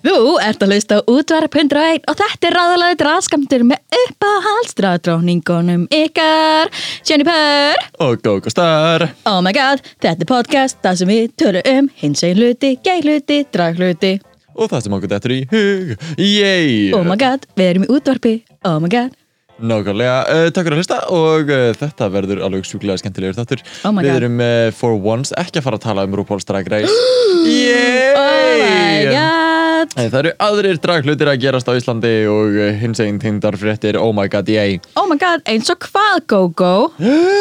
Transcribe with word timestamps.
Þú 0.00 0.38
ert 0.40 0.62
að 0.64 0.70
hlusta 0.72 0.96
á 0.96 1.00
útvarp 1.12 1.56
101 1.60 2.06
og 2.08 2.16
þetta 2.16 2.48
er 2.48 2.54
ráðalagi 2.56 2.96
draskamtur 3.02 3.64
með 3.68 3.98
uppáhaldsdraðdróningunum 3.98 5.82
ykkar 5.92 6.70
Jennifer 7.04 7.76
Og 8.00 8.22
GóGó 8.24 8.48
Star. 8.48 9.10
Oh 9.28 9.42
my 9.44 9.52
god, 9.52 9.84
þetta 10.00 10.24
er 10.24 10.30
podcast 10.30 10.80
þar 10.80 10.96
sem 11.02 11.12
við 11.12 11.34
tölum 11.36 11.68
um 11.74 11.90
hins 12.00 12.24
egin 12.24 12.40
hluti, 12.40 12.72
gay 12.80 13.04
hluti, 13.04 13.42
drag 13.52 13.76
hluti 13.76 14.14
Og 14.56 14.72
það 14.72 14.86
sem 14.86 14.96
okkur 14.96 15.12
dettur 15.12 15.34
í 15.36 15.40
hug. 15.52 15.92
Yey! 16.16 16.94
Oh 16.96 17.04
my 17.04 17.18
god, 17.20 17.44
við 17.60 17.74
erum 17.74 17.84
í 17.84 17.92
útvarpi 17.92 18.38
Oh 18.64 18.78
my 18.80 18.88
god, 18.92 19.12
Nákvæmlega, 19.60 20.14
uh, 20.32 20.46
takk 20.48 20.64
fyrir 20.64 20.78
að 20.78 20.80
hlusta 20.80 21.00
og 21.12 21.50
uh, 21.52 21.66
þetta 21.76 22.08
verður 22.14 22.40
alveg 22.46 22.64
sjúklega 22.64 23.02
skemmtilegur 23.02 23.36
þáttur. 23.36 23.60
Oh 23.84 23.92
my 23.92 24.06
Við 24.06 24.16
erum 24.16 24.40
uh, 24.40 24.70
for 24.72 24.96
once 24.96 25.36
ekki 25.36 25.60
að 25.60 25.68
fara 25.68 25.80
að 25.82 25.84
tala 25.84 26.08
um 26.08 26.16
RuPaul's 26.16 26.48
Drag 26.48 26.72
Race. 26.72 26.88
Yey! 27.44 28.14
oh 28.16 28.64
my 28.64 29.04
god 29.12 29.69
Nei, 29.96 30.06
það 30.12 30.18
eru 30.20 30.32
aðrir 30.46 30.80
draglutir 30.82 31.30
að 31.30 31.40
gerast 31.44 31.68
á 31.70 31.72
Íslandi 31.76 32.12
og 32.30 32.56
uh, 32.58 32.70
hins 32.80 33.00
einn 33.02 33.20
tindar 33.22 33.56
fréttir, 33.60 33.98
oh 34.00 34.12
my 34.16 34.26
god, 34.30 34.50
yey. 34.50 34.78
Oh 35.00 35.06
my 35.10 35.18
god, 35.20 35.44
eins 35.50 35.70
og 35.72 35.80
hvað 35.88 36.24
go-go 36.30 36.72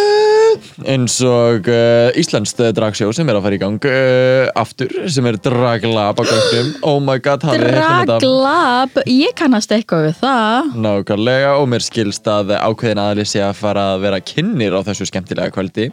Eins 0.91 1.19
og 1.25 1.69
uh, 1.69 2.09
Íslands 2.19 2.55
dragsjó 2.57 3.11
sem 3.15 3.29
er 3.29 3.37
að 3.39 3.45
fara 3.45 3.59
í 3.59 3.61
gang 3.61 3.89
uh, 3.89 4.49
aftur, 4.59 4.93
sem 5.11 5.27
er 5.29 5.39
draglab 5.43 6.19
á 6.19 6.23
gangum. 6.23 6.71
Oh 6.87 6.97
my 7.03 7.19
god, 7.23 7.45
heyrt 7.49 7.67
um 7.67 7.75
þetta? 7.75 8.19
Draglab, 8.23 8.99
ég 9.09 9.35
kannast 9.37 9.75
eitthvað 9.75 10.09
við 10.09 10.19
það 10.23 10.73
Nákvæmlega 10.87 11.55
og 11.59 11.69
mér 11.75 11.85
skilst 11.85 12.29
að 12.31 12.55
ákveðin 12.57 13.03
aðli 13.03 13.27
sé 13.29 13.43
að 13.45 13.57
fara 13.59 13.91
að 13.93 14.05
vera 14.07 14.23
kynnir 14.23 14.75
á 14.75 14.81
þessu 14.87 15.09
skemmtilega 15.09 15.53
kvöldi 15.55 15.89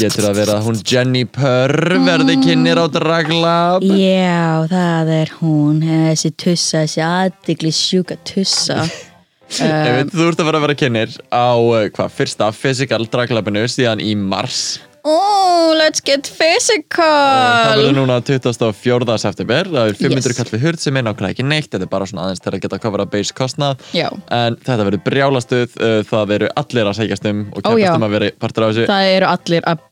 Getur 0.00 0.24
að 0.30 0.38
vera 0.40 0.54
að 0.56 0.66
hún 0.66 0.78
Jenny 0.88 1.22
Purr 1.28 1.98
verði 2.06 2.38
kynnir 2.40 2.80
á 2.80 2.88
Draglab 2.88 3.84
Já, 3.84 4.64
það 4.70 5.10
er 5.18 5.32
hún, 5.42 5.82
þessi 5.84 6.30
tussa, 6.32 6.84
þessi 6.86 7.02
aðdegli 7.04 7.72
sjúka 7.76 8.16
tussa. 8.24 8.86
Veit, 9.52 10.08
þú 10.14 10.30
ert 10.30 10.40
að 10.40 10.48
vera 10.48 10.60
að 10.62 10.64
vera 10.64 10.78
kynnir 10.80 11.12
á 11.28 11.52
uh, 11.60 11.84
hvað, 11.92 12.14
fyrsta 12.16 12.48
Physical 12.56 13.04
Draglabinu 13.12 13.66
síðan 13.68 14.00
í 14.00 14.14
mars 14.16 14.80
Oh, 15.02 15.72
let's 15.74 15.98
get 16.04 16.28
Það 16.30 16.36
physical 16.38 17.80
verður 17.80 17.96
núna 17.96 18.18
24. 18.22 19.16
september 19.18 19.70
Það 19.72 19.88
er 19.90 19.96
500 19.98 20.28
Yes. 20.30 20.36
kall 20.38 20.52
við 20.52 20.62
hurð 20.68 20.84
sem 20.84 21.00
er 21.00 21.06
nákvæmlega 21.08 21.34
ekki 21.34 21.46
neitt 21.48 21.70
Þetta 21.72 21.88
er 21.88 21.90
bara 21.90 22.06
svona 22.06 22.26
aðeins 22.28 22.44
til 22.44 22.52
að 22.52 22.62
geta 22.62 22.78
að 22.78 22.84
kofra 22.84 23.06
base 23.16 23.34
kostnað 23.34 23.82
Já. 23.96 24.06
En 24.30 24.58
þetta 24.62 24.86
verður 24.86 25.02
brjálastuð 25.08 25.74
uh, 25.82 25.96
Það 26.06 26.36
eru 26.38 26.52
allir 26.62 26.92
að 26.92 26.98
segjast 27.00 27.26
um 27.32 27.42
og 27.50 27.64
keppast 27.66 27.98
um 27.98 28.06
að 28.06 28.14
vera 28.18 28.30
partur 28.44 28.68
af 28.68 28.72
þessu 28.76 28.86
Það 28.92 29.10
eru 29.16 29.30
allir 29.32 29.68
að 29.72 29.84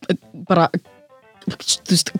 bara 0.46 0.70
þú 1.50 1.56
veist, 1.90 2.14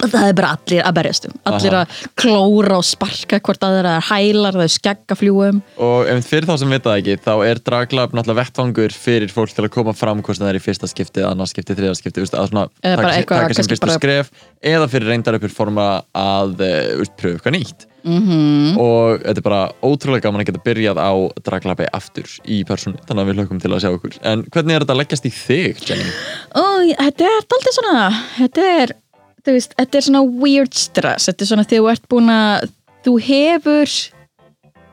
það 0.00 0.28
er 0.28 0.36
bara 0.38 0.52
allir 0.56 0.82
að 0.86 0.96
berjast 0.98 1.28
um 1.28 1.36
allir 1.52 1.76
að 1.82 1.96
klóra 2.18 2.78
og 2.78 2.86
sparka 2.86 3.40
hvort 3.40 3.66
að 3.66 3.76
þeirra 3.78 3.94
hælar, 4.08 4.58
það 4.58 4.66
er 4.66 4.74
skeggafljúum 4.76 5.62
Og 5.82 6.10
ef 6.12 6.28
fyrir 6.28 6.48
þá 6.48 6.54
sem 6.62 6.74
vita 6.74 6.90
það 6.90 7.00
ekki, 7.02 7.18
þá 7.26 7.34
er 7.48 7.62
draglab 7.66 8.16
náttúrulega 8.16 8.40
vettvangur 8.42 8.96
fyrir 8.96 9.32
fólk 9.32 9.54
til 9.54 9.66
að 9.66 9.72
koma 9.76 9.94
fram 9.96 10.22
hvort 10.24 10.40
það 10.40 10.52
er 10.52 10.60
í 10.60 10.64
fyrsta 10.64 10.90
skipti, 10.90 11.24
annars 11.26 11.54
skipti, 11.54 11.76
þriða 11.78 11.94
skipti, 11.98 12.24
veist, 12.24 12.36
að 12.38 12.50
svona 12.50 12.66
taka, 12.82 13.54
sem 13.54 13.70
fyrsta 13.70 13.86
bara- 13.88 13.98
skref 14.00 14.30
eða 14.62 14.90
fyrir 14.90 15.10
reyndar 15.12 15.38
uppur 15.38 15.52
forma 15.52 15.88
að 16.16 16.60
uh, 16.60 16.92
veist, 17.00 17.16
pröfu 17.18 17.38
eitthvað 17.38 17.56
nýtt. 17.56 17.86
mm 18.04 18.20
-hmm. 18.26 18.78
Og 18.82 19.20
þetta 19.22 19.38
er 19.38 19.42
bara 19.42 19.70
ótrúlega 19.82 20.22
gaman 20.22 20.40
að 20.40 20.46
geta 20.46 20.64
byrjað 20.64 20.98
á 20.98 21.12
draglabi 21.44 21.86
aftur 21.92 22.28
í 22.46 22.64
persónu, 22.64 22.98
þannig 23.06 23.22
að 23.22 23.28
við 23.28 23.36
hlökkum 23.38 23.60
til 23.60 23.72
að 23.72 23.82
sjá 23.82 23.90
okkur. 23.94 24.18
En 24.22 24.44
hvernig 24.44 24.74
er 24.74 24.80
þetta 24.80 24.94
að 24.94 25.00
leggjast 25.02 25.26
í 25.26 25.30
þig, 25.30 25.76
Jenny? 25.86 26.10
og 26.54 26.80
þetta 26.98 27.24
er 27.24 27.36
alltaf 27.38 27.74
svona 27.74 28.24
þetta 28.38 28.60
er, 28.82 28.94
þú 29.42 29.56
veist, 29.56 29.76
þetta 29.78 29.98
er 29.98 30.06
svona 30.08 30.22
weird 30.44 30.78
stress, 30.78 31.28
þetta 31.28 31.44
er 31.44 31.50
svona 31.50 31.66
þegar 31.66 31.82
þú 31.82 31.92
ert 31.92 32.08
búin 32.12 32.32
að 32.32 32.66
þú 33.02 33.14
hefur 33.26 33.94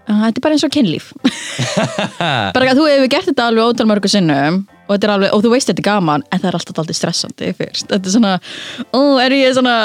uh, 0.09 0.21
þetta 0.25 0.35
er 0.35 0.45
bara 0.45 0.57
eins 0.57 0.65
og 0.65 0.73
kynlíf. 0.73 1.11
Bara 2.55 2.73
að 2.73 2.81
þú 2.81 2.87
hefur 2.89 3.11
gert 3.13 3.29
þetta 3.29 3.49
alveg 3.49 3.73
ótal 3.73 3.89
mörgu 3.89 4.11
sinnum 4.11 4.63
og, 4.89 4.95
er 4.97 5.11
alveg, 5.13 5.33
og 5.35 5.43
þú 5.45 5.51
veist 5.53 5.69
þetta 5.69 5.83
er 5.83 5.89
gaman 5.89 6.23
en 6.29 6.41
það 6.41 6.49
er 6.49 6.57
alltaf 6.59 6.81
alltaf 6.81 6.97
stressandi 6.97 7.51
fyrst. 7.57 7.91
Þetta 7.91 8.09
er 8.09 8.15
svona, 8.15 8.33
ó, 8.89 9.01
er 9.21 9.37
ég 9.37 9.53
svona 9.57 9.75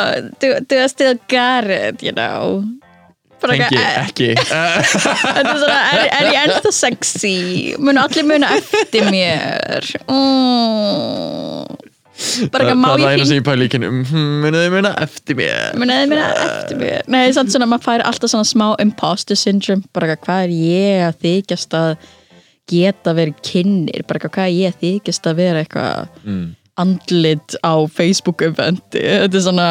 do 0.41 0.81
I 0.81 0.89
still 0.89 1.19
it, 1.19 2.03
you 2.03 2.15
know? 2.15 2.65
Tengi 3.45 3.67
eitthvað, 3.67 3.97
ekki. 4.07 4.29
Þetta 5.37 5.51
er 5.53 5.59
svona, 5.61 5.81
er, 5.93 6.05
er 6.09 6.29
ég 6.31 6.39
ennþá 6.47 6.73
sexy? 6.73 7.37
Munu 7.77 8.01
allir 8.01 8.25
muna 8.29 8.55
eftir 8.57 9.11
mér? 9.13 9.91
Mm. 10.09 11.93
Bara 12.53 12.67
ekki 12.69 12.79
má 12.79 12.89
það 12.91 12.95
er 12.95 13.05
ég 13.05 13.15
eina 13.19 13.29
sem 13.29 13.39
ég 13.41 13.47
pæli 13.47 13.67
í 13.69 13.71
kynum, 13.75 14.01
muniði 14.45 14.73
muna 14.75 14.93
eftir 15.03 15.39
mér. 15.39 15.73
Muniði 15.81 16.11
muna 16.13 16.27
eftir 16.45 16.79
mér. 16.81 17.09
Nei, 17.11 17.23
samt 17.37 17.55
svona, 17.55 17.69
maður 17.71 17.87
fær 17.89 18.05
alltaf 18.11 18.33
svona 18.33 18.49
smá 18.49 18.67
imposter 18.85 19.39
syndrome. 19.39 19.83
Bara 19.97 20.13
eitthvað, 20.15 20.27
hvað 20.29 20.45
er 20.45 20.55
ég 20.59 21.07
að 21.09 21.19
þykjast 21.27 21.79
að 21.81 21.91
geta 22.71 23.13
verið 23.19 23.41
kynir 23.45 24.05
bara 24.09 24.21
eitthvað, 24.21 24.35
hvað 24.39 24.47
er 24.47 24.55
ég 24.61 24.75
að 24.77 24.85
þykjast 24.87 25.27
að 25.33 25.41
vera 25.43 25.65
eitthvað 25.65 26.09
Mm. 26.25 26.45
andlit 26.81 27.57
á 27.63 27.75
Facebook 27.93 28.43
eventi? 28.43 29.03
Þetta 29.03 29.37
er 29.37 29.45
svona 29.45 29.69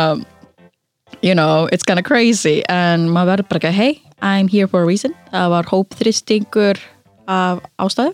you 1.22 1.34
know, 1.36 1.68
it's 1.72 1.84
kind 1.84 2.00
of 2.00 2.06
crazy. 2.06 2.62
En 2.70 3.08
maður 3.10 3.38
verður 3.38 3.50
bara 3.50 3.60
eitthvað, 3.60 3.74
hey, 3.74 4.02
I'm 4.22 4.48
here 4.48 4.68
for 4.68 4.84
a 4.84 4.86
reason. 4.86 5.14
Það 5.31 5.50
var 5.50 5.64
hópþristingur 5.72 6.80
af 7.28 7.62
ástæðu 7.80 8.14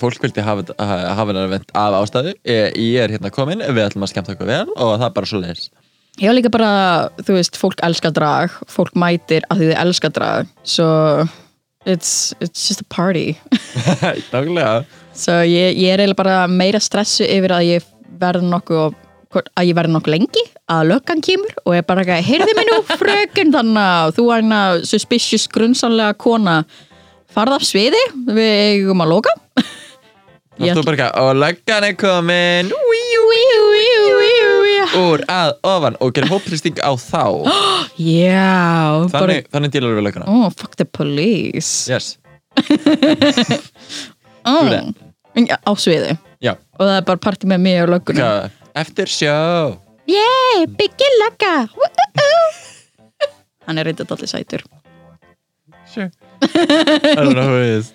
fólk 0.00 0.24
vildi 0.24 0.44
hafa, 0.44 0.74
hennar 0.78 1.46
event 1.46 1.70
af 1.74 2.00
ástæðu. 2.00 2.34
Ég, 2.46 2.76
ég 2.78 3.04
er 3.04 3.14
hérna 3.16 3.32
komin, 3.34 3.62
við 3.62 3.86
ætlum 3.86 4.06
að 4.06 4.12
skemmta 4.14 4.36
okkur 4.36 4.50
vel 4.50 4.66
og 4.76 4.96
það 4.96 5.08
er 5.08 5.16
bara 5.18 5.30
svo 5.30 5.40
leiðis 5.44 5.70
ég 6.20 6.28
var 6.28 6.36
líka 6.36 6.50
bara, 6.52 6.72
þú 7.24 7.36
veist, 7.36 7.58
fólk 7.60 7.82
elskar 7.86 8.12
drag 8.16 8.56
fólk 8.70 8.96
mætir 8.98 9.46
að 9.48 9.62
því 9.62 9.68
þið 9.70 9.78
elskar 9.84 10.12
drag 10.16 10.50
so 10.62 10.88
it's, 11.86 12.34
it's 12.40 12.68
just 12.68 12.80
a 12.80 12.88
party. 12.88 13.36
So 15.20 15.34
ég, 15.44 15.74
ég 15.76 15.90
er 15.90 16.00
eiginlega 16.00 16.16
bara 16.16 16.34
meira 16.48 16.78
stressu 16.80 17.26
yfir 17.26 17.52
að 17.52 17.66
ég 17.66 17.88
verð 18.20 18.44
nokkuð 18.46 18.94
að 19.36 19.66
ég 19.68 19.76
verði 19.76 19.94
nokkuð 19.94 20.14
lengi 20.14 20.44
að 20.70 20.92
löggan 20.92 21.20
kemur 21.24 21.58
og 21.64 21.74
ég 21.76 21.84
bara 21.86 22.04
ekki, 22.04 22.28
heyrðu 22.30 22.54
mig 22.56 22.68
nú 22.70 22.78
frökun 22.88 23.52
þannig 23.54 23.82
að 23.82 24.14
þú 24.16 24.24
er 24.24 24.38
hérna 24.38 24.60
suspicious 24.86 25.44
grunnsanlega 25.52 26.16
kona 26.18 26.56
farð 27.34 27.56
af 27.58 27.66
sviði, 27.66 28.00
við 28.30 28.50
eigum 28.50 29.04
að 29.04 29.14
loka. 29.14 29.34
Ég 30.60 30.76
Þú 30.76 30.82
bara 30.84 30.96
ekki, 30.96 31.08
og 31.22 31.30
löggan 31.40 31.86
er 31.86 31.94
komin. 31.96 32.72
Úr 35.00 35.22
að 35.30 35.52
ofan 35.64 35.96
og 36.02 36.12
gerir 36.16 36.32
hópristing 36.32 36.80
á 36.82 36.92
þá. 37.00 37.24
Já, 38.00 39.06
bara 39.12 39.12
Þannig, 39.14 39.48
þannig 39.54 39.72
dílar 39.74 39.94
við 39.96 40.06
löggana 40.08 40.26
oh, 40.28 40.48
fuck 40.52 40.74
the 40.80 40.86
police. 40.88 41.88
Yes, 41.88 42.16
oh. 44.48 44.72
á 45.36 45.72
sviði. 45.78 46.16
Já. 46.42 46.56
Og 46.76 46.84
það 46.84 46.96
er 46.96 47.06
bara 47.12 47.22
partí 47.22 47.48
með 47.48 47.62
mig 47.64 47.78
og 47.84 47.92
löggunum 47.94 48.24
Hvað? 48.24 48.58
Eftir 48.80 49.12
sjó 49.12 49.36
yeah, 50.10 50.64
byggi 50.80 51.12
lögga. 51.22 51.54
Hann 53.68 53.80
er 53.80 53.88
reyndað 53.88 54.16
allir 54.16 54.32
sætur. 54.32 54.66
Sure 55.88 56.10
I 56.42 57.14
don't 57.20 57.34
know 57.36 57.48
who 57.50 57.60
it 57.60 57.78
is. 57.80 57.92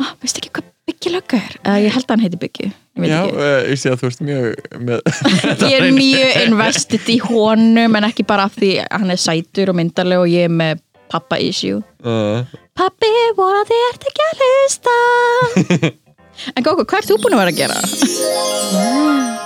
Ah, 0.00 0.12
veistu 0.20 0.42
ekki 0.42 0.50
hvað 0.58 0.72
byggi 0.86 1.12
lögga 1.14 1.38
er? 1.40 1.54
Uh, 1.66 1.76
ég 1.86 1.94
held 1.96 2.04
að 2.06 2.12
hann 2.14 2.24
heiti 2.26 2.38
byggi 2.40 2.66
ég 2.70 3.10
Já, 3.10 3.20
uh, 3.28 3.62
ég 3.68 3.80
sé 3.80 3.90
að 3.92 4.00
þú 4.02 4.08
ert 4.10 4.20
mjög 4.24 4.44
með 4.88 5.00
ég 5.70 5.76
er 5.80 5.86
mjög 5.96 6.36
invested 6.46 7.08
í 7.12 7.16
honum 7.24 7.98
en 7.98 8.06
ekki 8.08 8.24
bara 8.28 8.46
af 8.48 8.54
því 8.56 8.70
að 8.84 8.92
hann 9.02 9.12
er 9.14 9.20
sætur 9.20 9.72
og 9.72 9.78
myndarleg 9.80 10.22
og 10.22 10.30
ég 10.32 10.48
er 10.48 10.52
með 10.52 10.82
pappa 11.12 11.38
issue. 11.38 11.82
Uh, 12.02 12.42
Pappi, 12.76 13.08
voru 13.38 13.62
þið 13.68 13.84
ert 13.90 14.08
ekki 14.10 14.26
að 14.26 14.42
hlusta. 14.42 14.96
En 16.52 16.60
Góko, 16.60 16.84
hvað 16.84 16.98
ert 17.00 17.08
þú 17.08 17.16
búin 17.22 17.32
að 17.32 17.40
vera 17.40 17.52
að 17.54 17.60
gera? 17.62 17.76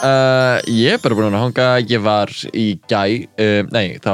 uh, 0.02 0.56
Ég 0.74 0.96
er 0.96 1.02
bara 1.02 1.14
búin 1.18 1.30
að 1.30 1.44
hanga. 1.44 1.66
Ég 1.86 2.02
var 2.02 2.32
í 2.50 2.66
gæ 2.90 3.02
uh, 3.38 3.60
Nei, 3.70 3.98
þá 4.02 4.12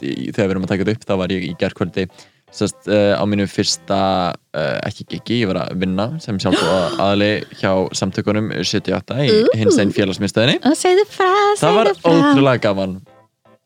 í, 0.00 0.30
Þegar 0.32 0.46
við 0.46 0.54
erum 0.54 0.64
að 0.64 0.72
taka 0.72 0.86
þetta 0.86 0.94
upp 0.96 1.08
Þá 1.10 1.14
var 1.20 1.34
ég 1.36 1.44
í 1.50 1.52
gærkvöldi 1.60 2.06
sest, 2.52 2.78
uh, 2.88 3.16
Á 3.16 3.24
mínu 3.28 3.46
fyrsta 3.50 3.98
uh, 4.32 4.78
Ekki 4.88 5.06
gigi, 5.14 5.40
ég 5.42 5.50
var 5.52 5.62
að 5.64 5.76
vinna 5.82 6.06
Sem 6.22 6.38
sjálf 6.42 6.60
aðli 7.06 7.30
hjá 7.60 7.72
samtökunum 7.96 8.50
78 8.60 9.18
í 9.26 9.30
Ú. 9.42 9.46
hins 9.58 9.78
einn 9.82 9.92
frá, 11.12 11.30
Það 11.60 11.78
var 11.80 11.92
ótrúlega 11.96 12.62
gaman 12.68 12.98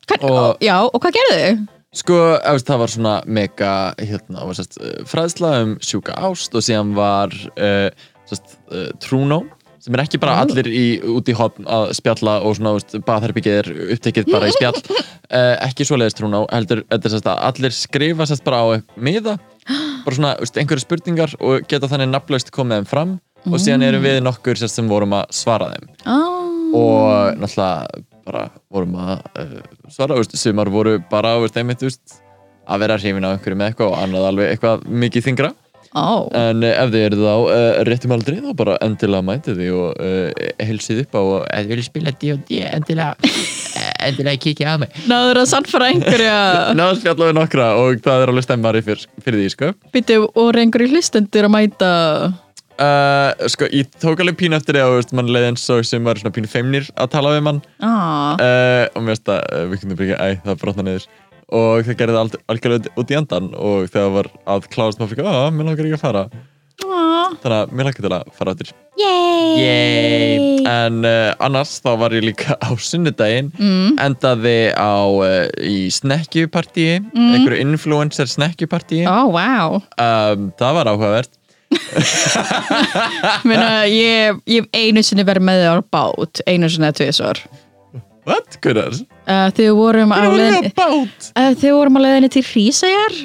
Hvern, 0.07 0.29
og- 0.31 0.61
Já, 0.63 0.77
og 0.87 1.01
hvað 1.03 1.17
gerðu 1.19 1.41
þau? 1.43 1.65
Sko, 1.97 2.17
eftir, 2.45 2.67
það 2.69 2.81
var 2.83 2.91
svona 2.93 3.13
mega 3.25 3.69
hérna, 3.97 4.43
var, 4.45 4.57
sest, 4.59 4.75
uh, 4.83 4.99
fræðsla 5.09 5.53
um 5.65 5.71
sjúka 5.81 6.13
ást 6.29 6.53
og 6.59 6.65
síðan 6.67 6.91
var 6.99 7.33
uh, 7.57 7.89
sest, 8.29 8.59
uh, 8.69 8.91
Trúnó 9.01 9.39
sem 9.87 9.95
er 9.95 10.03
ekki 10.03 10.19
bara 10.23 10.41
allir 10.43 10.67
í, 10.67 10.87
út 11.07 11.29
í 11.31 11.35
hopn 11.39 11.67
að 11.71 11.93
spjalla 11.95 12.41
og 12.43 12.57
svona, 12.59 12.73
veist, 12.75 12.97
baðherbyggið 13.07 13.59
er 13.61 13.69
upptekið 13.95 14.33
bara 14.33 14.49
í 14.51 14.55
spjall. 14.57 14.75
Uh, 15.31 15.55
ekki 15.69 15.87
svoleiðist 15.87 16.19
trún 16.19 16.35
á, 16.35 16.43
heldur 16.51 16.83
að 16.91 17.31
allir 17.37 17.77
skrifa 17.77 18.27
sérst 18.27 18.45
bara 18.47 18.65
á 18.67 18.67
miða 18.99 19.37
bara 20.07 20.19
svona, 20.19 20.35
veist, 20.43 20.59
einhverju 20.59 20.83
spurningar 20.83 21.37
og 21.39 21.69
geta 21.71 21.91
þannig 21.91 22.11
nafnlaust 22.11 22.51
komið 22.55 22.83
þeim 22.83 22.91
fram 22.91 23.15
og 23.47 23.63
síðan 23.63 23.87
erum 23.87 24.03
við 24.03 24.21
nokkur 24.27 24.59
sérst 24.59 24.81
sem 24.81 24.91
vorum 24.91 25.15
að 25.21 25.31
svara 25.39 25.71
þeim. 25.75 25.89
Oh. 26.11 26.35
og 26.75 27.39
náttúrulega 27.39 28.05
bara 28.27 28.47
vorum 28.75 28.97
að 28.99 29.13
uh, 29.39 29.59
svara, 29.87 30.19
veist, 30.19 30.35
sumar 30.39 30.71
voru 30.75 30.99
bara 31.11 31.37
veist, 31.43 31.59
einmitt, 31.63 31.87
veist, 31.87 32.19
að 32.67 32.83
vera 32.83 32.99
hrifin 32.99 33.27
á 33.27 33.31
einhverju 33.31 33.59
með 33.61 33.71
eitthvað 33.71 33.93
og 33.93 34.01
annað 34.03 34.29
alveg 34.33 34.51
eitthvað 34.51 34.87
mikið 35.05 35.29
þingra 35.29 35.53
oh. 35.97 36.27
en 36.37 36.65
uh, 36.65 36.73
ef 36.73 36.93
þið 36.93 37.05
eru 37.09 37.21
þá 37.23 37.35
uh, 37.35 37.67
réttum 37.89 38.15
aldrei 38.17 38.39
þá 38.43 38.51
bara 38.59 38.79
endilega 38.85 39.27
mætið 39.27 39.61
því 39.61 39.69
og 39.77 40.03
uh, 40.03 40.47
helsið 40.69 41.03
upp 41.05 41.19
á 41.19 41.21
og 41.23 41.37
ef 41.45 41.63
þið 41.65 41.73
viljið 41.73 41.89
spila 41.89 42.15
D&D 42.21 42.63
endilega 42.71 43.33
endilega 44.07 44.41
kikið 44.41 44.71
að 44.71 44.81
mig. 44.85 44.97
Náður 45.11 45.43
að 45.43 45.51
sannfara 45.51 45.91
einhverja. 45.93 46.39
Náðu 46.79 47.01
spjalla 47.01 47.29
við 47.29 47.37
nokkra 47.41 47.69
og 47.83 48.01
það 48.05 48.25
er 48.25 48.33
alveg 48.33 48.47
stemmari 48.47 48.83
fyrir, 48.87 49.07
fyrir 49.25 49.43
því 49.43 49.53
sko. 49.55 49.71
Býttu, 49.95 50.19
og 50.27 50.51
er 50.53 50.63
einhverju 50.65 50.93
hlustendur 50.95 51.49
að 51.49 51.55
mæta? 51.57 51.93
Uh, 52.77 53.47
sko, 53.49 53.69
ég 53.73 53.89
tók 54.03 54.21
alveg 54.21 54.37
pínu 54.37 54.59
eftir 54.59 54.77
því 54.77 54.83
að 54.85 54.95
veist, 54.99 55.13
mann 55.17 55.31
leiði 55.33 55.53
eins 55.53 55.63
og 55.73 55.85
sem 55.89 56.05
var 56.05 56.21
svona 56.21 56.35
pínu 56.37 56.51
feimnir 56.53 56.91
að 56.93 57.13
tala 57.15 57.33
við 57.33 57.47
mann. 57.49 57.63
Ah. 57.81 58.37
og 58.93 59.07
mér 59.07 59.23
það, 59.23 59.47
uh, 59.49 59.63
við 59.71 59.85
kundum 59.85 60.03
ekki, 60.05 60.19
æ, 60.21 60.43
það 60.45 60.61
brotna 60.61 60.85
niður 60.91 61.09
og 61.55 61.87
það 61.87 61.99
gerði 62.01 62.19
það 62.19 62.37
algjörlega 62.51 62.93
út 62.99 63.13
í 63.13 63.17
endan 63.21 63.49
og 63.55 63.89
þegar 63.93 64.13
var 64.17 64.29
að 64.57 64.69
klárast 64.73 65.01
maður 65.01 65.15
fyrir, 65.15 65.31
að, 65.31 65.49
mér 65.55 65.69
langar 65.71 65.89
ekki 65.89 65.99
að 65.99 66.05
fara. 66.05 66.27
Ah. 66.85 67.31
þannig 67.41 67.57
að 67.57 67.71
mér 67.73 67.87
langar 67.89 68.05
til 68.05 68.13
að 68.13 68.35
fara! 68.37 68.55
Yay! 68.97 70.65
En 70.69 70.99
uh, 71.07 71.33
annars 71.45 71.77
þá 71.85 71.91
var 72.03 72.17
ég 72.17 72.27
líka 72.27 72.57
á 72.61 72.71
sunnudaginn. 72.77 73.49
Mm. 73.57 73.97
endaði 74.03 74.59
á 74.77 74.97
uh, 75.07 75.47
í 75.63 75.87
snekkjupartíi 75.95 76.99
einhverju 77.15 77.63
influencer 77.63 78.29
snekkjupartíi 78.31 79.07
Ó, 79.09 79.31
vá 79.33 79.79
um, 79.79 80.51
það 80.59 80.79
var 80.81 80.93
áhugavert. 80.93 81.33
Meina, 83.49 83.85
ég, 83.91 84.39
ég 84.47 84.65
hef 84.65 84.69
einu 84.75 85.03
sinni 85.05 85.27
verið 85.27 85.47
með 85.49 85.63
þér 85.65 85.83
á 85.83 85.85
bát. 85.97 86.43
Einu 86.47 86.71
sinni 86.71 86.91
eða 86.91 86.99
tvisvar 87.01 87.43
What? 88.27 88.59
Gunnar? 88.65 88.91
uh, 88.91 89.49
Þegar 89.55 89.63
við 89.63 89.77
vorum 89.79 90.13
á 90.13 90.19
bát? 90.75 91.31
uh, 91.39 91.51
við 91.55 91.73
vorum 91.77 91.99
á 91.99 92.01
leiðinni 92.07 92.31
til 92.35 92.45
Hrísæjar 92.49 93.17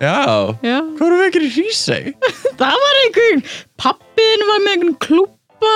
Já, 0.00 0.16
Já 0.64 0.76
hvað 0.80 1.00
vorum 1.02 1.18
við 1.20 1.26
ekki 1.28 1.42
í 1.44 1.52
Hrísey? 1.56 2.12
Það 2.60 2.76
var 2.84 3.00
einhver 3.04 3.40
Pappin 3.80 4.44
var 4.48 4.62
með 4.64 4.76
einhvern 4.76 4.94
klúpa 5.04 5.72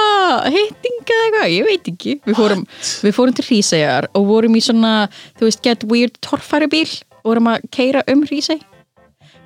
Hittinga 0.54 1.16
eða 1.16 1.24
eitthvað, 1.26 1.50
ég 1.52 1.66
veit 1.68 1.90
ekki 1.92 2.14
Við 2.24 2.38
fórum, 2.38 2.62
við 3.04 3.16
fórum 3.18 3.34
til 3.36 3.44
Hrísæjar 3.50 4.08
og 4.16 4.28
vorum 4.30 4.54
í 4.56 4.62
svona, 4.64 4.92
þú 5.36 5.48
veist, 5.50 5.60
get 5.66 5.84
weird 5.90 6.16
torfæri 6.24 6.70
bíl 6.72 6.86
og 7.24 7.28
vorum 7.34 7.50
að 7.52 7.66
keira 7.74 8.04
um 8.14 8.22
Hrísæj 8.24 8.62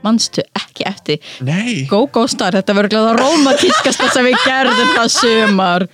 Manstu 0.05 0.45
ekki 0.55 0.85
eftir 0.87 1.19
Nei 1.43 1.89
Go 1.91 2.05
Go 2.15 2.29
Star, 2.31 2.55
þetta 2.55 2.77
verður 2.77 2.93
glæða 2.95 3.17
romantískasta 3.19 4.13
sem 4.15 4.29
við 4.29 4.37
gerðum 4.45 4.93
það 4.95 5.09
sumar 5.17 5.89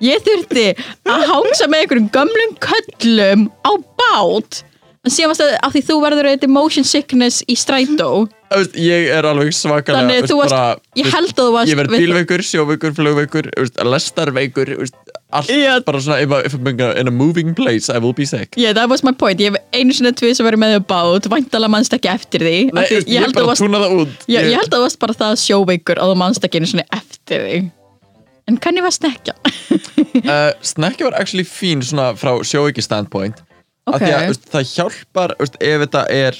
Ég 0.00 0.24
þurfti 0.24 0.66
að 1.10 1.28
hangsa 1.28 1.68
með 1.68 1.84
einhverjum 1.84 2.10
gömlum 2.14 2.58
köllum 2.64 3.46
á 3.64 3.72
bát. 4.00 4.62
En 5.00 5.12
síðan 5.12 5.30
varst 5.32 5.40
það 5.40 5.54
af 5.64 5.72
því 5.72 5.80
þú 5.88 5.96
verður 6.02 6.28
eitthvað 6.28 6.52
motion 6.52 6.84
sickness 6.84 7.44
í 7.48 7.56
strætó. 7.56 8.10
Ég 8.74 9.06
er 9.14 9.24
alveg 9.28 9.54
svakalega 9.54 10.02
Þannig 10.02 10.26
þú 10.26 10.36
varst, 10.40 10.52
bara, 10.56 10.72
ég 10.98 11.06
held 11.14 11.30
að 11.30 11.38
þú 11.38 11.52
varst 11.54 11.70
Ég 11.70 11.78
verð 11.78 11.94
bílveikur, 11.94 12.42
sjóveikur, 12.42 12.94
flugveikur 12.96 13.48
lestarveikur 13.86 14.72
Allt 15.30 15.52
Já. 15.54 15.78
bara 15.86 16.00
svona 16.02 16.18
if, 16.18 16.34
if 16.48 16.56
I'm 16.58 16.66
in 16.98 17.06
a 17.06 17.14
moving 17.14 17.54
place 17.54 17.88
I 17.88 18.02
will 18.02 18.12
be 18.12 18.26
sick. 18.26 18.58
Yeah, 18.58 18.74
that 18.74 18.90
was 18.90 19.04
my 19.06 19.12
point, 19.14 19.38
ég 19.38 19.54
hef 19.54 19.62
einu 19.70 19.94
sinni 19.94 20.10
tvið 20.10 20.34
sem 20.40 20.48
verið 20.48 20.64
með 20.64 20.76
þau 20.80 20.86
bát, 20.90 21.30
væntalega 21.30 21.70
mannst 21.70 21.94
ekki 21.94 22.10
eftir 22.10 22.42
því. 22.42 22.56
Nei, 22.74 22.84
því, 22.90 22.96
ég, 22.98 23.04
að 23.06 23.06
ég, 23.06 24.48
ég 24.50 24.56
held 24.58 24.72
að 24.72 24.80
þú 24.80 24.86
varst 24.88 25.04
bara 25.06 25.20
það 25.22 25.36
sjóveikur 25.46 26.02
og 26.02 26.10
þú 26.10 26.22
mannst 26.26 26.50
ekki 26.50 26.58
einu 26.58 26.74
sinni 26.74 26.88
eftir 26.90 27.46
því 27.46 27.60
En 28.50 28.58
hvernig 28.58 28.82
var 28.82 28.94
snekja? 28.96 29.34
uh, 30.26 30.50
Snekki 30.66 31.06
var 31.06 31.14
actually 31.20 31.46
fín 31.46 31.84
svona 31.86 32.10
frá 32.18 32.32
sjóveiki 32.46 32.82
standpoint 32.84 33.38
því 34.02 34.10
að 34.14 34.26
veist, 34.30 34.48
það 34.52 34.66
hjálpar 34.74 35.32
veist, 35.40 35.56
ef 35.62 35.84
þetta 35.84 36.02
er 36.14 36.36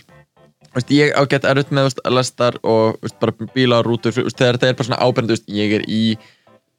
veist, 0.75 0.91
ég 0.95 1.15
á 1.17 1.23
gett 1.31 1.47
erfitt 1.51 1.73
með 1.75 1.89
lestar 2.15 2.59
og 2.63 2.99
veist, 3.03 3.17
bara 3.23 3.35
bíla 3.55 3.81
rútur 3.87 4.15
þegar 4.15 4.59
þetta 4.59 4.69
er 4.73 4.77
bara 4.79 4.89
svona 4.91 5.01
veist, 5.33 5.49
ég 5.51 5.79
er 5.81 5.87
í 5.91 6.03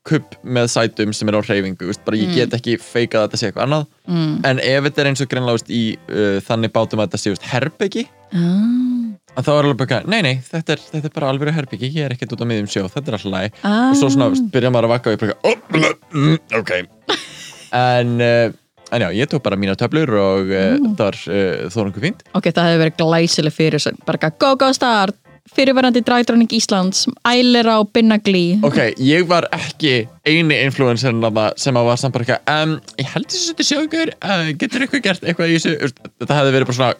kupp 0.08 0.34
með 0.44 0.70
sætum 0.74 1.12
sem 1.14 1.30
er 1.30 1.36
á 1.38 1.42
hreyfingu 1.46 1.86
bara 2.06 2.18
ég 2.18 2.32
get 2.34 2.56
ekki 2.58 2.78
feikað 2.82 3.20
að 3.22 3.28
þetta 3.28 3.42
sé 3.42 3.50
eitthvað 3.52 3.68
annað 3.68 3.90
Mm. 4.12 4.32
en 4.50 4.60
ef 4.60 4.84
þetta 4.88 5.02
er 5.04 5.08
eins 5.12 5.22
og 5.24 5.28
greinlega 5.30 5.60
í 5.72 5.82
uh, 6.10 6.40
þannig 6.44 6.72
bátum 6.74 7.00
að 7.04 7.12
þetta 7.12 7.20
sé 7.22 7.34
herbyggi 7.52 8.08
Ah, 8.34 9.01
að 9.32 9.48
þá 9.48 9.52
er 9.54 9.68
alveg 9.68 9.82
bara, 9.82 10.00
nei 10.12 10.22
nei, 10.26 10.34
þetta 10.44 10.76
er, 10.76 10.82
þetta 10.94 11.10
er 11.10 11.14
bara 11.16 11.30
alveg 11.32 11.54
herbyggi, 11.56 11.92
ég 11.96 12.08
er 12.08 12.16
ekkert 12.16 12.36
út 12.36 12.44
á 12.44 12.50
miðjum 12.50 12.72
sjó 12.72 12.84
þetta 12.92 13.14
er 13.14 13.18
alltaf 13.18 13.32
læg 13.32 13.62
ah. 13.62 13.78
og 13.92 14.00
svo 14.00 14.10
svona 14.12 14.32
veist, 14.34 14.50
byrja 14.52 14.74
maður 14.74 14.90
að 14.90 14.94
vakka 14.96 15.12
og 15.12 15.16
ég 15.16 15.22
bara, 15.24 15.38
oh, 15.48 15.94
mm, 16.16 16.42
ok. 16.62 16.74
En, 17.72 18.18
uh, 18.20 18.52
en 18.92 19.04
já, 19.06 19.08
ég 19.16 19.30
tók 19.32 19.46
bara 19.46 19.56
mína 19.56 19.78
töflur 19.80 20.10
og 20.20 20.50
uh, 20.52 20.74
það 20.98 21.06
var 21.06 21.20
uh, 21.32 21.70
þó 21.72 21.78
nokkuð 21.88 22.04
fínt. 22.04 22.26
Ok, 22.36 22.50
það 22.52 22.68
hefði 22.68 22.82
verið 22.82 22.98
glæsileg 23.00 23.56
fyrir 23.56 23.86
bara 24.04 24.32
go 24.36 24.56
go 24.60 24.74
star! 24.76 25.16
Fyrirverandi 25.52 26.00
drædróning 26.06 26.52
Íslands 26.56 27.08
ælir 27.28 27.68
á 27.68 27.84
Binnagli 27.84 28.62
ok, 28.64 28.94
ég 29.04 29.26
var 29.28 29.48
ekki 29.56 30.06
eini 30.24 30.60
influencerin 30.68 31.20
þarna 31.24 31.48
sem 31.60 31.76
að 31.76 31.88
var 31.90 32.00
samt 32.00 32.16
bara 32.16 32.28
eitthvað 32.28 32.62
um, 32.62 32.76
ég 33.02 33.10
held 33.16 33.28
þessu 33.34 33.50
þetta 33.50 33.66
sjá 33.68 33.80
ykkur 33.82 34.14
uh, 34.16 34.52
getur 34.62 34.86
ykkur 34.86 35.04
gert 35.08 35.26
eitthvað 35.26 35.52
í 35.52 35.58
þessu? 35.58 35.92
Þetta 36.22 36.38
hefði 36.38 36.54
verið 36.56 36.70
bara 36.70 36.78
svona 36.78 36.94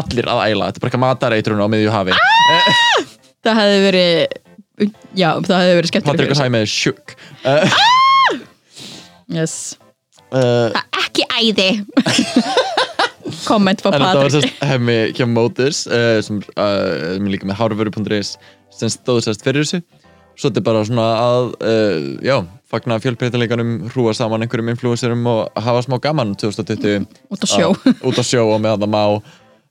allir 0.00 0.28
að 0.30 0.40
æla, 0.46 0.68
þetta 0.70 0.78
er 0.78 0.84
bara 0.84 0.90
eitthvað 0.90 1.04
matareitrun 1.04 1.62
á 1.64 1.68
miðju 1.72 1.92
hafi. 1.92 2.16
Það 3.42 3.58
hefði 3.58 3.78
verið 3.82 4.12
já, 5.18 5.28
það 5.44 5.56
hefði 5.58 5.78
verið 5.78 5.90
skemmtileg 5.90 6.12
Patrik 6.12 6.32
og 6.32 6.36
fyrir 6.36 6.40
Sæmi 6.40 6.60
er 6.62 6.70
sjúk. 6.72 7.14
Uh, 7.44 7.74
yes. 9.36 9.56
uh, 10.32 10.82
ekki 11.02 11.26
æði. 11.36 11.70
Komment 13.48 13.82
frá 13.82 13.90
En 13.90 13.98
þetta 13.98 14.06
var 14.06 14.20
Patrik 14.20 14.36
sérst 14.36 14.64
hemmi 14.70 14.96
hjá 15.16 15.26
Motors 15.30 15.84
uh, 15.90 16.20
sem 16.24 16.38
uh, 16.54 17.16
sem 17.16 17.26
er 17.26 17.34
líka 17.34 17.48
með 17.48 17.60
hárvöru.is 17.60 18.36
sem 18.72 18.92
stóð 18.92 19.24
sérst 19.26 19.44
fyrir 19.44 19.66
þessu. 19.66 19.82
Svo 20.32 20.48
þetta 20.48 20.62
er 20.62 20.66
bara 20.70 20.86
svona 20.88 21.06
að 21.20 21.50
uh, 21.60 22.06
já, 22.24 22.36
fagna 22.72 22.96
fjölbreytileikanum 23.04 23.74
hrúa 23.92 24.14
saman 24.16 24.46
einhverjum 24.46 24.72
influencerum 24.72 25.26
og 25.28 25.62
hafa 25.66 25.84
smá 25.84 25.98
gaman 26.02 26.32
2020 26.40 27.04
út 27.28 27.44
á 27.44 27.48
sjó. 27.50 27.74
Á, 27.76 28.06
út 28.08 28.16
á 28.16 28.24
sjó 28.24 28.46
og 28.48 28.62
meðan 28.64 28.86
það 28.86 28.94
má 28.94 29.04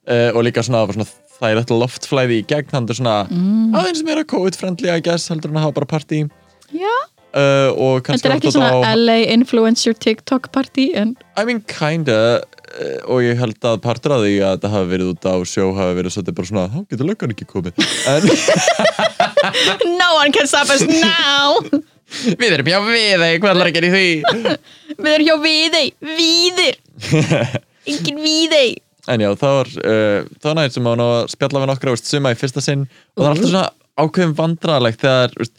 uh, 0.10 0.30
og 0.36 0.46
líka 0.48 0.64
svona, 0.66 0.86
svona 0.94 1.08
það 1.42 1.48
er 1.50 1.62
eitthvað 1.62 1.82
loftflæði 1.82 2.42
í 2.42 2.46
gegn 2.50 2.70
þannig 2.76 3.00
svona 3.00 3.16
mm. 3.30 3.74
aðeins 3.80 4.04
meira 4.06 4.26
COVID-friendly 4.30 4.92
I 4.94 5.02
guess 5.06 5.32
heldur 5.34 5.54
en 5.54 5.60
að 5.60 5.68
hafa 5.68 5.78
bara 5.80 5.90
partí. 5.96 6.24
Já, 6.72 6.94
uh, 7.36 8.00
þetta 8.06 8.30
er 8.30 8.36
ekki 8.38 8.54
svona 8.54 8.72
þetta 8.76 8.94
á- 8.94 9.00
LA 9.02 9.18
influencer 9.36 9.98
TikTok 9.98 10.52
party 10.56 10.92
en 10.98 11.16
I 11.40 11.46
mean 11.48 11.64
kinda 11.68 12.18
uh, 12.42 13.00
og 13.08 13.24
ég 13.26 13.40
held 13.40 13.58
að 13.68 13.82
partur 13.86 14.16
af 14.18 14.26
því 14.26 14.36
að 14.40 14.58
þetta 14.58 14.74
hafi 14.76 14.92
verið 14.94 15.14
út 15.16 15.28
á 15.28 15.36
sjó 15.50 15.72
hafi 15.78 15.98
verið 16.00 16.16
svolítið 16.16 16.38
bara 16.40 16.52
svona 16.52 16.68
þá 16.76 16.80
getur 16.94 17.10
löggan 17.10 17.36
ekki 17.36 17.50
komið? 17.50 17.82
En 18.12 18.30
no 20.02 20.14
one 20.20 20.32
can 20.36 20.48
stop 20.50 20.70
us 20.70 20.86
now. 20.86 21.60
Við 22.12 22.54
erum 22.58 22.68
hjá 22.68 22.80
við 22.86 23.24
þeir 23.24 23.42
hvað 23.42 23.66
er 23.66 23.70
að 23.72 23.90
í 23.90 23.92
því? 23.96 24.08
Við 25.02 25.12
erum 25.16 25.28
hjá 25.28 25.36
Viðey, 25.46 25.92
Víðir. 26.04 26.80
Engin 27.92 28.20
Víðey 28.22 28.74
en 29.08 29.24
já 29.26 29.30
það 29.42 29.58
var 29.58 29.72
uh, 29.82 30.30
það 30.42 30.50
var 30.52 30.60
nægt 30.62 30.78
sem 30.78 30.92
að 30.94 31.32
spjalla 31.34 31.66
við 31.66 31.90
veist, 31.92 32.12
suma 32.12 32.32
í 32.32 32.40
fyrsta 32.40 32.62
sinn. 32.62 32.88
Og 33.18 33.24
það 33.24 33.28
er 33.28 33.36
alltaf 33.36 33.50
svona 33.52 33.68
ákveðum 34.02 34.38
vandrarlegt 34.38 35.02
þegar 35.02 35.52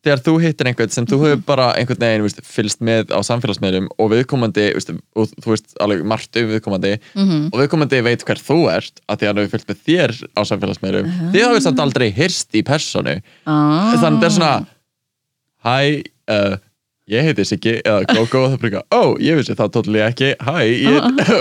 þegar 0.00 0.22
þú 0.24 0.34
hittir 0.40 0.68
einhvern 0.70 0.92
sem 0.92 1.06
þú 1.08 1.18
hefur 1.20 1.40
bara 1.44 1.66
einhvern 1.76 2.00
veginn 2.00 2.44
fylgst 2.46 2.80
með 2.84 3.10
á 3.12 3.20
samfélagsmiðlum 3.26 3.90
og 4.00 4.08
viðkomandi 4.14 4.64
veist, 4.72 4.92
og 5.12 5.28
þú 5.44 5.52
veist 5.52 5.74
alveg 5.84 6.06
margt 6.08 6.38
um 6.40 6.48
viðkomandi 6.54 6.94
Mhm. 7.14 7.42
og 7.52 7.60
viðkomandi 7.60 8.00
veit 8.06 8.24
hver 8.24 8.40
þú 8.40 8.58
ert 8.72 9.02
að 9.08 9.20
því 9.20 9.26
að 9.26 9.30
hann 9.30 9.42
hefur 9.42 9.52
fylgst 9.58 9.68
með 9.68 9.82
þér 9.90 10.14
á 10.32 10.40
samfélagsmiðlum. 10.48 11.12
Þið 11.34 11.44
hafið 11.44 11.62
samt 11.66 11.84
aldrei 11.84 12.08
hyrst 12.16 12.56
í 12.56 12.64
personu 12.64 13.16
ah. 13.44 13.92
þannig 14.00 14.16
að 14.16 14.20
það 14.20 14.28
er 14.30 14.36
svona 14.38 14.66
hæ, 15.68 15.76
uh, 16.32 16.56
ég 17.10 17.28
heiti 17.28 17.44
Siggi 17.44 17.76
eða 17.84 18.06
Gogo 18.08 18.46
og 18.46 18.54
það 18.54 18.64
eitthvað, 18.70 18.88
ó, 18.96 19.02
ég 19.20 19.36
vissi 19.36 19.58
það 19.58 19.72
totally 19.76 20.00
ekki. 20.06 20.32
Hæ, 20.40 20.56
ég 20.64 20.96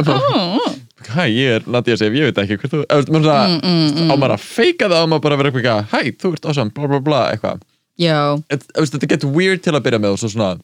Ah. 0.09 0.75
hæ, 1.07 1.23
ég 1.31 1.55
er 1.57 1.67
Nadia 1.67 1.97
Sif, 1.97 2.13
ég 2.13 2.29
veit 2.29 2.41
ekki 2.43 2.57
hver 2.59 2.71
þú 2.73 2.79
svona, 3.07 3.37
Mm, 3.47 3.59
mm, 3.63 3.91
mm. 3.95 4.09
á 4.11 4.13
maður 4.19 4.35
að 4.37 4.45
feika 4.45 4.89
það 4.91 5.03
á 5.03 5.07
maður 5.07 5.21
bara 5.25 5.35
að 5.35 5.43
vera 5.43 5.51
eitthvað, 5.51 5.85
hæ, 5.93 6.15
þú 6.19 6.33
ert 6.33 6.45
awesome 6.49 6.71
bla 6.75 6.87
bla 6.87 6.99
bla, 6.99 7.21
eitthvað. 7.33 7.61
Já, 7.99 8.17
Et- 8.49 8.67
þú 8.73 8.79
veist, 8.83 8.93
þetta 8.95 9.11
getur 9.13 9.33
weird 9.35 9.63
til 9.63 9.73
að 9.73 9.83
byrja 9.83 9.99
með 9.99 10.17
svona 10.23 10.59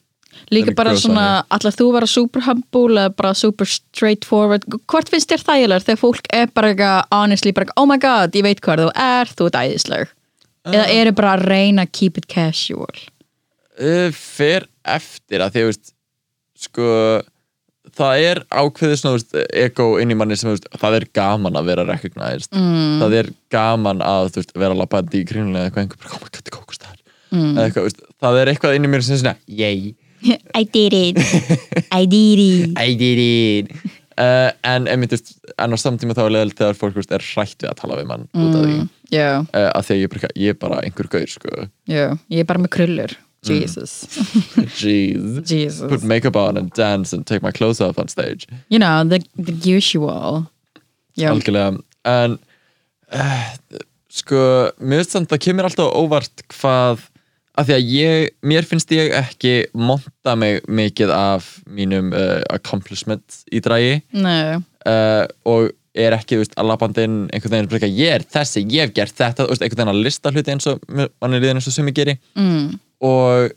líka 0.52 0.74
bara 0.76 0.92
grow 0.92 1.00
svona 1.00 1.26
allar 1.50 1.72
þú 1.72 1.86
vera 1.94 2.06
super 2.06 2.44
humble 2.46 3.00
eða 3.00 3.14
bara 3.16 3.32
super 3.34 3.66
straightforward? 3.66 4.66
Hvort 4.86 5.08
finnst 5.12 5.30
þér 5.32 5.44
þægilegur 5.46 5.86
þegar 5.86 6.00
fólk 6.02 6.28
er 6.32 6.46
bara 6.54 6.72
eitthvað 6.72 7.04
honestly 7.12 7.52
bara, 7.56 7.72
oh 7.76 7.86
my 7.88 7.98
god, 7.98 8.36
ég 8.36 8.42
veit 8.46 8.60
hvað 8.60 8.84
þú 8.84 8.90
er 9.06 9.32
þú 9.32 9.48
ert 9.50 9.60
æðisleg 9.62 10.12
eða 10.66 10.86
eru 10.90 11.12
bara 11.12 11.36
að 11.36 11.44
reyna 11.46 11.86
að 11.86 11.92
keep 11.92 12.18
it 12.18 12.26
casual? 12.28 12.90
Uh, 13.78 14.10
fer 14.12 14.66
eftir 14.84 15.42
að 15.44 15.52
því 15.54 15.62
að 15.62 15.70
veist, 15.70 15.92
sko 16.66 16.86
það 17.96 18.22
er 18.28 18.40
ákveðið 18.50 19.00
svona 19.00 19.16
veist, 19.16 19.36
ego 19.64 19.88
inn 20.02 20.12
í 20.12 20.18
manni 20.18 20.38
sem 20.38 20.52
veist, 20.52 20.68
það 20.80 20.98
er 21.00 21.08
gaman 21.16 21.58
að 21.58 21.70
vera 21.70 21.86
recognized. 21.88 22.52
Mm, 22.54 22.96
það 23.02 23.18
er 23.20 23.30
gaman 23.52 24.02
að 24.04 24.32
þú 24.32 24.42
veist, 24.42 24.56
vera 24.64 24.78
lappandi 24.78 25.22
í 25.22 25.28
kringulega 25.28 25.70
eitthvað 25.70 25.86
einhver 25.86 26.02
bara, 26.02 26.16
oh 26.16 26.22
my 26.22 26.30
god, 26.30 26.40
þetta 26.40 26.90
er 26.92 27.04
mm. 27.36 27.60
eitthvað, 27.64 27.88
veist, 27.88 28.02
það 28.24 28.40
er 28.40 28.52
eitthvað 28.52 28.78
inn 28.78 28.88
í 28.88 28.92
mér 28.92 29.06
sem 29.06 29.16
er 29.16 29.22
svona 29.22 29.36
yay, 29.46 29.94
I 30.58 30.64
did 30.64 30.96
it. 30.96 31.18
I 31.92 32.06
did 32.06 32.40
it. 32.40 32.78
I 32.86 32.94
did 32.96 33.20
it. 33.20 33.92
Uh, 34.16 34.48
en 34.64 34.88
einmitt, 34.88 35.12
veist, 35.12 35.34
en 35.60 35.76
á 35.76 35.78
samtíma 35.80 36.16
þá 36.16 36.22
er 36.24 36.34
leðilt 36.38 36.56
þegar 36.56 36.78
fólk 36.78 36.96
veist, 36.96 37.12
er 37.12 37.24
hrætt 37.34 37.60
við 37.60 37.68
að 37.68 37.78
tala 37.82 37.98
við 38.00 38.08
mann 38.08 38.24
út 38.32 38.54
af 38.56 38.62
því. 38.62 38.78
Mm, 38.78 38.88
já, 39.12 39.28
uh, 39.44 39.68
að 39.68 39.88
því 39.88 39.96
að 39.96 40.00
ég, 40.00 40.16
er 40.16 40.36
ég 40.40 40.54
er 40.54 40.58
bara 40.64 40.80
einhver 40.84 41.10
gaur 41.12 41.30
sko. 41.30 41.68
já, 41.84 42.06
ég 42.32 42.40
er 42.40 42.48
bara 42.48 42.62
með 42.64 42.72
krullur 42.78 43.16
Jesus, 43.48 43.94
jeez. 44.80 45.36
Put 45.36 45.50
Jesus 45.50 46.04
makeup 46.04 46.36
on 46.36 46.56
and 46.56 46.72
dance 46.74 47.12
and 47.16 47.26
take 47.26 47.42
my 47.42 47.52
clothes 47.52 47.80
off 47.80 47.98
on 47.98 48.08
stage. 48.08 48.46
You 48.68 48.78
know, 48.78 49.04
the, 49.04 49.22
the 49.38 49.54
usual. 49.76 50.46
Já, 51.16 51.30
algjörlega. 51.32 51.78
En 52.06 52.38
uh, 53.12 53.80
sko, 54.12 54.40
mér 54.78 55.02
finnst 55.02 55.16
samt 55.16 55.30
að 55.30 55.36
það 55.36 55.44
kemur 55.46 55.68
alltaf 55.70 55.94
óvart 55.96 56.44
hvað 56.52 57.06
af 57.56 57.68
því 57.68 57.76
að 57.76 57.90
ég, 57.94 58.30
mér 58.44 58.68
finnst 58.68 58.92
ég 58.92 59.14
ekki 59.16 59.54
monta 59.72 60.36
mig 60.36 60.60
mikið 60.68 61.12
af 61.14 61.48
mínum 61.64 62.12
uh, 62.12 62.42
accomplishment 62.52 63.40
í 63.48 63.62
dragi. 63.64 64.00
Nei. 64.12 64.60
Uh, 64.86 65.24
og 65.48 65.72
er 65.96 66.12
ekki, 66.16 66.36
þú 66.36 66.42
veist, 66.42 66.56
að 66.60 66.68
labandi 66.68 67.04
inn 67.08 67.16
einhvern 67.32 67.54
veginn, 67.54 67.68
bara 67.70 67.78
eitthvað, 67.78 67.96
ég 67.96 68.16
er 68.18 68.24
þessi, 68.36 68.62
ég 68.72 68.84
hef 68.84 68.92
gert 68.96 69.16
þetta. 69.16 69.46
Þú 69.46 69.54
veist, 69.54 69.64
einhvern 69.64 69.80
veginn 69.82 69.94
að 69.94 70.02
lista 70.04 70.32
hluti 70.34 70.52
eins 70.52 70.68
og 70.68 70.82
mann 70.92 71.36
er 71.36 71.40
liðin 71.40 71.60
eins 71.60 71.70
og 71.70 71.76
sem 71.76 71.88
ég 71.88 71.96
geri. 71.96 72.16
Mm, 72.36 72.66
og 73.04 73.52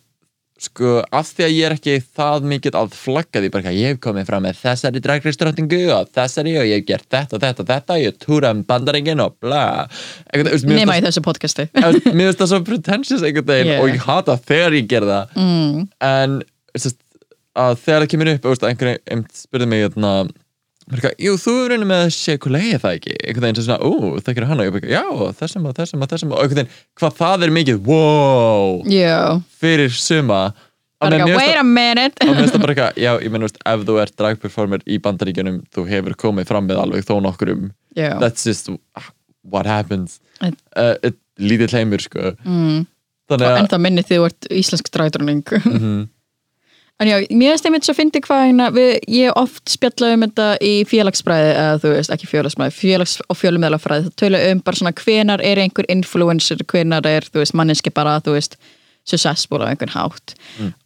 sko, 0.59 0.97
af 1.15 1.29
því 1.31 1.43
að 1.45 1.53
ég 1.55 1.65
er 1.69 1.73
ekki 1.77 1.93
það 2.17 2.47
mikið 2.51 2.75
að 2.75 2.95
flagga 2.99 3.41
því 3.43 3.49
bara 3.53 3.71
ég 3.75 3.93
hef 3.93 3.99
komið 4.03 4.25
fram 4.27 4.43
með 4.43 4.57
þessari 4.59 5.01
dragriströndingu 5.05 5.79
og 5.95 6.09
þessari 6.17 6.55
og 6.59 6.67
ég 6.67 6.81
hef 6.81 6.87
gert 6.89 7.07
þetta, 7.15 7.39
þetta, 7.45 7.65
þetta 7.69 7.97
ég 8.01 8.17
túra 8.19 8.51
um 8.55 8.63
bandaringin 8.67 9.23
og 9.23 9.37
bla. 9.39 9.61
Einhvern 10.33 10.51
veginn, 10.51 10.75
nema 10.81 10.97
í 10.99 11.05
þessu 11.05 11.23
podcasti. 11.23 11.69
Mér 11.77 12.33
finnst 12.33 12.41
það 12.43 12.51
svo 12.51 12.61
pretentious 12.67 13.23
einhvern 13.23 13.47
veginn 13.53 13.69
Yeah. 13.69 13.83
og 13.83 13.93
ég 13.93 14.03
hata 14.03 14.35
þegar 14.49 14.75
ég 14.79 14.91
ger 14.91 15.07
það. 15.07 15.33
Mm, 15.39 15.87
en 16.09 16.35
sest, 16.79 16.99
að 17.59 17.79
þegar 17.85 18.03
það 18.03 18.11
kemur 18.13 18.33
upp 18.33 18.49
einhverjum 18.51 19.01
einmitt 19.13 19.39
spurði 19.45 19.67
mig 19.71 19.85
hérna, 19.85 20.13
jú, 21.21 21.33
þú 21.37 21.53
er 21.63 21.69
raunin 21.73 21.87
með 21.89 22.07
Sheikulei 22.15 22.71
það 22.81 22.95
ekki, 22.97 23.13
einhvern 23.21 23.45
veginn 23.45 23.59
sem 23.59 23.65
svona, 23.67 23.85
ú, 23.85 24.17
hann 24.49 24.59
og 24.63 24.65
ég 24.65 24.73
bara, 24.73 24.89
já, 24.89 25.03
þessum 25.39 25.67
og 25.69 25.75
þessum 25.77 26.01
og 26.05 26.09
þessum 26.09 26.31
og 26.33 26.41
einhvern 26.41 26.61
veginn, 26.63 26.71
hvað 26.99 27.13
það 27.19 27.45
er 27.47 27.53
mikið, 27.59 27.77
wow 27.85 28.81
já, 28.89 29.19
fyrir 29.61 29.93
suma. 29.93 30.41
Bara 30.99 31.15
finnst 31.21 31.37
wait 31.37 31.53
það- 31.53 31.59
a 31.59 31.63
minute. 31.63 32.15
og 32.21 32.27
mér 32.27 32.39
finnst 32.41 32.55
það 32.55 32.61
bara 32.65 32.73
eitthvað, 32.75 32.97
já, 33.05 33.11
ég 33.23 33.31
menn, 33.31 33.43
ef 33.45 33.85
þú 33.87 34.01
ert 34.01 34.15
dragperformer 34.19 34.81
í 34.89 34.97
bandaríkjunum, 34.99 35.61
þú 35.71 35.85
hefur 35.87 36.15
komið 36.25 36.47
fram 36.49 36.67
með 36.67 36.81
alveg 36.83 37.05
þó 37.07 37.21
nokkurum 37.23 37.69
já, 37.95 38.17
that's 38.19 38.43
just 38.45 38.69
what 39.43 39.65
happens. 39.65 40.19
En- 40.41 40.57
uh, 40.75 40.95
lítið 41.39 41.71
heimur, 41.77 42.01
sko. 42.03 42.33
Mm, 42.43 42.85
þannig 43.29 43.45
og 43.45 43.53
að 43.53 43.59
ennþá 43.61 43.79
minni 43.79 44.01
þið 44.03 44.17
þú 44.19 44.25
ert 44.25 44.47
íslensk 44.51 44.89
drædrunning 44.91 45.43
Mhm. 45.63 46.09
En 46.99 47.07
já, 47.07 47.15
mér 47.31 47.53
finnst 47.53 47.67
einmitt 47.69 47.87
svo 47.87 47.93
fyndi 47.95 48.19
hvað 48.19 48.41
hérna, 48.43 48.65
við, 48.75 48.89
ég 49.15 49.37
oft 49.39 49.71
spjallað 49.71 50.17
um 50.17 50.23
þetta 50.25 50.47
í 50.67 50.71
félagsfræði, 50.89 51.51
eða 51.55 51.77
þú 51.79 51.91
veist, 51.93 52.11
ekki 52.11 52.27
félagsfræði, 52.27 52.75
félags- 52.75 53.21
og 53.23 53.37
fjölumæðlafræði, 53.39 54.09
það 54.09 54.17
tölu 54.19 54.41
um 54.49 54.63
bara 54.65 54.79
svona 54.81 54.91
hvenar 54.99 55.43
er 55.47 55.61
einhver 55.63 55.87
influencer, 55.87 56.65
hvenar 56.67 57.07
er, 57.07 57.23
þú 57.23 57.39
veist, 57.39 57.55
manneski 57.55 57.93
bara, 57.95 58.17
þú 58.25 58.35
veist, 58.35 58.59
successful 59.07 59.61
á 59.63 59.71
einhvern 59.71 59.95
hátt. 59.95 60.35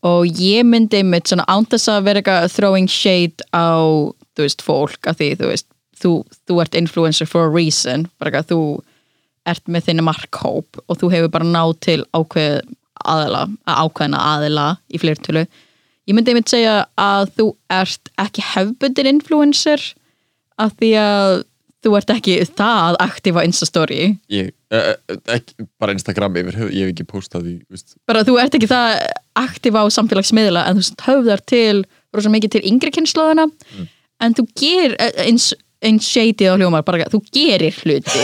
Og 0.06 0.30
ég 0.38 0.62
myndi 0.70 1.02
einmitt 1.02 1.28
svona 1.28 1.48
ándas 1.50 1.90
að 1.90 2.06
vera 2.06 2.22
eitthvað 2.22 2.54
throwing 2.54 2.88
shade 2.88 3.42
á, 3.50 3.82
þú 4.38 4.46
veist, 4.46 4.62
fólk, 4.62 5.02
að 5.10 5.18
því, 5.18 5.32
þú 5.42 5.50
veist, 5.50 5.68
þú, 5.98 6.14
þú 6.46 6.62
ert 6.62 6.76
influencer 6.76 7.26
for 7.26 7.50
a 7.50 7.50
reason, 7.50 8.06
bara 8.22 8.30
eitthvað, 8.30 8.54
þú 8.54 8.84
ert 9.50 9.66
með 9.68 9.90
þinni 9.90 10.06
markhóp 10.06 10.78
og 10.88 11.02
þú 11.02 11.10
hefur 11.12 11.34
bara 11.34 11.50
náð 11.50 11.74
til 11.84 12.00
ákveð 12.14 12.62
aðila, 13.04 13.48
ákveðna 13.66 14.20
aðila 14.38 14.78
í 14.94 15.02
fleirtölu 15.02 15.48
ég 16.10 16.16
myndi 16.16 16.34
einmitt 16.34 16.52
segja 16.52 16.84
að 17.00 17.32
þú 17.38 17.48
ert 17.72 18.14
ekki 18.22 18.46
hefbundin 18.54 19.12
influencer 19.16 19.84
af 20.62 20.76
því 20.80 20.92
að 21.00 21.42
þú 21.84 21.96
ert 22.00 22.14
ekki 22.14 22.38
það 22.56 22.98
aktíf 23.04 23.40
á 23.40 23.42
Instastory. 23.44 24.14
Ég, 24.32 24.54
uh, 24.72 24.94
ekki, 25.36 25.68
bara 25.82 25.96
Instagram 25.96 26.38
yfir 26.40 26.60
höfuð, 26.62 26.78
ég 26.78 26.88
hef 26.88 26.94
ekki 26.94 27.08
postað 27.10 27.50
því 27.50 27.56
veist, 27.74 27.98
bara 28.10 28.24
þú 28.28 28.38
ert 28.44 28.56
ekki 28.56 28.72
það 28.72 29.02
aktíf 29.44 29.76
á 29.80 29.84
samfélagsmiðla 29.98 30.64
en 30.70 30.80
þú 30.80 31.10
höfðar 31.10 31.44
til 31.50 31.84
rosa 32.16 32.32
mikið 32.32 32.56
til 32.56 32.64
yngri 32.72 32.94
kynnslóðina 32.96 33.50
en 34.24 34.38
þú 34.38 34.48
ger 34.60 34.96
eins 35.26 35.52
eins 35.84 36.08
shady 36.08 36.48
á 36.48 36.56
hljómar, 36.56 36.86
bara 36.88 37.10
þú 37.12 37.20
gerir 37.28 37.76
hluti. 37.84 38.22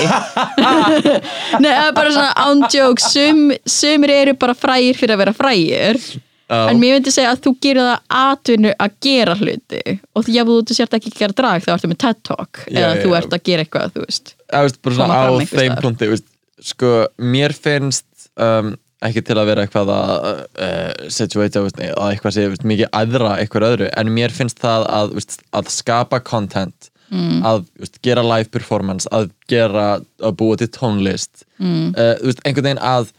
Nei, 1.63 1.73
bara 1.91 2.13
svona 2.13 2.31
ándjók 2.45 3.01
sum, 3.03 3.49
sumir 3.67 4.13
eru 4.15 4.35
bara 4.39 4.55
frægir 4.55 4.95
fyrir 4.95 5.17
að 5.17 5.23
vera 5.25 5.35
frægir 5.35 5.99
Já. 6.49 6.63
en 6.71 6.79
mér 6.81 6.97
myndi 6.97 7.11
segja 7.13 7.31
að 7.35 7.43
þú 7.45 7.51
gerir 7.61 7.85
það 7.85 8.19
atvinnu 8.19 8.73
að 8.81 8.93
gera 9.05 9.37
hluti 9.37 9.81
og 10.17 10.25
því 10.25 10.37
að 10.41 10.51
þú 10.51 10.75
sért 10.77 10.95
ekki 10.97 11.11
að 11.11 11.19
gera 11.21 11.35
drag 11.37 11.65
þá 11.65 11.71
ertu 11.75 11.89
með 11.91 11.99
TED 12.03 12.21
Talk 12.25 12.61
Já, 12.63 12.71
eða 12.73 12.91
já, 12.95 13.01
þú 13.03 13.15
ert 13.19 13.35
að 13.35 13.43
gera 13.49 13.65
eitthvað, 13.65 13.91
þú 13.93 14.05
veist 14.05 14.31
veist, 14.49 14.79
á 14.97 15.29
þeim 15.51 15.99
veist, 16.01 16.29
sko, 16.71 16.93
mér 17.21 17.53
finnst 17.53 18.29
um, 18.41 18.71
ekki 19.05 19.23
til 19.27 19.37
að 19.37 19.51
vera 19.51 19.65
eitthvað 19.65 19.91
að 19.93 20.13
uh, 20.33 21.09
situata, 21.13 21.61
að 21.63 22.09
eitthvað 22.09 22.35
sé 22.35 22.47
veist, 22.51 22.65
mikið 22.67 22.89
aðra 22.97 23.35
eitthvað 23.39 23.67
öðru, 23.67 23.91
en 24.01 24.09
mér 24.15 24.33
finnst 24.33 24.59
það 24.63 24.87
að, 24.89 25.13
veist, 25.19 25.37
að 25.55 25.69
skapa 25.71 26.19
content 26.25 26.89
mm. 27.13 27.43
að 27.45 27.67
gera 28.05 28.23
live 28.25 28.49
performance 28.53 29.09
að 29.15 29.29
gera, 29.51 29.99
að 30.17 30.35
búa 30.41 30.57
til 30.59 30.69
tónlist 30.73 31.45
mm. 31.61 31.93
uh, 31.93 32.33
einhvern 32.41 32.71
veginn 32.71 32.81
að 32.81 33.13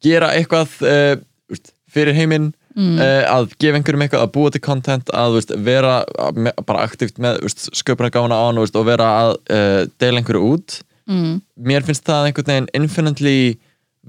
gera 0.00 0.32
eitthvað 0.32 0.74
uh, 0.80 1.60
fyrir 1.90 2.16
heiminn 2.16 2.50
mm. 2.76 3.00
að 3.30 3.54
gefa 3.60 3.80
einhverjum 3.80 4.04
eitthvað 4.06 4.26
að 4.26 4.32
búa 4.36 4.52
til 4.54 4.62
content 4.64 5.10
að 5.16 5.38
veist, 5.38 5.54
vera 5.70 5.94
me- 6.36 6.54
bara 6.66 6.84
aktíft 6.86 7.20
með 7.22 7.42
sköpuna 7.54 8.12
gána 8.14 8.38
án 8.38 8.60
veist, 8.60 8.78
og 8.78 8.86
vera 8.88 9.08
að 9.22 9.34
uh, 9.50 9.82
deila 10.02 10.22
einhverju 10.22 10.54
út. 10.54 10.80
Mm. 11.10 11.40
mér 11.66 11.82
finnst 11.82 12.04
það 12.06 12.28
einhvern 12.28 12.50
veginn 12.52 12.68
infinitely 12.78 13.38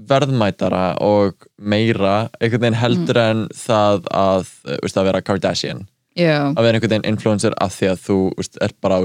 verðmætara 0.08 1.00
og 1.02 1.48
meira 1.58 2.28
einhvern 2.38 2.62
veginn 2.62 2.78
heldur 2.78 3.18
en 3.18 3.40
það 3.56 4.06
að, 4.14 4.52
uh, 4.68 4.76
veist, 4.84 5.00
að 5.00 5.08
vera 5.10 5.24
Kardashian. 5.24 5.86
Já, 6.18 6.52
að 6.52 6.66
vera 6.66 6.76
einhvern 6.76 6.92
veginn 6.92 7.08
influencer 7.08 7.54
að 7.62 7.74
því 7.78 7.88
að 7.88 8.00
þú 8.06 8.18
veist, 8.36 8.58
er 8.60 8.74
bara 8.84 9.00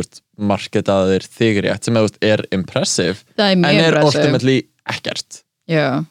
marketaðir 0.51 1.25
þig 1.37 1.61
rétt 1.63 1.87
sem 1.87 1.97
veist, 1.97 2.19
er 2.19 2.43
impressive 2.51 3.23
er 3.37 3.53
en 3.55 3.65
er 3.65 3.95
impressive. 3.95 4.03
ultimately 4.03 4.57
ekkert. 4.91 5.41
Já, 5.71 6.03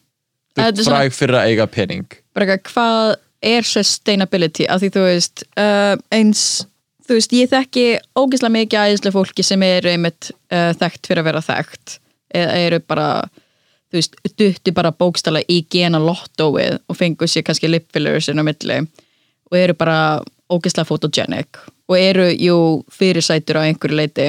þú 0.57 0.87
fræg 0.89 1.15
fyrir 1.17 1.39
að 1.39 1.53
eiga 1.53 1.67
pening. 1.69 2.19
Bara 2.37 2.57
eitthvað, 2.57 2.73
hvað 2.73 3.15
er 3.47 3.67
sustainability 3.67 4.67
af 4.71 4.83
því 4.83 4.91
þú 4.97 5.05
veist 5.07 5.45
uh, 5.61 5.95
eins, 6.15 6.43
þú 7.07 7.19
veist, 7.19 7.35
ég 7.37 7.51
þekki 7.53 7.87
ógeðslega 8.19 8.55
mikið 8.59 8.91
æðislega 8.91 9.17
fólki 9.17 9.47
sem 9.47 9.63
eru 9.67 9.93
einmitt 9.93 10.31
uh, 10.53 10.73
þekkt 10.79 11.11
fyrir 11.11 11.23
að 11.23 11.29
vera 11.31 11.45
þekkt. 11.47 11.99
Eða 12.37 12.57
eru 12.67 12.81
bara 12.83 13.09
þú 13.87 14.01
veist, 14.01 14.17
dutti 14.39 14.75
bara 14.75 14.93
bókstala 14.93 15.45
í 15.49 15.61
gena 15.73 16.01
lottóið 16.03 16.81
og 16.91 16.99
fengu 16.99 17.29
sér 17.31 17.47
kannski 17.47 17.71
lip 17.71 17.89
fillers 17.95 18.29
inn 18.33 18.43
á 18.43 18.45
milli 18.47 18.83
og 18.83 19.59
eru 19.59 19.77
bara 19.79 19.99
ógeðslega 20.51 20.89
photogenic 20.89 21.63
og 21.87 21.97
eru, 21.99 22.27
jú, 22.35 22.59
fyrirsætur 22.91 23.61
á 23.63 23.67
einhverju 23.67 23.97
leiti. 23.97 24.27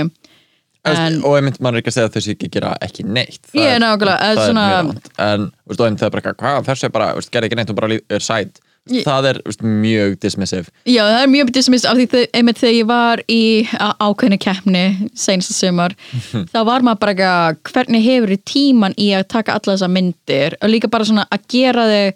En, 0.85 0.95
En- 0.95 1.23
og 1.25 1.39
einmitt 1.39 1.57
maður 1.59 1.79
er 1.79 1.81
ekki 1.81 1.89
að 1.91 1.95
segja 1.97 2.09
að 2.11 2.15
þessi 2.15 2.33
ekki 2.35 2.49
gera 2.53 2.75
ekki 2.85 3.03
neitt. 3.03 3.41
Ég 3.57 3.73
er 3.73 3.81
nákvæmlega, 3.81 4.29
það 4.37 4.43
eða 4.43 4.67
er 4.67 4.75
rátt 4.77 5.09
en 5.25 5.47
veist, 5.65 5.81
og 5.81 5.97
það 5.97 6.05
er 6.07 6.13
bara 6.15 6.33
hvað 6.37 6.69
þessi 6.69 6.87
er 6.87 6.93
bara, 6.93 7.09
gerði 7.33 7.49
ekki 7.49 7.59
neitt 7.59 7.73
og 7.73 7.79
bara 7.81 7.97
er 7.97 8.23
sæt 8.23 8.61
Ég- 8.93 9.05
það 9.07 9.27
er 9.31 9.39
veist, 9.45 9.61
mjög 9.63 10.15
dismissive. 10.23 10.71
Já, 10.87 11.01
það 11.03 11.21
er 11.23 11.31
mjög 11.33 11.51
dismiss 11.57 11.85
af 11.89 11.97
því 11.99 12.07
þau, 12.13 12.23
einmitt 12.39 12.61
þegar 12.61 12.75
ég 12.77 12.87
var 12.91 13.23
í 13.27 13.41
á- 13.75 13.97
ákveðni 14.07 14.39
keppni 14.39 14.83
senast 15.15 15.53
sumar, 15.57 15.95
þá 16.33 16.59
var 16.65 16.81
maður 16.87 16.99
bara 17.03 17.13
eitthvað, 17.15 17.61
hvernig 17.73 18.03
hefur 18.07 18.33
þið 18.35 18.43
tíman 18.53 18.97
í 18.97 19.11
að 19.17 19.27
taka 19.35 19.53
alla 19.57 19.75
þessar 19.77 19.93
myndir? 19.95 20.57
Og 20.61 20.69
líka 20.73 20.89
bara 20.89 21.05
svona 21.09 21.27
að 21.31 21.47
gera 21.51 21.87
þig 21.91 22.13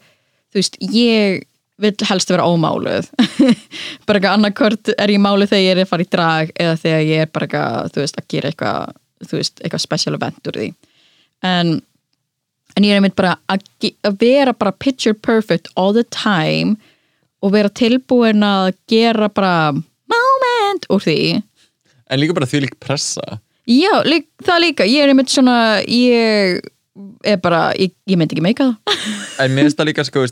þú 0.52 0.60
veist, 0.62 0.78
ég 0.92 1.44
vil 1.82 1.96
helst 2.06 2.30
vera 2.30 2.44
ómáluð. 2.46 3.08
Bara 4.06 4.20
eitthvað 4.20 4.36
annarkvort 4.38 4.92
er 5.02 5.10
ég 5.10 5.22
máluð 5.24 5.50
þegar 5.50 5.64
ég 5.66 5.72
er 5.74 5.80
að 5.82 5.90
fara 5.90 6.04
í 6.06 6.10
drag 6.14 6.52
eða 6.62 6.76
þegar 6.78 7.00
ég 7.08 7.22
er 7.24 7.30
bara 7.34 7.48
eitthvað, 7.48 7.88
þú 7.96 8.02
veist, 8.04 8.20
að 8.22 8.28
gera 8.30 8.52
eitthvað 8.52 8.92
eitthvað 9.66 9.82
special 9.82 10.14
event 10.20 10.50
úr 10.52 10.60
því. 10.60 10.68
En 11.50 11.72
en 12.76 12.88
ég 12.88 12.94
er 12.94 13.00
einmitt 13.02 13.18
bara 13.20 13.36
að, 13.52 13.66
að 14.08 14.18
vera 14.22 14.54
bara 14.58 14.74
picture 14.74 15.18
perfect 15.18 15.72
all 15.76 15.94
the 15.96 16.06
time 16.14 16.78
og 17.42 17.56
vera 17.56 17.72
tilbúin 17.74 18.46
að 18.46 18.74
gera 18.92 19.30
bara 19.34 19.72
moment 19.72 20.86
úr 20.94 21.02
því. 21.04 21.22
En 22.12 22.22
líka 22.22 22.36
bara 22.38 22.50
því 22.50 22.66
lík 22.66 22.78
pressa. 22.84 23.40
Já, 23.70 24.02
lík, 24.06 24.28
það 24.44 24.64
líka, 24.66 24.88
ég 24.90 25.04
er 25.04 25.12
einmitt 25.14 25.32
svona 25.32 25.58
ég 25.86 26.62
er 27.24 27.42
bara, 27.42 27.70
ég, 27.80 27.94
ég 28.10 28.20
myndi 28.20 28.36
ekki 28.36 28.46
meika 28.46 28.72
það. 28.72 29.02
En 29.42 29.54
mér 29.56 29.68
finnst 29.68 29.80
það 29.80 29.90
líka 29.90 30.06
sko, 30.06 30.26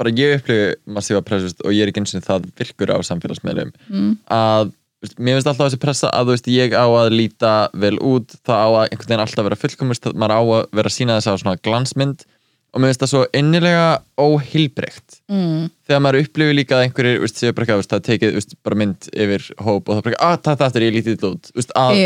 bara 0.00 0.12
ég 0.16 0.38
upplifi 0.38 0.68
massífa 0.96 1.22
pressa 1.26 1.52
og 1.64 1.74
ég 1.76 1.84
er 1.84 1.92
ekki 1.92 2.04
eins 2.04 2.16
og 2.16 2.24
það 2.24 2.50
virkur 2.60 2.92
á 2.94 2.98
samfélagsmiðlum 3.04 3.72
mm. 3.90 4.12
að 4.32 4.72
mér 5.16 5.38
finnst 5.38 5.48
alltaf 5.48 5.70
þessi 5.70 5.80
pressa 5.80 6.10
að 6.12 6.28
þú 6.28 6.34
veist, 6.34 6.50
ég 6.52 6.74
á 6.76 6.84
að 6.84 7.14
líta 7.14 7.54
vel 7.72 7.96
út, 8.04 8.34
það 8.44 8.60
á 8.60 8.68
að 8.68 8.82
einhvern 8.84 9.08
veginn 9.08 9.24
alltaf 9.24 9.46
vera 9.48 9.58
fullkomist, 9.62 10.10
maður 10.12 10.36
á 10.36 10.42
að 10.42 10.66
vera 10.76 10.92
að 10.92 10.96
sína 10.96 11.16
þess 11.16 11.32
að 11.32 11.40
svona 11.44 11.62
glansmynd. 11.64 12.26
Og 12.70 12.78
mér 12.78 12.92
finnst 12.92 13.02
það 13.02 13.10
svo 13.10 13.22
innilega 13.34 13.86
óheilbreykt 14.20 15.16
mm. 15.26 15.70
þegar 15.88 16.02
maður 16.04 16.20
upplifir 16.22 16.54
líka 16.54 16.76
að 16.76 16.84
einhverjir 16.84 17.24
veist, 17.24 17.40
séu 17.40 17.54
bara 17.56 17.64
eitthvað, 17.66 17.80
veist, 17.80 17.94
það 17.94 18.04
tekið 18.06 18.36
veist, 18.36 18.52
bara 18.62 18.78
mynd 18.78 19.08
yfir 19.10 19.46
hóp 19.58 19.88
og 19.88 19.96
það 19.96 19.98
er 19.98 20.06
bara 20.06 20.28
að 20.28 20.44
það 20.44 20.60
þetta 20.60 20.78
er 20.78 20.86
ég 20.86 20.94
lítið 20.98 21.26
út. 21.30 21.50
Veist, 21.56 21.72
að, 21.74 21.98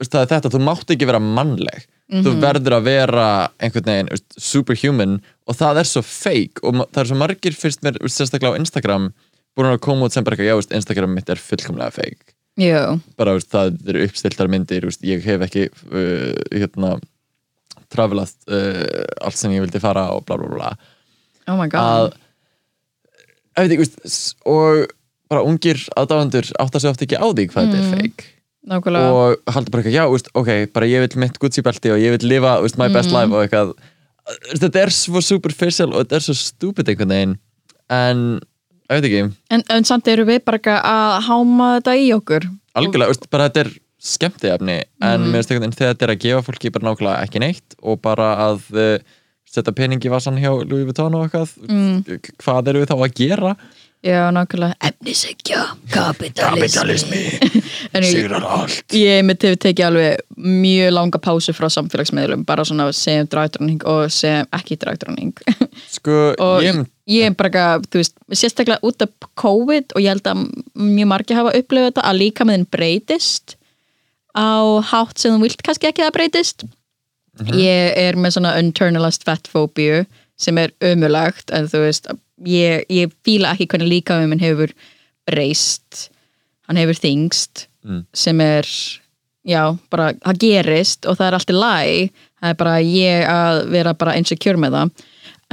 veist, 0.00 0.14
það 0.14 0.22
er 0.22 0.30
þetta, 0.32 0.52
þú 0.54 0.62
mátt 0.70 0.94
ekki 0.94 1.10
vera 1.10 1.20
mannleg. 1.20 1.84
Þú 2.10 2.32
Mhm. 2.32 2.40
verður 2.42 2.74
að 2.74 2.86
vera 2.88 3.26
einhvern 3.62 3.90
veginn 3.92 4.08
veist, 4.10 4.40
superhuman 4.42 5.20
og 5.46 5.58
það 5.60 5.82
er 5.82 5.90
svo 5.92 6.02
fake. 6.02 6.64
Og 6.64 6.80
það 6.80 7.02
er 7.04 7.10
svo 7.12 7.18
margir 7.20 7.54
fyrst 7.54 7.84
mér, 7.84 8.00
veist, 8.00 8.16
sérstaklega 8.18 8.56
á 8.56 8.60
Instagram 8.62 9.12
búin 9.60 9.70
að 9.70 9.82
koma 9.84 10.08
út 10.08 10.16
sem 10.16 10.26
bara 10.26 10.36
eitthvað, 10.36 10.50
já, 10.50 10.58
veist, 10.58 10.76
Instagram 10.80 11.14
mitt 11.16 11.30
er 11.32 11.42
fullkomlega 11.42 11.94
fake. 11.94 12.34
Já, 12.60 12.80
bara, 13.20 13.36
veist, 13.36 13.52
það 13.52 13.92
eru 13.92 14.06
uppstiltar 14.08 14.50
myndir 14.52 14.88
veist, 14.88 15.04
ég 15.06 15.22
hef 15.24 15.46
ekki 15.46 15.68
uh, 15.70 16.34
hérna 16.50 16.96
travelað 17.90 18.34
uh, 18.50 19.04
allt 19.22 19.38
sem 19.38 19.54
ég 19.54 19.64
vildi 19.64 19.82
fara 19.82 20.08
og 20.14 20.26
bla 20.26 20.36
bla 20.38 20.50
bla 20.50 20.68
oh 21.50 21.56
my 21.58 21.66
að 21.66 21.70
god 21.74 22.18
veit 23.58 23.76
ekki, 23.76 24.10
og 24.48 24.90
bara 25.30 25.46
ungir 25.46 25.80
aðdáðandur 25.98 26.50
átta 26.62 26.80
sig 26.80 26.90
oft 26.90 27.02
ekki 27.04 27.18
á 27.18 27.26
því 27.26 27.46
hvað 27.50 27.68
þetta 27.68 27.80
er 27.80 27.90
fake. 27.94 28.28
Nákvæmlega. 28.70 29.12
Og 29.16 29.54
haldur 29.54 29.72
bara 29.72 29.82
eitthvað, 29.82 29.96
já, 29.96 30.32
ok, 30.36 30.50
bara 30.74 30.88
ég 30.90 31.04
vil 31.04 31.22
mitt 31.22 31.38
Gucci 31.40 31.64
belti 31.64 31.92
og 31.94 32.02
ég 32.02 32.16
vil 32.16 32.28
lifa 32.34 32.58
my 32.80 32.90
best 32.92 33.14
life 33.14 33.32
og 33.32 33.44
eitthvað. 33.44 33.72
Þetta 34.50 34.82
er 34.82 34.92
svo 34.94 35.22
superficial 35.24 35.90
og 35.92 36.04
þetta 36.04 36.18
er 36.18 36.26
svo 36.26 36.36
stupid 36.38 36.90
einhvern 36.92 37.14
veginn 37.14 37.36
en, 37.90 38.24
ég 38.90 39.04
veit 39.04 39.08
ekki, 39.10 39.36
en, 39.54 39.64
en 39.76 39.86
samt 39.86 40.10
eru 40.10 40.26
við 40.28 40.42
bara 40.46 40.80
að 40.80 41.14
háma 41.28 41.70
þetta 41.78 41.96
í 42.00 42.10
okkur. 42.16 42.48
Algjörlega, 42.80 43.14
veist, 43.14 43.30
bara 43.30 43.48
þetta 43.48 43.64
er 43.64 43.72
skemmtiefni, 44.00 44.76
en 45.04 45.24
mér 45.28 45.40
finnst 45.40 45.52
einhvern 45.52 45.66
veginn 45.66 45.78
þegar 45.78 45.94
þetta 45.94 46.06
er 46.06 46.14
að 46.14 46.22
gefa 46.24 46.44
fólki 46.46 46.72
bara 46.74 46.88
nákvæmlega 46.88 47.24
ekki 47.26 47.42
neitt 47.42 47.76
og 47.80 48.00
bara 48.04 48.30
að 48.48 48.62
uh, 48.72 49.16
setja 49.50 49.74
pening 49.76 50.02
í 50.04 50.12
vassan 50.12 50.38
hjá 50.40 50.50
Louis 50.62 50.86
Vuitton 50.88 51.16
og 51.18 51.26
eitthvað 51.26 51.52
mm. 51.66 52.20
hvað 52.40 52.70
eru 52.72 52.82
við 52.82 52.90
þá 52.92 52.96
að 52.96 53.16
gera 53.18 53.54
Já, 54.00 54.30
nákvæmlega. 54.32 54.74
Efnisegja, 54.80 55.64
kapitalismi 55.92 57.18
sigrar 58.12 58.44
allt. 58.48 58.94
Ég 58.96 59.20
mitt 59.28 59.42
hefur 59.44 59.58
tekið 59.60 59.86
alveg 59.90 60.22
mjög 60.40 60.94
langa 60.94 61.20
pásu 61.20 61.52
frá 61.52 61.68
samfélagsmiðlum 61.68 62.46
bara 62.48 62.64
svona 62.64 62.86
sem 62.96 63.28
dragdróning 63.28 63.84
og 63.84 64.08
sem 64.14 64.48
ekki 64.56 64.78
dragdróning 64.80 65.34
sko, 65.96 66.32
ég 66.64 66.80
ég 67.10 67.28
er 67.28 67.36
bara, 67.36 67.50
eitthvað, 67.50 67.86
þú 67.90 68.00
veist, 68.00 68.16
sérstaklega 68.40 68.86
út 68.86 69.04
af 69.04 69.28
COVID 69.42 69.96
og 69.96 70.04
ég 70.04 70.14
held 70.14 70.30
að 70.30 70.44
mjög 70.78 71.10
margir 71.10 71.40
hafa 71.40 71.54
upplifað 71.58 71.90
þetta 71.90 72.06
að 72.08 72.20
líka 72.22 72.46
með 72.46 72.58
þinn 72.58 72.68
breytist 72.76 73.56
á 74.32 74.80
hátt 74.92 75.20
sem 75.20 75.34
þú 75.34 75.44
vilt 75.44 75.64
kannski 75.66 75.90
ekki 75.90 76.06
að 76.06 76.14
breytist. 76.16 76.64
Ég 77.56 77.94
er 77.98 78.18
með 78.20 78.36
svona 78.36 78.56
internalized 78.60 79.26
fat 79.26 79.48
phobia 79.50 80.04
sem 80.40 80.58
er 80.60 80.72
ömulagt 80.84 81.52
en 81.52 81.68
þú 81.68 81.84
veist, 81.84 82.08
ég, 82.46 82.84
ég 82.88 83.12
fíla 83.26 83.54
ekki 83.54 83.66
hvernig 83.70 83.90
líka 83.90 84.16
með 84.20 84.32
minn 84.32 84.44
hefur 84.44 84.72
breyst. 85.28 86.08
Hann 86.68 86.80
hefur 86.80 86.98
þingst 87.00 87.66
Mm. 87.80 88.02
sem 88.12 88.40
er 88.44 88.66
já, 89.48 89.62
bara, 89.88 90.10
það 90.20 90.38
gerist 90.42 91.06
og 91.08 91.16
það 91.16 91.26
er 91.26 91.36
allt 91.38 91.52
í 91.52 91.54
læg 91.56 92.10
það 92.12 92.50
er 92.50 92.56
bara 92.60 92.74
ég 92.84 93.22
að 93.24 93.60
vera 93.72 93.94
bara 93.96 94.16
insecure 94.20 94.60
með 94.60 94.74
það 94.76 94.90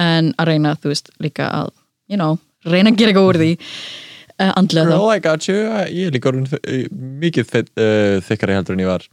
en 0.03 0.33
að 0.35 0.49
reyna, 0.49 0.73
þú 0.75 0.91
veist, 0.91 1.07
líka 1.23 1.47
að 1.47 1.69
you 2.11 2.19
know, 2.19 2.35
reyna 2.67 2.91
að 2.91 2.99
gera 2.99 3.13
eitthvað 3.13 3.29
úr 3.31 3.39
því 3.39 3.51
uh, 3.55 4.51
andlega 4.59 4.91
Girl, 4.91 5.07
I 5.15 5.23
got 5.23 5.47
you, 5.47 5.55
ég 5.87 6.09
er 6.11 6.17
líka 6.17 6.35
mikið 7.23 7.55
uh, 7.55 8.19
þykkari 8.27 8.59
heldur 8.59 8.75
en 8.75 8.83
ég 8.83 8.91
var. 8.91 9.07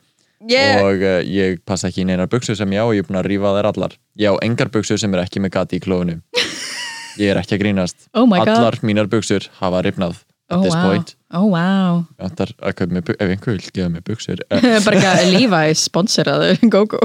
Yeah. 0.44 0.82
og 0.82 1.00
uh, 1.06 1.22
ég 1.22 1.62
passa 1.64 1.88
ekki 1.88 2.02
í 2.02 2.08
neinar 2.10 2.26
buksur 2.28 2.58
sem 2.58 2.74
ég 2.74 2.82
á 2.82 2.90
og 2.90 2.96
ég 2.98 3.06
er 3.06 3.08
búin 3.08 3.22
að 3.22 3.30
rífa 3.30 3.54
þær 3.54 3.70
allar. 3.70 3.94
Ég 4.18 4.34
á 4.34 4.42
engar 4.44 4.74
buksur 4.74 4.98
sem 5.00 5.14
er 5.14 5.22
ekki 5.22 5.40
með 5.40 5.54
gati 5.54 5.78
í 5.78 5.84
klófinu 5.86 6.18
ég 7.20 7.32
er 7.32 7.40
ekki 7.40 7.58
að 7.58 7.64
grínast. 7.64 8.08
Oh 8.14 8.28
allar 8.38 8.78
mínar 8.82 9.10
buksur 9.10 9.48
hafa 9.60 9.82
rifnað 9.86 10.22
at 10.50 10.58
oh, 10.58 10.62
this 10.62 10.74
wow. 10.74 10.88
point. 10.90 11.14
Oh 11.34 11.46
wow. 11.50 12.04
Ef 12.18 12.40
einhver 12.62 13.56
vil 13.56 13.70
gefa 13.72 13.88
mér 13.90 14.04
buksur 14.06 14.42
uh, 14.50 14.60
bara 14.86 14.98
ekki 14.98 15.10
að 15.10 15.32
Levi's 15.34 15.86
sponseraðu 15.88 16.70
GóGó 16.72 17.00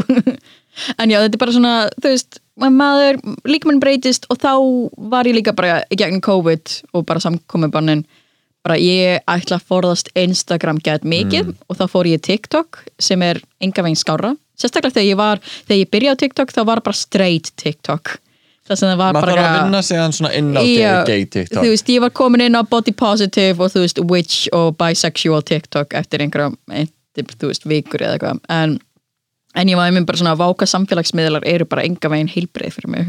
en 1.02 1.12
já, 1.12 1.20
þetta 1.24 1.34
er 1.34 1.42
bara 1.42 1.56
svona 1.56 1.74
þú 1.98 2.14
veist, 2.14 2.40
maður 2.60 3.20
líka 3.50 3.70
mann 3.70 3.82
breytist 3.82 4.28
og 4.30 4.42
þá 4.44 4.54
var 5.12 5.30
ég 5.30 5.40
líka 5.40 5.56
bara 5.58 5.82
í 5.90 6.00
gegnum 6.00 6.24
COVID 6.26 6.76
og 6.94 7.08
bara 7.10 7.24
samkomiðbannin 7.24 8.06
bara 8.66 8.76
ég 8.78 9.24
ætla 9.32 9.58
að 9.58 9.68
forðast 9.72 10.12
Instagram 10.20 10.82
gett 10.84 11.08
mikið 11.08 11.54
og 11.72 11.80
þá 11.80 11.86
fór 11.90 12.12
ég 12.12 12.20
í 12.20 12.26
TikTok 12.28 12.84
sem 13.02 13.24
er 13.26 13.40
enga 13.64 13.86
veginn 13.86 14.00
skára 14.00 14.36
sérstaklega 14.60 15.00
þegar 15.00 15.10
ég 15.10 15.20
var, 15.20 15.42
þegar 15.64 15.80
ég 15.80 15.94
byrjaði 15.94 16.20
á 16.20 16.22
TikTok 16.26 16.52
þá 16.54 16.66
var 16.68 16.84
bara 16.84 17.00
straight 17.00 17.54
TikTok 17.56 18.20
það 18.70 18.82
sem 18.82 18.92
það 18.92 19.00
var 19.02 19.16
maður 19.16 19.26
bara 19.26 19.38
þarf 19.40 19.50
að 19.50 19.64
vinna 19.64 19.82
sig 19.88 20.02
hann 20.02 20.16
svona 20.16 20.34
inn 20.38 20.52
á 20.54 20.62
Já, 20.64 20.92
gay 21.08 21.26
TikTok. 21.26 21.64
þú 21.64 21.74
veist, 21.74 21.90
ég 21.96 22.04
var 22.06 22.14
komin 22.22 22.46
inn 22.46 22.60
á 22.60 22.62
body 22.70 22.94
positive 22.98 23.66
og 23.66 23.74
þú 23.74 23.84
veist, 23.86 24.04
witch 24.12 24.52
og 24.56 24.78
bisexual 24.80 25.42
TikTok 25.46 25.98
eftir 26.00 26.26
einhverja, 26.26 26.54
ein, 26.74 26.94
þú 27.18 27.52
veist, 27.52 27.68
vikur 27.70 28.06
eða 28.06 28.20
eitthvað, 28.20 28.46
en 28.54 28.78
en 29.58 29.70
ég 29.72 29.80
var 29.80 29.90
einmitt 29.90 30.06
bara 30.06 30.20
svona 30.20 30.36
að 30.36 30.44
váka 30.44 30.68
samfélagsmiðlar 30.70 31.46
eru 31.50 31.66
bara 31.68 31.84
enga 31.88 32.12
veginn 32.14 32.30
heilbreið 32.30 32.76
fyrir 32.76 32.92
mig. 32.94 33.08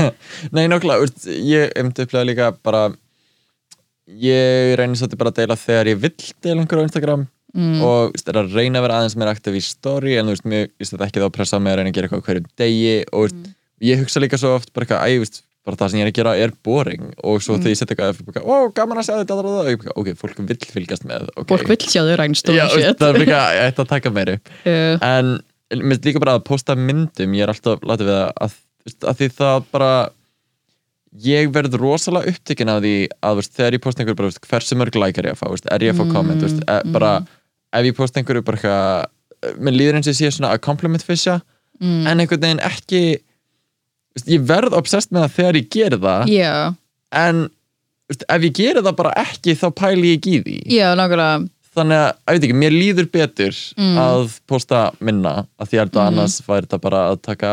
Nei, 0.56 0.66
nokkla, 0.68 0.98
ég 1.30 1.70
myndi 1.78 2.02
upplega 2.02 2.26
líka 2.26 2.48
bara 2.66 2.88
ég 4.06 4.74
reynir 4.78 4.98
svolítið 4.98 5.20
bara 5.20 5.32
að 5.32 5.40
deila 5.40 5.58
þegar 5.58 5.90
ég 5.90 6.02
vill 6.02 6.28
deila 6.44 6.62
einhverju 6.62 6.82
á 6.82 6.88
Instagram 6.88 7.24
mm. 7.56 7.78
og 7.86 8.18
er 8.22 8.38
að 8.38 8.54
reyna 8.54 8.80
að 8.80 8.86
vera 8.86 8.98
aðeins 9.00 9.16
meira 9.18 9.34
aktiv 9.34 9.58
í 9.58 9.62
story 9.64 10.16
en 10.18 10.28
þú 10.28 10.36
veist, 10.36 10.48
mér 10.52 10.66
veist, 10.68 10.92
þetta 10.92 11.08
ekki 11.08 11.22
þá 11.22 11.26
að 11.26 11.36
pressa 11.38 11.60
mig 11.62 11.74
að 11.74 11.80
reyna 11.80 11.92
að 11.92 11.96
gera 11.96 12.08
eitthvað 12.08 12.22
á 12.22 12.26
hverju 12.28 12.44
degi 12.62 12.94
og 13.10 13.26
veist, 13.26 13.55
ég 13.84 14.00
hugsa 14.00 14.22
líka 14.22 14.38
svo 14.40 14.54
oft 14.56 14.72
bara 14.76 14.86
eitthvað, 14.86 15.04
æ, 15.04 15.20
veist, 15.24 15.42
bara 15.66 15.80
það 15.80 15.90
sem 15.90 16.00
ég 16.00 16.06
er 16.06 16.12
að 16.12 16.18
gera 16.20 16.34
er 16.38 16.54
boring. 16.64 17.08
Og 17.26 17.42
svo 17.42 17.58
þegar 17.58 17.72
ég 17.72 17.80
setja 17.80 17.96
eitthvað, 17.96 18.20
eitthvað, 18.22 18.46
ó, 18.46 18.56
gaman 18.76 19.00
að 19.02 19.08
sjá 19.08 19.14
þetta 19.18 19.36
og 19.36 19.48
bara, 19.48 19.76
ok, 19.98 20.10
fólk 20.20 20.42
vill 20.46 20.58
fylgjast 20.76 21.06
með 21.08 21.30
okay. 21.34 21.48
fólk 21.52 21.72
vill 21.72 21.80
sjá 21.82 22.02
þau 22.06 22.16
ræn 22.20 22.36
Já, 22.36 22.66
það 22.70 23.08
er 23.08 23.20
líka, 23.24 23.40
ég 23.56 23.72
ætti 23.72 23.82
að 23.82 23.90
taka 23.90 24.12
meiri. 24.14 24.36
Uh, 24.62 24.94
en 25.02 25.32
mér 25.82 26.02
líka 26.06 26.22
bara 26.22 26.36
að 26.38 26.46
posta 26.46 26.76
myndum 26.78 27.34
ég 27.34 27.46
er 27.46 27.52
alltaf 27.52 27.82
látið 27.82 28.10
við 28.10 28.20
það 28.20 28.46
að, 28.46 28.60
að 29.10 29.18
því 29.20 29.30
það 29.40 29.66
bara 29.74 29.90
ég 31.26 31.50
verð 31.50 31.76
rosalega 31.80 32.32
upptekinn 32.32 32.70
af 32.70 32.80
því 32.84 32.94
að 33.24 33.40
veist, 33.40 33.54
þegar 33.56 33.76
ég 33.76 33.82
posta 33.82 34.02
einhverju 34.02 34.20
bara, 34.20 34.30
veist, 34.30 34.48
hversu 34.50 34.78
mörg 34.78 34.98
like 35.00 35.22
er 35.22 35.30
ég 35.30 35.36
að 35.36 35.40
fá, 35.40 35.46
veist, 35.50 35.68
er 35.72 35.84
ég 35.86 35.94
að 35.94 36.00
fá 36.00 36.12
komment 36.12 36.44
veist, 36.44 36.62
e, 36.62 36.76
bara, 36.94 37.12
ef 37.74 37.88
ég 37.88 37.96
posta 37.96 38.20
einhverju 38.20 38.44
bara 38.46 38.80
mér 39.58 39.76
líður 39.76 39.98
eins 39.98 40.08
og 40.08 40.14
ég 40.14 40.18
sé 40.20 40.36
svona 40.36 40.52
að 40.54 40.62
compliment 40.66 41.04
fisha, 41.04 41.40
en 41.80 42.20
einhvern 42.20 42.42
veginn 42.42 42.62
ekki 42.64 43.02
veist, 44.16 44.30
ég 44.32 44.46
verð 44.48 44.76
obsessed 44.78 45.14
með 45.14 45.26
það 45.26 45.36
þegar 45.36 45.60
ég 45.60 45.68
geri 45.76 46.00
það 46.06 46.32
já, 46.32 46.54
en 47.24 47.44
veist, 48.10 48.24
ef 48.28 48.48
ég 48.48 48.56
geri 48.60 48.86
það 48.86 48.96
bara 49.02 49.12
ekki 49.22 49.58
þá 49.58 49.68
pæli 49.82 50.08
ég 50.14 50.18
ekki 50.20 50.34
í 50.38 50.40
því. 50.46 50.56
Já, 50.76 50.88
nákvæmlega. 50.98 51.44
Þannig 51.76 52.00
að, 52.00 52.10
ég 52.16 52.32
veit 52.32 52.44
ekki, 52.46 52.58
mér 52.62 52.72
líður 52.72 53.06
betur 53.12 53.62
að 54.00 54.36
posta 54.48 54.82
minna 55.04 55.34
að 55.60 55.72
því 55.72 55.80
að 55.82 55.90
mm. 55.90 56.02
annars 56.06 56.36
væri 56.46 56.64
þetta 56.64 56.82
bara 56.86 57.02
að 57.10 57.18
taka 57.26 57.50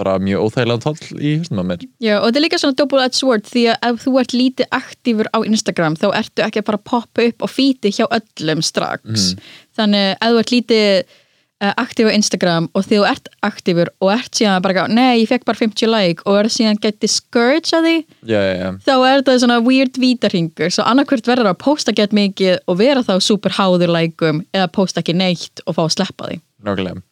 bara 0.00 0.16
mjög 0.22 0.46
óþægilega 0.46 0.80
toll 0.84 1.18
í 1.20 1.32
höstum 1.40 1.60
að 1.60 1.66
mér. 1.68 1.82
Já, 2.00 2.14
og 2.20 2.28
þetta 2.28 2.40
er 2.40 2.44
líka 2.46 2.60
svona 2.62 2.78
double-edged 2.78 3.18
sword 3.18 3.48
því 3.50 3.64
að 3.72 3.88
ef 3.88 4.04
þú 4.04 4.12
ert 4.22 4.36
lítið 4.36 4.70
aktífur 4.78 5.30
á 5.34 5.38
Instagram 5.42 5.98
þá 6.00 6.06
ertu 6.22 6.44
ekki 6.46 6.62
að 6.62 6.68
fara 6.70 6.80
að 6.80 6.86
poppa 6.92 7.26
upp 7.26 7.44
og 7.44 7.52
fíti 7.52 7.92
hjá 7.96 8.06
öllum 8.06 8.62
strax. 8.64 9.34
Þannig 9.76 10.14
ef 10.14 10.30
þú 10.30 10.40
ert 10.44 10.54
lítið 10.54 11.18
uh, 11.60 11.72
aktífur 11.80 12.12
á 12.12 12.16
Instagram 12.16 12.68
og 12.74 12.86
þegar 12.86 13.00
þú 13.00 13.08
ert 13.10 13.28
aktífur 13.46 13.90
og 14.00 14.12
ert 14.14 14.40
síðan 14.40 14.64
bara, 14.64 14.86
nei, 14.90 15.20
ég 15.22 15.30
fekk 15.30 15.46
bara 15.48 15.60
50 15.60 15.92
like 15.92 16.24
og 16.26 16.40
er 16.40 16.50
síðan 16.52 16.80
get 16.82 17.00
discouraged 17.04 17.74
að 17.76 17.88
því 17.88 17.96
já, 18.32 18.38
já, 18.38 18.54
já, 18.60 18.70
þá 18.86 18.94
er 18.96 19.20
þetta 19.20 19.36
svona 19.44 19.60
weird 19.66 20.00
vítarhingur 20.00 20.74
svo 20.74 20.86
annarkvört 20.88 21.30
verður 21.30 21.52
að 21.52 21.60
posta 21.62 21.94
get 21.96 22.16
mikið 22.16 22.58
og 22.66 22.80
vera 22.80 23.04
þá 23.06 23.14
super 23.24 23.54
háður 23.58 23.94
likeum 23.94 24.42
eða 24.54 24.72
posta 24.72 25.04
ekki 25.04 25.16
neitt 25.16 25.64
og 25.66 25.76
fá 25.76 25.86
að 25.86 25.94
sleppa 25.98 26.30
því. 26.30 26.40
Nákvæmlega. 26.66 27.04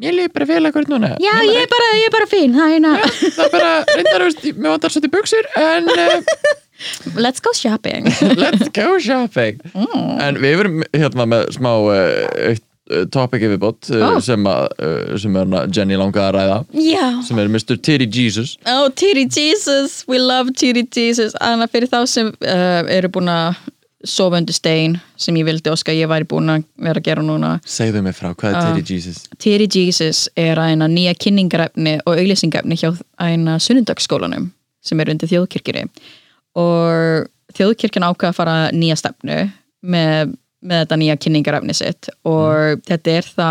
Mér 0.00 0.14
líður 0.16 0.32
bara 0.34 0.46
vel 0.48 0.66
akkur 0.68 0.88
núna. 0.88 1.12
Já, 1.20 1.32
ég 1.44 1.62
er 1.62 1.68
bara, 1.70 1.88
ég 1.98 2.06
er 2.08 2.12
bara 2.14 2.26
fín, 2.30 2.54
það 2.56 2.72
hérna. 2.72 2.92
Það 3.20 3.42
er 3.44 3.52
bara, 3.52 3.72
reyndar, 3.92 4.24
mér 4.56 4.72
vantar 4.72 4.94
svolítið 4.94 5.12
buksur 5.12 5.48
en 5.60 5.90
uh, 5.92 6.48
Let's 7.14 7.40
go 7.44 7.52
shopping. 7.54 8.08
Let's 8.42 8.72
go 8.74 8.96
shopping. 8.98 9.60
En 10.22 10.40
við 10.42 10.56
verum 10.58 10.82
hérna 10.96 11.26
með 11.28 11.52
smá 11.58 11.70
uh, 11.76 11.92
uh, 11.92 12.56
topic 13.12 13.44
yfirbót 13.46 13.90
uh, 13.92 14.06
Ó. 14.06 14.20
sem, 14.24 14.46
uh, 14.46 15.12
sem 15.20 15.36
Jenny 15.74 15.98
langaði 16.00 16.24
að 16.28 16.34
ræða. 16.38 16.58
Já. 16.84 17.06
Sem 17.26 17.42
er 17.42 17.52
Mr. 17.52 17.76
Titty 17.76 18.08
Jesus. 18.08 18.56
Oh, 18.66 18.88
Titty 18.88 19.26
Jesus, 19.28 20.02
we 20.08 20.20
love 20.20 20.54
Titty 20.54 20.86
Jesus. 20.86 21.36
Þannig 21.38 21.68
að 21.68 21.76
fyrir 21.76 21.92
þá 21.92 22.00
sem 22.10 22.32
uh, 22.32 22.82
eru 22.92 23.12
búin 23.12 23.30
að 23.32 23.62
sofa 24.08 24.40
undir 24.40 24.54
stein 24.56 24.96
sem 25.20 25.36
ég 25.38 25.46
vildi 25.46 25.70
óska 25.70 25.94
ég 25.94 26.10
væri 26.10 26.26
búin 26.28 26.50
að 26.50 26.64
vera 26.82 26.98
að 26.98 27.06
gera 27.06 27.22
núna. 27.26 27.52
Segðu 27.68 28.02
mig 28.02 28.16
frá, 28.18 28.32
hvað 28.34 28.56
er 28.58 28.80
Titty 28.80 28.96
Jesus? 28.96 29.22
Titty 29.38 29.68
Jesus 29.70 30.24
er 30.38 30.58
aðeina 30.58 30.88
nýja 30.90 31.14
kynningarefni 31.18 31.98
og 32.02 32.16
auglýsingefni 32.16 32.78
hjá 32.80 32.90
aðeina 33.22 33.58
sunnundagsskólanum 33.62 34.50
sem 34.82 35.00
er 35.00 35.12
undir 35.12 35.30
þjóðkirkjunni. 35.30 35.86
Og 36.58 37.28
þjóðkirkjan 37.56 38.08
ákveða 38.08 38.32
að 38.32 38.38
fara 38.40 38.56
nýja 38.74 38.98
stefnu 38.98 39.38
með, 39.82 40.34
með 40.62 40.84
þetta 40.84 40.98
nýja 41.02 41.16
kynningarefni 41.24 41.74
sitt. 41.76 42.08
Og 42.28 42.80
þetta 42.88 43.16
er 43.18 43.28
þá 43.34 43.50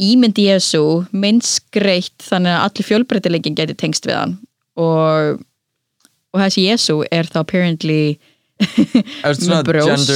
ímynd 0.00 0.38
Jésu 0.40 0.82
minnst 1.12 1.66
greitt 1.76 2.24
þannig 2.24 2.54
að 2.56 2.64
allir 2.68 2.88
fjölbreytileikin 2.88 3.56
geti 3.58 3.76
tengst 3.76 4.06
við 4.08 4.16
hann. 4.16 4.36
Og, 4.80 5.40
og 6.32 6.40
þessi 6.46 6.64
Jésu 6.70 7.00
er 7.12 7.28
þá 7.28 7.42
apparently 7.42 8.02
með 8.60 9.62
brjóst. 9.68 10.10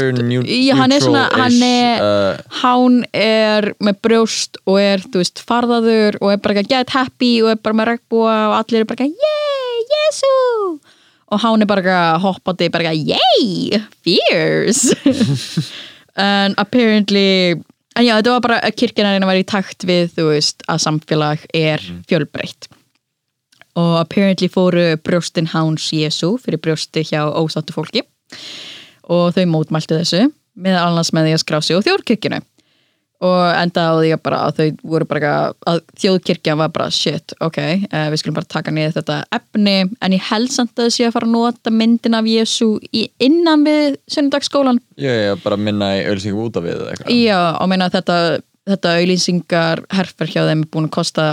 Já, 0.48 0.74
hann 0.76 0.92
er 0.92 1.00
svona- 1.04 1.28
hann 1.32 1.62
er- 1.64 2.02
uh, 2.04 2.56
hann 2.62 2.98
er 3.16 3.70
með 3.84 4.00
brjóst 4.04 4.58
og 4.68 4.80
er, 4.80 5.04
þú 5.04 5.22
veist, 5.22 5.40
farðaður 5.48 6.18
og 6.20 6.32
er 6.34 6.42
bara 6.44 6.62
get 6.64 6.92
happy 6.96 7.34
og 7.44 7.52
er 7.54 7.60
bara 7.64 7.78
með 7.82 7.90
regnbúa 7.92 8.34
og 8.50 8.56
allir 8.62 8.84
er 8.84 8.90
bara 8.90 9.08
yey, 9.08 9.86
Jésu 9.94 10.34
og 11.34 11.42
hann 11.42 11.64
er 11.64 11.70
bara 11.70 11.98
hoppandi 12.22 12.70
bara 12.72 12.94
yey, 12.94 13.82
fierce! 14.04 14.94
En 16.14 16.52
apparently 16.62 17.56
en 17.98 18.04
já, 18.06 18.12
þetta 18.20 18.34
var 18.36 18.42
bara 18.44 18.58
að 18.62 18.76
kirkjana 18.78 19.26
var 19.26 19.38
í 19.38 19.46
takt 19.50 19.82
við, 19.82 20.12
þú 20.14 20.28
veist, 20.28 20.62
að 20.70 20.84
samfélag 20.84 21.42
er 21.50 21.82
fjölbreytt 22.06 22.68
og 23.74 23.96
apparently 23.98 24.46
fóru 24.46 24.92
brjóstin 25.02 25.50
hans 25.50 25.88
Jésu 25.90 26.36
fyrir 26.38 26.62
brjósti 26.62 27.02
hjá 27.08 27.26
ósáttu 27.26 27.74
fólki 27.74 28.04
og 29.10 29.34
þau 29.34 29.44
mótmæltu 29.50 29.98
þessu 29.98 30.28
með 30.54 30.78
annars 30.78 31.10
með 31.10 31.26
því 31.26 31.34
að 31.34 31.42
skrá 31.42 31.58
sig 31.58 31.82
á 31.82 31.86
þjóðkirkjunu 31.88 32.40
og 33.24 33.40
enda 33.56 33.84
á 33.88 33.92
því 33.96 34.10
að, 34.14 34.20
bara, 34.26 34.40
að 34.48 34.58
þau 34.58 34.88
voru 34.94 35.08
bara 35.08 35.32
að 35.70 35.80
þjóðkirkjan 36.02 36.60
var 36.60 36.72
bara 36.74 36.88
shit, 36.92 37.34
ok, 37.44 37.60
uh, 37.88 38.08
við 38.12 38.20
skulum 38.20 38.38
bara 38.38 38.50
taka 38.56 38.74
niður 38.74 38.96
þetta 38.98 39.18
efni, 39.38 39.76
en 40.04 40.16
ég 40.16 40.26
held 40.28 40.52
samt 40.52 40.74
að 40.76 40.90
þessi 40.90 41.06
að 41.08 41.14
fara 41.16 41.28
að 41.30 41.36
nota 41.36 41.72
myndin 41.74 42.18
af 42.18 42.28
Jésu 42.28 42.68
innan 43.22 43.64
við 43.66 43.98
sunnudagsskólan 44.12 44.82
Já, 45.00 45.10
já, 45.10 45.32
bara 45.42 45.58
minna 45.60 45.94
í 45.98 46.04
auðlýsingum 46.08 46.48
út 46.48 46.58
af 46.60 46.66
við 46.66 46.84
eitthvað. 46.90 47.14
Já, 47.16 47.38
og 47.58 47.70
meina 47.72 47.88
að 47.88 47.96
þetta, 47.98 48.18
þetta 48.70 48.94
auðlýsingar 49.00 49.84
herfer 49.98 50.30
hjá 50.30 50.42
þeim 50.50 50.66
er 50.66 50.70
búin 50.76 50.90
að 50.90 50.94
kosta 50.98 51.30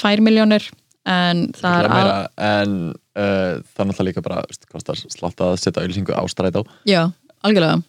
2 0.00 0.24
miljónir 0.24 0.70
en 1.08 1.48
það 1.58 1.78
er 1.82 1.92
að, 1.92 2.12
En 2.38 2.76
uh, 3.18 3.58
það 3.58 3.82
er 3.82 3.90
náttúrulega 3.90 4.08
líka 4.08 4.24
bara 4.24 4.44
slatt 5.10 5.44
að 5.44 5.58
setja 5.60 5.82
auðlýsingu 5.82 6.14
á 6.14 6.22
strætó. 6.30 6.64
Já, 6.88 7.04
algjörlega. 7.42 7.82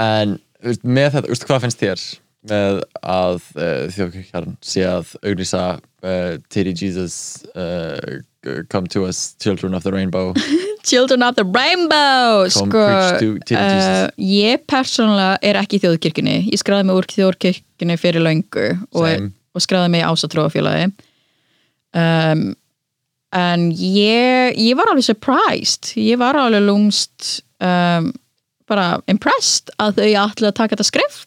En 0.00 0.38
með 0.82 1.18
þetta, 1.18 1.30
veist, 1.30 1.46
hvað 1.48 1.66
finnst 1.66 1.82
þér 1.82 2.04
með 2.50 2.82
að 3.00 3.40
uh, 3.56 3.86
þjóðkirkjarn 3.94 4.56
sé 4.64 4.84
að 4.88 5.14
auglýsa 5.24 5.62
uh, 5.80 6.36
Titty 6.52 6.74
Jesus 6.76 7.16
uh, 7.54 8.20
Come 8.68 8.86
to 8.92 9.06
us, 9.08 9.34
children 9.40 9.72
of 9.72 9.84
the 9.84 9.92
rainbow. 9.92 10.34
Children 10.84 11.22
of 11.22 11.34
the 11.36 11.44
Rainbow 11.44 12.44
Come 12.52 12.68
sko, 12.68 12.82
preach 12.84 13.46
to- 13.48 13.56
uh, 13.56 13.62
Jesus. 13.72 14.10
ég 14.20 14.66
persónulega 14.68 15.38
er 15.40 15.56
ekki 15.62 15.78
í 15.78 15.84
þjóðkirkjunni. 15.86 16.34
Ég 16.52 16.60
skráði 16.60 16.84
mig 16.90 16.98
úr 17.00 17.08
þjóðkirkjunni 17.08 17.96
fyrir 17.96 18.20
löngu 18.26 18.66
og, 18.92 19.30
og 19.56 19.64
skráði 19.64 19.94
mig 19.94 20.04
í 20.04 20.10
ásatrófélagi 20.10 20.90
um, 21.96 22.44
en 23.32 23.64
ég 23.72 24.60
ég 24.60 24.76
var 24.76 24.92
alveg 24.92 25.08
surprised. 25.08 25.94
Ég 25.96 26.20
var 26.20 26.36
alveg 26.36 26.66
lúmst 26.68 27.38
um, 27.64 28.12
bara 28.68 28.98
impressed 29.08 29.72
að 29.80 30.02
þau 30.02 30.10
ætla 30.26 30.52
að 30.52 30.58
taka 30.60 30.76
þetta 30.76 30.90
skrif 30.92 31.22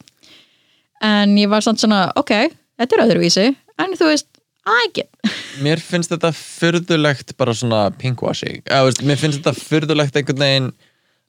en 1.06 1.38
ég 1.38 1.50
var 1.52 1.66
samt 1.66 1.82
svona 1.82 2.08
ok, 2.20 2.34
þetta 2.80 2.98
er 2.98 3.06
öðruvísi. 3.06 3.48
En 3.78 3.94
þú 3.98 4.12
veist, 4.12 4.30
I 4.68 4.90
get. 4.96 5.10
Mér 5.66 5.82
finnst 5.82 6.12
þetta 6.12 6.34
fyrðulegt 6.36 7.36
bara 7.40 7.56
svona 7.56 7.88
pinkwashing. 7.96 8.64
Eða, 8.66 8.90
veist, 8.90 9.04
Mér 9.08 9.22
finnst 9.22 9.42
þetta 9.42 9.56
fyrðulegt 9.58 10.20
einhvern 10.20 10.44
veginn 10.44 10.70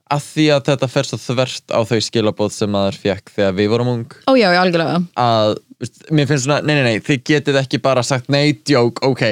að 0.09 0.25
því 0.25 0.47
að 0.55 0.69
þetta 0.71 0.89
fer 0.89 1.09
svo 1.09 1.19
þvert 1.21 1.75
á 1.75 1.81
þau 1.85 1.99
skilabóð 2.07 2.53
sem 2.57 2.71
maður 2.73 2.97
fekk 3.03 3.33
þegar 3.35 3.57
við 3.59 3.73
vorum 3.75 3.91
ung. 3.93 4.19
Ó 4.25 4.33
já, 4.39 4.49
já, 4.55 4.61
algjörlega. 4.63 5.03
Að, 5.21 5.55
mér 6.11 6.27
finnst 6.27 6.49
svona, 6.49 6.59
nei, 6.67 6.75
nei, 6.75 6.85
nei 6.89 7.03
þið 7.07 7.21
getið 7.29 7.59
ekki 7.61 7.79
bara 7.83 8.03
sagt, 8.03 8.27
nei, 8.35 8.51
djók, 8.67 8.99
ok 9.07 9.23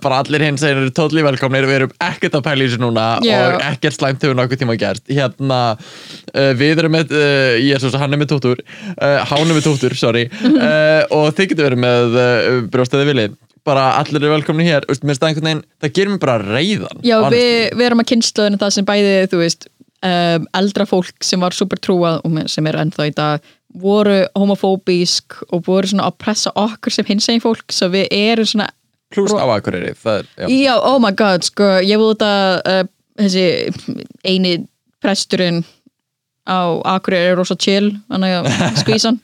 bara 0.00 0.22
allir 0.22 0.46
hins 0.46 0.62
eru 0.64 0.88
totally 0.96 1.24
velkomnir 1.26 1.66
við 1.68 1.76
erum 1.82 1.92
ekkert 2.06 2.38
að 2.38 2.46
pæla 2.46 2.64
í 2.64 2.70
þessu 2.70 2.80
núna 2.80 3.04
Já. 3.26 3.36
og 3.42 3.64
ekkert 3.68 3.98
slæmt 3.98 4.24
hefur 4.24 4.38
nokkuð 4.38 4.62
tíma 4.62 4.78
gert. 4.80 5.04
Hérna, 5.10 5.60
uh, 6.32 6.50
við 6.56 6.80
erum 6.80 6.96
með 6.96 7.12
uh, 7.12 7.58
Jésús, 7.60 7.98
hann 8.00 8.16
er 8.16 8.22
með 8.22 8.32
tóttur 8.32 8.62
uh, 8.64 9.20
hann 9.28 9.44
er 9.44 9.52
með 9.52 9.68
tóttur, 9.68 9.96
sorry 10.00 10.24
uh, 10.48 11.04
og 11.18 11.34
þið 11.36 11.52
getur 11.52 11.68
verið 11.68 11.84
með 11.84 12.16
uh, 12.16 12.48
brjóstaði 12.72 13.10
vilið 13.12 13.36
bara 13.68 13.90
allir 13.98 14.22
eru 14.22 14.32
velkomni 14.32 14.64
hér 14.70 14.88
Vist, 14.88 15.04
mér 15.04 15.12
finnst 15.12 15.20
það 15.20 15.34
einhvern 15.34 15.50
veginn, 15.50 15.62
það 15.84 15.94
gerir 15.98 16.14
mér 16.14 16.22
bara 16.24 16.40
reiðan 16.46 17.04
Já, 17.04 17.18
við, 17.28 17.52
við 17.76 17.86
erum 17.90 18.00
að 18.00 18.10
kynsluðinu 18.14 18.60
það 18.64 18.74
sem 18.78 18.88
bæði, 18.88 19.14
þú 19.28 19.42
veist, 19.42 19.68
um, 20.06 20.46
eldra 20.60 20.86
fólk 20.88 21.26
sem 21.28 21.44
var 21.44 21.56
super 21.56 21.80
trúað 21.82 22.22
og 22.24 22.38
sem 22.50 22.68
er 22.70 22.80
ennþá 22.80 23.08
í 23.10 23.14
dag, 23.16 23.50
voru 23.74 24.24
homofóbísk 24.34 25.40
og 25.50 25.64
voru 25.66 25.90
svona 25.90 26.08
að 26.10 26.18
pressa 26.22 26.52
okkur 26.58 26.94
sem 26.94 27.06
hinsegin 27.08 27.42
fólk, 27.42 27.70
svo 27.74 27.90
við 27.92 28.08
erum 28.14 28.48
svona, 28.48 28.70
Plús 29.10 29.32
á 29.34 29.42
er, 29.42 30.26
já, 30.38 30.46
já, 30.46 30.74
oh 30.86 31.00
my 31.02 31.10
god, 31.10 31.42
sko, 31.42 31.80
ég 31.82 31.98
vil 31.98 32.12
þetta, 32.12 32.62
uh, 32.62 32.84
þessi 33.18 33.46
eini 34.22 34.52
presturinn 35.02 35.64
á 36.46 36.78
Akureyri 36.94 37.32
er 37.32 37.36
rosa 37.40 37.56
chill, 37.58 37.90
hann 38.10 38.26
er 38.26 38.46
að 38.46 38.78
skvísa 38.78 39.10
hann. 39.10 39.18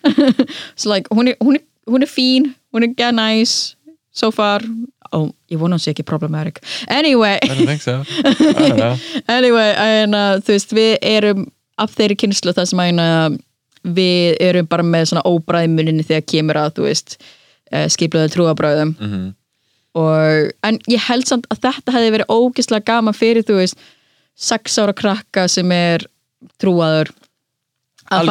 so 0.75 0.91
like, 0.91 1.07
hún 1.15 1.31
er, 1.31 1.39
hún 1.39 1.61
er, 1.61 1.63
hún 1.87 2.03
er 2.03 2.11
fín, 2.11 2.55
hún 2.75 2.83
er 2.83 2.97
gæð 2.99 3.15
nice, 3.15 3.77
so 4.11 4.33
far, 4.35 4.67
oh, 5.13 5.31
ég 5.55 5.63
vona 5.63 5.79
hún 5.79 5.85
sé 5.85 5.95
ekki 5.95 6.03
problematic. 6.03 6.59
Anyway, 6.89 7.39
I 7.43 7.55
don't 7.55 7.67
think 7.67 7.83
so. 7.83 8.03
Anyway, 9.39 9.71
en 9.71 10.19
uh, 10.19 10.41
þú 10.43 10.57
veist, 10.57 10.75
við 10.75 10.97
erum 11.07 11.47
af 11.79 11.95
þeirri 11.95 12.19
kynslu 12.19 12.57
það 12.57 12.73
sem 12.73 12.83
að 12.83 13.39
við 13.87 14.37
erum 14.43 14.67
bara 14.71 14.83
með 14.87 15.11
svona 15.13 15.23
óbræði 15.29 15.69
muninni 15.73 16.05
þegar 16.07 16.25
kemur 16.33 16.59
að, 16.65 16.73
þú 16.79 16.87
veist 16.89 17.17
uh, 17.73 17.87
skiplaðu 17.93 18.33
trúabræðum 18.35 18.95
Mhm. 18.99 19.27
og, 19.97 20.51
en 20.67 20.79
ég 20.93 21.05
held 21.09 21.27
samt 21.29 21.47
að 21.53 21.63
þetta 21.69 21.95
hefði 21.95 22.15
verið 22.17 22.33
ógislega 22.35 22.85
gaman 22.91 23.15
fyrir, 23.17 23.47
þú 23.47 23.61
veist 23.63 23.79
sex 24.37 24.75
ára 24.83 24.93
krakka 24.93 25.47
sem 25.49 25.71
er 25.73 26.05
trúaður 26.61 27.09
að 28.13 28.29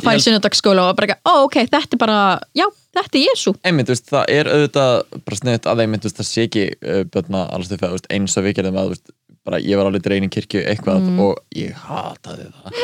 fara 0.00 0.16
í 0.16 0.22
sunnudagsskóla 0.24 0.86
og 0.88 0.96
bara, 0.96 1.16
ó 1.28 1.44
ok, 1.44 1.58
þetta 1.68 1.96
er 1.96 2.00
bara 2.00 2.18
já, 2.56 2.64
þetta 2.96 3.18
er 3.18 3.24
Jésu 3.26 3.52
einmitt, 3.66 3.90
veist, 3.92 4.06
það 4.08 4.30
er 4.32 4.48
auðvitað 4.54 4.94
bara 5.26 5.36
sniðut 5.40 5.68
að 5.68 5.82
einmitt, 5.84 6.06
veist, 6.06 6.16
það 6.20 6.28
sé 6.30 6.46
ekki 6.48 6.64
uh, 6.78 7.02
börna 7.12 7.42
alls 7.52 7.68
til 7.68 7.80
það, 7.82 7.98
eins 8.14 8.36
og 8.40 8.46
við 8.46 8.56
gerðum 8.60 8.78
að 8.80 8.94
veist, 8.94 9.12
bara 9.48 9.60
ég 9.64 9.80
var 9.80 9.88
alveg 9.88 10.04
dreinin 10.04 10.32
kirkju 10.32 10.62
eitthvað 10.68 11.00
Mm. 11.08 11.18
og 11.24 11.38
ég 11.56 11.74
hataði 11.88 12.48
það 12.52 12.78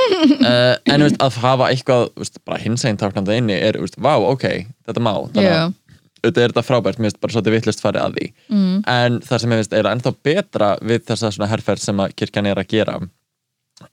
uh, 0.49 0.75
en 0.95 1.05
veist, 1.05 1.21
að 1.23 1.39
hafa 1.45 1.71
eitthvað 1.71 2.05
veist, 2.17 2.41
bara 2.47 2.61
hinsæn 2.63 3.01
taknandi 3.01 3.39
inni 3.41 3.57
er, 3.57 3.79
veist, 3.83 3.99
vá, 4.01 4.15
ok 4.17 4.47
þetta 4.87 5.03
má, 5.03 5.13
þannig 5.35 5.51
Já. 5.51 5.57
að 5.65 5.81
auðvitað 6.25 6.45
er 6.45 6.55
þetta 6.55 6.65
frábært, 6.65 6.99
mér 6.99 7.11
finnst 7.11 7.21
bara 7.21 7.35
svolítið 7.35 7.57
vittlust 7.59 7.85
farið 7.85 8.05
að 8.05 8.19
því 8.19 8.29
mm. 8.49 8.77
en 8.95 9.21
það 9.27 9.43
sem 9.43 9.55
ég 9.55 9.61
finnst 9.61 9.77
er 9.77 9.91
ennþá 9.91 10.15
betra 10.29 10.71
við 10.81 11.07
þessa 11.11 11.33
svona 11.37 11.51
herrferð 11.51 11.85
sem 11.85 12.05
að 12.05 12.15
kirkjan 12.21 12.51
er 12.51 12.61
að 12.63 12.71
gera 12.73 12.99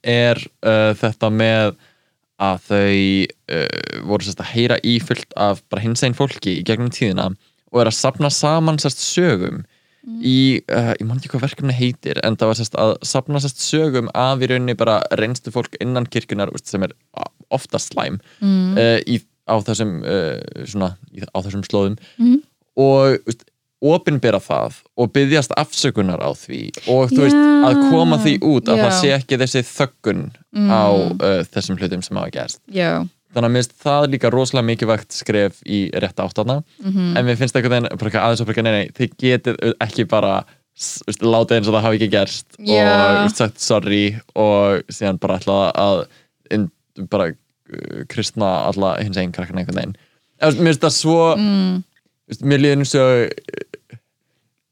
er 0.05 0.41
uh, 0.63 0.91
þetta 1.01 1.31
með 1.33 1.75
að 2.41 2.63
þau 2.69 2.95
uh, 3.57 4.05
voru 4.09 4.25
sérst 4.25 4.41
að 4.41 4.53
heyra 4.55 4.79
í 4.87 4.97
fullt 5.03 5.35
af 5.37 5.61
bara 5.69 5.83
hinsæn 5.83 6.17
fólki 6.17 6.59
í 6.59 6.65
gegnum 6.65 6.93
tíðina 6.93 7.31
og 7.71 7.83
er 7.83 7.91
að 7.91 7.99
sapna 7.99 8.31
saman 8.33 8.79
sérst 8.81 9.03
sögum 9.03 9.63
í, 10.07 10.61
uh, 10.71 10.93
ég 10.97 11.05
man 11.05 11.17
ekki 11.19 11.29
hvað 11.33 11.43
verkefni 11.47 11.73
heitir 11.77 12.19
en 12.25 12.35
það 12.39 12.51
var 12.51 12.59
sérst 12.61 12.77
að 12.81 12.95
sapna 13.05 13.41
sérst 13.43 13.61
sögum 13.61 14.09
af 14.17 14.41
í 14.41 14.49
rauninni 14.49 14.73
bara 14.79 14.99
reynstu 15.19 15.51
fólk 15.53 15.75
innan 15.81 16.07
kirkjunar 16.09 16.49
veist, 16.53 16.67
sem 16.71 16.83
er 16.87 16.95
uh, 17.17 17.27
ofta 17.53 17.77
slæm 17.79 18.17
mm. 18.41 18.77
í, 19.05 19.19
á 19.45 19.55
þessum 19.61 20.01
uh, 20.01 20.65
svona, 20.65 20.95
í, 21.13 21.21
á 21.21 21.37
þessum 21.43 21.63
slóðum 21.67 21.97
Mhm. 22.17 22.41
og 22.81 23.17
veist, 23.27 23.45
opinbera 23.81 24.37
það 24.37 24.75
og 25.01 25.09
byggjast 25.15 25.55
afsökunar 25.57 26.21
á 26.21 26.29
því 26.37 26.59
og 26.93 27.09
þú 27.09 27.23
veist, 27.23 27.37
Já. 27.37 27.63
að 27.65 27.79
koma 27.89 28.19
því 28.21 28.33
út 28.45 28.69
að 28.69 28.77
Já. 28.77 28.83
það 28.83 28.93
sé 28.99 29.09
ekki 29.15 29.39
þessi 29.41 29.63
þöggun 29.71 30.21
á 30.69 30.85
uh, 30.91 31.41
þessum 31.49 31.79
hlutum 31.81 32.03
sem 32.05 32.17
hafa 32.21 32.29
gerst 32.35 32.59
já, 32.69 33.01
þannig 33.31 33.47
að 33.47 33.53
mér 33.55 33.61
finnst 33.63 33.75
það 33.83 34.07
líka 34.13 34.31
rosalega 34.33 34.67
mikilvægt 34.67 35.11
skref 35.15 35.61
í 35.65 35.81
rétt 35.93 36.19
áttana 36.23 36.63
Mhm. 36.83 37.17
en 37.17 37.25
mér 37.25 37.37
finnst 37.39 37.55
eitthvað 37.55 37.87
aðeins 37.91 38.41
og 38.41 38.47
bara 38.47 38.53
eitthvað, 38.53 38.63
nei, 38.63 38.71
nei, 38.71 38.91
þið 38.97 39.15
getið 39.17 39.73
ekki 39.87 40.07
bara 40.11 40.33
látið 41.21 41.57
eins 41.57 41.67
og 41.69 41.75
það 41.75 41.85
hafi 41.85 41.97
ekki 41.99 42.11
gerst 42.11 42.47
Já. 42.59 43.23
og 43.25 43.31
sagt 43.35 43.59
sorry 43.59 44.19
og 44.35 44.81
síðan 44.89 45.19
bara 45.19 45.37
ætla 45.39 45.57
að 45.75 46.05
inn, 46.51 46.69
bara 47.11 47.27
uh, 47.31 48.03
kristna 48.09 48.49
alla 48.71 48.95
hins 49.03 49.17
einn 49.17 49.31
krakkan 49.35 49.57
einhvern 49.61 49.77
veginn. 49.77 49.95
Mér 50.41 50.71
finnst 50.71 50.81
það 50.81 50.95
svo 50.95 51.17
mm, 51.37 51.83
mér 52.47 52.63
líður 52.63 52.79
eins 52.81 52.95
og 52.95 53.11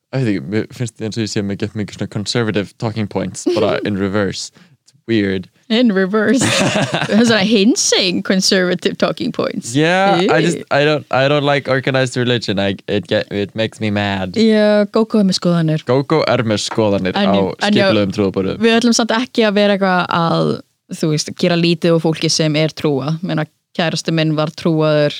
ég 0.09 0.23
veit 0.23 0.29
ekki, 0.31 0.41
mér 0.49 0.65
finnst 0.73 0.95
það 0.97 1.05
eins 1.09 1.19
og 1.19 1.23
ég 1.25 1.31
sé 1.33 1.43
mig 1.45 1.59
gett 1.61 1.75
mikið 1.77 1.99
svona 1.99 2.11
conservative 2.15 2.73
talking 2.81 3.07
points 3.07 3.45
bara 3.55 3.75
in 3.85 3.97
reverse, 3.99 4.49
it's 4.81 4.95
weird 5.07 5.47
in 5.69 5.91
reverse 5.93 6.41
svona 7.29 7.43
hinsane 7.45 8.23
conservative 8.23 8.97
talking 8.97 9.31
points 9.31 9.75
Yeah, 9.75 10.17
I 10.19 10.39
Ew. 10.39 10.45
just 10.45 10.57
I 10.71 10.83
don't 10.85 11.05
I 11.11 11.27
don't 11.29 11.45
like 11.45 11.69
organized 11.69 12.17
religion. 12.17 12.57
I 12.59 12.75
it 12.87 13.07
get 13.07 13.31
it 13.31 13.53
makes 13.55 13.79
me 13.79 13.91
mad. 13.91 14.33
Já, 14.33 14.85
Gógó 14.91 15.19
er 15.21 15.27
með 15.29 15.37
skoðanir 15.39 15.83
Gógó 15.85 16.23
er 16.27 16.43
með 16.43 16.63
skoðanir 16.65 17.13
En- 17.15 17.29
á 17.29 17.41
skipulöðum 17.69 18.15
trúðabórum. 18.17 18.57
Við 18.65 18.77
ætlum 18.79 18.97
samt 18.97 19.13
ekki 19.19 19.45
að 19.45 19.53
vera 19.61 19.77
eitthvað 19.77 20.05
að 20.09 20.51
þú 20.99 21.11
veist, 21.13 21.29
gera 21.37 21.55
lítið 21.59 21.95
og 21.99 22.01
fólki 22.07 22.29
sem 22.33 22.55
er 22.57 22.73
trúa 22.73 23.13
menna 23.21 23.45
kærasti 23.77 24.11
minn 24.11 24.33
var 24.35 24.49
trúaður 24.57 25.19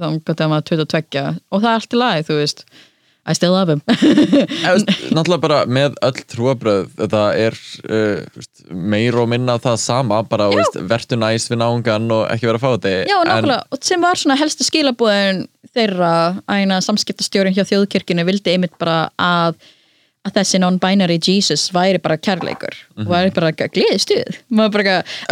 þá 0.00 0.06
gott 0.24 0.40
að 0.40 0.48
maður 0.54 0.64
22 0.88 1.26
og 1.52 1.60
það 1.60 1.68
er 1.68 1.76
allt 1.76 1.92
í 1.92 2.00
lagi, 2.00 2.24
þú 2.30 2.38
veist 2.40 2.64
I 3.22 3.34
still 3.38 3.52
love 3.54 3.70
him. 3.70 3.82
Náttúrulega 5.14 5.42
bara 5.42 5.58
með 5.70 5.94
öll 6.02 6.22
trúabröð 6.32 6.88
þetta 6.98 7.20
er 7.38 7.58
uh, 7.86 8.22
veist, 8.34 8.64
meir 8.70 9.18
og 9.22 9.28
minna 9.30 9.58
það 9.62 9.78
sama 9.82 10.22
bara 10.26 10.48
vertu 10.90 11.18
næs 11.20 11.46
við 11.52 11.60
náungan 11.62 12.10
og 12.10 12.24
ekki 12.34 12.50
vera 12.50 12.58
að 12.58 12.64
fá 12.64 12.72
þetta 12.72 12.94
Já, 13.12 13.18
nákvæmlega, 13.28 13.68
og 13.70 13.86
sem 13.86 14.02
var 14.02 14.18
svona 14.18 14.38
helstu 14.40 14.66
skilabúðin 14.66 15.44
þeirra 15.72 16.10
að 16.18 16.40
eina 16.50 16.80
samskiptastjórin 16.82 17.54
hjá 17.54 17.62
þjóðkirkjunni 17.70 18.26
vildi 18.26 18.56
einmitt 18.56 18.74
bara 18.82 19.04
að 19.22 19.54
að 20.22 20.36
þessi 20.38 20.60
non-binary 20.62 21.18
Jesus 21.18 21.64
væri 21.74 21.98
bara 22.02 22.18
kærleikur. 22.20 22.76
Og 22.96 23.08
væri 23.10 23.32
bara 23.34 23.50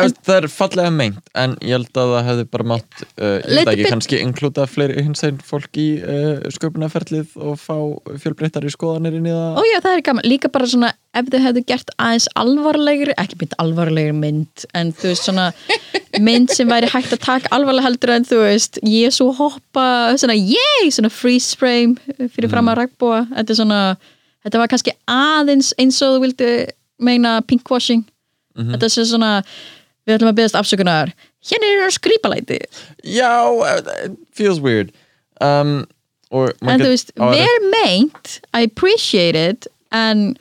en, 0.00 0.14
Það 0.26 0.36
er 0.36 0.48
fallega 0.50 0.90
meint 0.94 1.30
en 1.38 1.54
ég 1.62 1.76
held 1.76 1.90
að 1.94 2.14
það 2.14 2.26
hefði 2.30 2.46
bara 2.56 2.68
mátt 2.72 3.04
uh, 3.04 3.36
ég 3.38 3.60
veit 3.60 3.72
ekki, 3.74 3.86
kannski 3.92 4.20
inklúta 4.24 4.66
fleiri 4.70 5.04
hins 5.06 5.22
einn 5.26 5.38
fólk 5.46 5.78
í 5.78 5.88
uh, 6.02 6.42
sköpunarferlið 6.56 7.36
og 7.38 7.60
fá 7.60 7.76
fjölbreyttari 8.24 8.72
skoðanir 8.74 9.20
inn 9.20 9.30
í 9.30 9.36
það. 9.36 9.60
Ó 9.60 9.62
já, 9.68 9.78
það 9.86 9.94
er 9.94 10.04
gaman, 10.10 10.28
líka 10.30 10.50
bara 10.52 10.70
svona 10.70 10.92
ef 11.16 11.30
þau 11.30 11.40
hefðu 11.42 11.62
gert 11.66 11.90
aðeins 11.98 12.28
alvarlegri 12.38 13.14
ekki 13.18 13.38
mynd 13.40 13.56
alvarlegri 13.62 14.14
mynd 14.14 14.66
en 14.78 14.92
þú 14.94 15.10
veist 15.10 15.26
svona 15.26 15.48
mynd 16.26 16.52
sem 16.54 16.70
væri 16.70 16.90
hægt 16.90 17.14
að 17.16 17.24
taka 17.24 17.50
alvarlega 17.56 17.88
heldur 17.88 18.14
en 18.14 18.26
þú 18.28 18.42
veist 18.44 18.78
Jésu 18.86 19.26
hoppa, 19.38 19.86
svona 20.20 20.36
yey, 20.38 20.90
svona 20.90 21.10
freeze 21.12 21.58
frame 21.58 21.98
fyrir 22.30 22.50
fram 22.52 22.70
að 22.70 22.84
ragbúa 22.84 23.24
þetta 23.32 23.54
er 23.54 23.58
svona, 23.58 23.80
þetta 24.44 24.62
var 24.62 24.70
kannski 24.72 24.94
aðeins 25.10 25.72
eins 25.80 26.00
og 26.04 26.16
þú 26.16 26.22
vildi 26.26 26.50
meina 27.00 27.38
pinkwashing. 27.48 28.04
Þetta 28.58 28.88
er 28.88 29.08
svona, 29.08 29.32
við 30.04 30.18
ætlum 30.18 30.32
að 30.32 30.38
byggast 30.40 30.58
afsökunar. 30.58 31.12
Hérna 31.48 31.70
er 31.86 31.94
skrýpalæti 31.94 32.58
Já, 33.08 33.32
it 34.04 34.18
feels 34.36 34.60
weird. 34.60 34.92
Um, 35.40 35.86
en 36.30 36.82
þú 36.82 36.90
veist, 36.92 37.12
er- 37.16 37.32
vel 37.32 37.70
meint 37.72 38.40
I 38.52 38.66
appreciate 38.68 39.34
it 39.36 39.66
en 39.90 40.36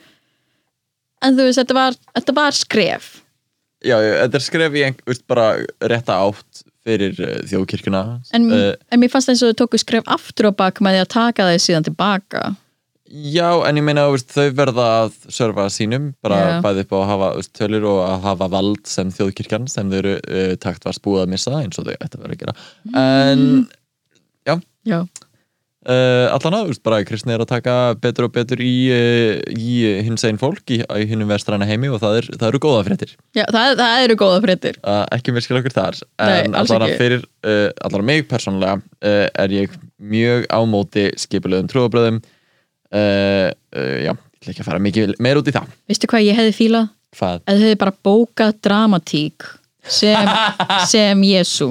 en 1.24 1.36
þú 1.36 1.48
veist, 1.48 1.60
þetta 1.60 1.76
var, 1.76 1.96
þetta 2.16 2.34
var 2.36 2.56
skref. 2.56 3.08
Já, 3.84 3.96
þetta 3.96 4.36
er 4.36 4.44
skref 4.44 4.76
í 4.76 4.84
einhver, 4.84 5.06
veist, 5.08 5.24
bara 5.28 5.46
rétta 5.88 6.18
átt 6.20 6.64
fyrir 6.84 7.16
uh, 7.20 7.40
þjóðkirkuna 7.48 8.02
en, 8.36 8.46
uh, 8.52 8.72
en 8.92 9.00
mér 9.00 9.10
fannst 9.12 9.28
eins 9.32 9.42
og 9.44 9.52
þau 9.52 9.64
tóku 9.64 9.80
skref 9.80 10.06
aftur 10.08 10.48
á 10.48 10.52
bak 10.56 10.80
með 10.84 10.96
því 10.96 11.02
að 11.04 11.10
taka 11.12 11.48
þau 11.48 11.58
síðan 11.64 11.86
tilbaka 11.88 12.42
Já, 13.10 13.58
en 13.66 13.78
ég 13.80 13.82
meina 13.82 14.04
veist, 14.12 14.30
þau 14.30 14.52
verða 14.54 14.84
að 15.00 15.14
serva 15.34 15.64
sínum 15.72 16.12
bara 16.22 16.36
Já. 16.38 16.52
bæði 16.62 16.84
upp 16.84 16.92
á 16.94 16.98
að 17.00 17.08
hafa 17.08 17.30
tölur 17.58 17.88
og 17.90 17.98
að 18.04 18.20
hafa 18.28 18.48
vald 18.52 18.84
sem 18.86 19.10
þjóðkirkjan 19.16 19.66
sem 19.72 19.90
þau 19.90 19.96
eru 19.98 20.12
uh, 20.20 20.52
takt 20.62 20.86
varst 20.86 21.02
búið 21.02 21.24
að 21.24 21.32
missa 21.32 21.56
eins 21.58 21.80
og 21.80 21.88
þau 21.88 21.96
ætti 21.96 22.20
að 22.20 22.22
vera 22.22 22.36
að 22.36 22.44
gera. 22.44 22.54
En 23.02 23.44
já, 24.46 24.54
já, 24.86 25.00
uh, 25.90 26.30
allan 26.36 26.58
að 26.60 26.72
bara 26.86 27.02
kristni 27.10 27.34
er 27.34 27.42
að 27.42 27.50
taka 27.56 27.76
betur 27.98 28.30
og 28.30 28.34
betur 28.38 28.62
í, 28.62 28.72
uh, 28.94 29.42
í 29.58 29.82
hins 30.06 30.28
einn 30.30 30.38
fólk 30.38 30.70
í, 30.70 30.78
í 30.86 31.10
hinnum 31.10 31.34
vestræna 31.34 31.66
heimi 31.66 31.90
og 31.90 31.98
það, 32.06 32.22
er, 32.22 32.32
það 32.36 32.48
eru 32.52 32.64
góða 32.70 32.88
fréttir. 32.92 33.20
Já 33.34 33.48
það, 33.50 33.78
það 33.82 34.06
eru 34.06 34.22
góða 34.22 34.42
fréttir. 34.46 34.82
Ekki 35.18 35.34
miskil 35.34 35.58
okkur 35.58 35.80
þar 35.82 36.04
Nei, 36.06 36.36
en 36.46 36.60
alls 36.62 36.70
allan 36.70 36.92
að 36.92 37.00
fyrir 37.02 37.30
allan 37.42 38.04
að 38.04 38.10
mig 38.14 38.28
persónulega 38.30 38.78
er 39.34 39.62
ég 39.64 39.80
mjög 39.98 40.46
á 40.46 40.62
móti 40.62 41.10
skipulöðum 41.18 41.74
trúabröðum 41.74 42.22
uh, 42.94 43.50
uh, 43.76 43.96
já, 44.04 44.12
ég 44.12 44.40
ætla 44.40 44.52
ekki 44.54 44.62
að 44.64 44.70
fara 44.70 44.78
mikið 44.82 45.14
meir 45.20 45.36
út 45.40 45.48
í 45.50 45.52
það. 45.54 45.68
Veistu 45.90 46.06
hvað 46.10 46.26
ég 46.28 46.36
hefði 46.40 46.56
fílað? 46.56 46.88
hvað? 47.16 47.40
að 47.44 47.54
þau 47.58 47.62
hefði 47.66 47.78
bara 47.84 47.92
bókað 48.06 48.52
dramatík 48.62 49.46
sem, 49.82 50.28
sem 50.92 51.22
Jésu 51.26 51.70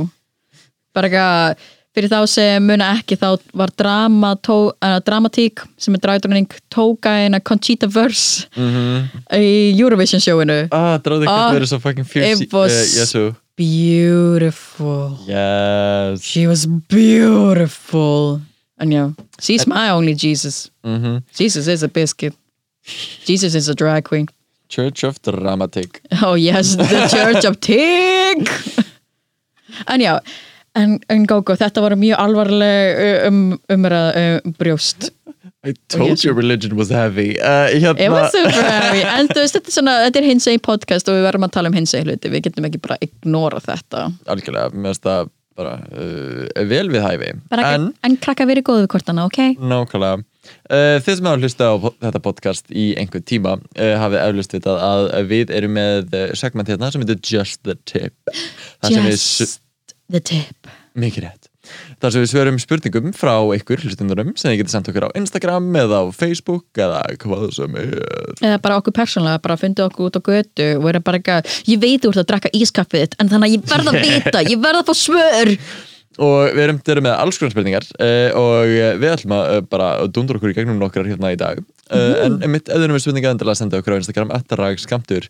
bara 0.93 1.07
eitthvað 1.07 1.67
fyrir 1.95 2.09
þá 2.11 2.19
sem 2.29 2.63
muna 2.63 2.89
ekki 2.99 3.15
þá 3.19 3.27
var 3.57 3.71
drama, 3.77 4.33
tó, 4.45 4.57
uh, 4.71 4.99
dramatík 5.03 5.63
sem 5.81 5.95
er 5.97 6.01
dragdröning 6.03 6.47
tóka 6.71 7.15
eina 7.25 7.39
Conchita 7.39 7.87
Verse 7.87 8.45
Mm 8.55 8.69
-hmm. 8.69 9.23
í 9.39 9.79
Eurovision 9.79 10.19
sjóinu. 10.21 10.67
Ah, 10.71 10.97
dráði 10.99 11.25
ekki 11.25 11.33
Ah, 11.33 11.49
að 11.49 11.53
vera 11.53 11.65
svo 11.65 11.79
fucking 11.79 12.05
fierce 12.07 12.43
it 12.43 12.53
was- 12.53 12.95
Jesu 12.97 13.33
beautiful. 13.57 15.17
Yes. 15.27 16.21
She 16.23 16.47
was 16.47 16.65
beautiful 16.65 18.39
and 18.79 18.93
yeah, 18.93 19.11
she's 19.39 19.67
my 19.67 19.89
only 19.89 20.13
Jesus. 20.15 20.69
Mm 20.83 21.23
Jesus 21.33 21.67
is 21.67 21.83
a 21.83 21.87
biscuit. 21.87 22.33
Jesus 23.25 23.55
is 23.55 23.69
a 23.69 23.75
drag 23.75 24.03
queen. 24.05 24.27
Church 24.69 25.03
of 25.03 25.21
Dramatic. 25.21 26.01
Oh 26.21 26.35
yes, 26.35 26.75
the 26.75 27.07
Church 27.15 27.45
of 27.45 27.59
Tig. 27.59 28.49
En 29.87 30.01
já 30.01 30.19
en, 30.73 30.99
en 31.07 31.25
Gógó, 31.27 31.55
þetta 31.57 31.81
var 31.81 31.95
mjög 31.99 32.19
alvarleg 32.19 32.99
um, 33.27 33.39
umræða 33.71 34.25
um, 34.43 34.53
brjóst. 34.59 35.09
I 35.65 35.73
told 35.91 36.13
Jesú. 36.13 36.29
you 36.29 36.33
religion 36.33 36.77
was 36.77 36.89
heavy. 36.89 37.35
Uh, 37.39 37.67
hérna, 37.73 37.99
It 37.99 38.11
was 38.11 38.31
super 38.31 38.63
heavy. 38.63 39.01
En 39.03 39.27
þú 39.27 39.41
veist, 39.41 39.57
þetta 39.57 39.67
er 39.71 39.75
svona, 39.75 39.95
þetta 40.05 40.21
er 40.21 40.27
hins 40.29 40.47
egin 40.47 40.63
podcast 40.63 41.09
og 41.11 41.17
við 41.17 41.25
verðum 41.27 41.47
að 41.49 41.55
tala 41.57 41.71
um 41.71 41.75
hins 41.75 41.93
egin 41.97 42.13
hluti. 42.13 42.31
Við 42.31 42.45
getum 42.47 42.69
ekki 42.69 42.79
bara 42.85 42.97
ignora 43.03 43.59
þetta. 43.63 44.05
Algjörlega, 44.31 44.71
mér 44.71 44.93
finnst 44.93 45.03
það 45.09 45.33
bara 45.59 45.75
uh, 45.91 46.65
vel 46.71 46.87
við 46.91 47.05
hæfi 47.05 47.31
bara, 47.51 47.75
en 47.75 47.91
en, 48.07 48.17
krakka 48.23 48.47
verið 48.49 48.67
góðu 48.69 48.85
við 48.85 48.91
kortana, 48.95 49.27
ok? 49.29 49.41
Nákvæmlega. 49.59 50.23
Uh, 50.71 50.97
þið 51.03 51.19
sem 51.19 51.29
hafa 51.29 51.43
hlusta 51.43 51.69
á 51.69 51.75
þetta 52.07 52.23
podcast 52.25 52.71
í 52.71 52.89
einhver 52.99 53.23
tíma 53.27 53.57
uh, 53.59 53.95
hafið 54.01 54.23
eflust 54.23 54.55
vitað 54.55 54.83
að 54.87 55.09
við 55.29 55.53
erum 55.59 55.75
með 55.77 56.17
segment 56.39 56.71
hérna 56.71 56.91
sem 56.93 57.03
heitir 57.05 57.21
Just 57.21 57.61
the 57.67 57.77
Tip. 57.83 58.15
Just 58.87 59.59
the 60.09 60.23
tip 60.23 60.71
mikið 60.99 61.27
rétt. 61.27 61.48
Það 61.99 62.13
sem 62.15 62.23
við 62.23 62.31
svörum 62.31 62.59
spurningum 62.61 63.11
frá 63.17 63.33
ykkur 63.57 63.83
hlustundurum 63.83 64.31
sem 64.39 64.51
þið 64.51 64.61
getið 64.61 64.75
sendt 64.75 64.91
okkur 64.91 65.07
á 65.11 65.17
Instagram 65.19 65.69
eða 65.81 65.99
á 65.99 66.05
Facebook 66.15 66.79
eða 66.79 67.03
hvað 67.19 67.45
sem 67.57 67.77
er. 67.81 67.93
eða 68.39 68.61
bara 68.63 68.79
okkur 68.79 68.95
persónlega, 68.95 69.43
bara 69.43 69.59
fundið 69.59 69.89
okkur 69.89 70.09
út 70.09 70.19
á 70.19 70.21
götu 70.29 70.67
og 70.77 70.87
vera 70.87 71.03
bara 71.03 71.19
eitthvað, 71.19 71.53
ég 71.67 71.81
veit 71.83 72.03
þú 72.03 72.13
ert 72.13 72.23
að 72.23 72.29
drakka 72.31 72.53
ískaffið 72.55 73.05
þitt, 73.05 73.19
en 73.19 73.31
þannig 73.33 73.49
að 73.49 73.55
ég 73.57 73.69
verð 73.73 73.91
að 73.91 74.01
vita 74.07 74.43
ég 74.47 74.61
verð 74.63 74.83
að 74.83 74.91
fá 74.91 74.99
svör 75.03 75.55
Og 76.19 76.51
við 76.51 76.65
erum, 76.65 77.05
með 77.05 77.13
alls 77.15 77.37
konar 77.39 77.53
spurningar 77.53 77.85
uh, 77.95 78.35
og 78.35 78.73
við 78.99 79.13
ætlum 79.13 79.35
að 79.37 79.53
uh, 79.53 79.61
bara 79.71 79.89
dundur 80.11 80.39
okkur 80.39 80.51
í 80.51 80.57
gegnum 80.57 80.81
nokkrar 80.81 81.07
hérna 81.07 81.31
í 81.31 81.39
dag. 81.39 81.61
Uh, 81.87 82.25
En 82.27 82.51
mitt 82.51 82.67
eðunum 82.67 82.97
við 82.97 83.05
spurninga 83.05 83.31
endilega 83.31 83.55
að 83.55 83.61
senda 83.61 83.79
okkur 83.79 83.95
á 83.95 83.99
Instagram 84.01 84.35
eftirrag 84.35 84.83
skamtur. 84.83 85.29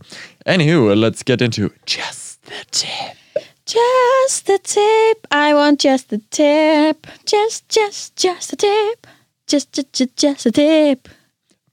Anywho, 0.49 0.95
let's 0.97 1.21
get 1.21 1.45
into 1.45 1.69
Just 1.85 2.41
the 2.49 2.65
Tip. 2.73 3.28
Just 3.69 4.47
the 4.47 4.57
tip, 4.57 5.27
I 5.29 5.53
want 5.53 5.79
just 5.79 6.09
the 6.09 6.17
tip. 6.31 7.05
Just, 7.25 7.69
just, 7.69 8.15
just 8.15 8.49
the 8.49 8.55
tip. 8.55 9.05
Just, 9.45 9.71
just, 9.73 9.93
just, 9.93 10.17
just 10.17 10.43
the 10.43 10.51
tip. 10.51 11.07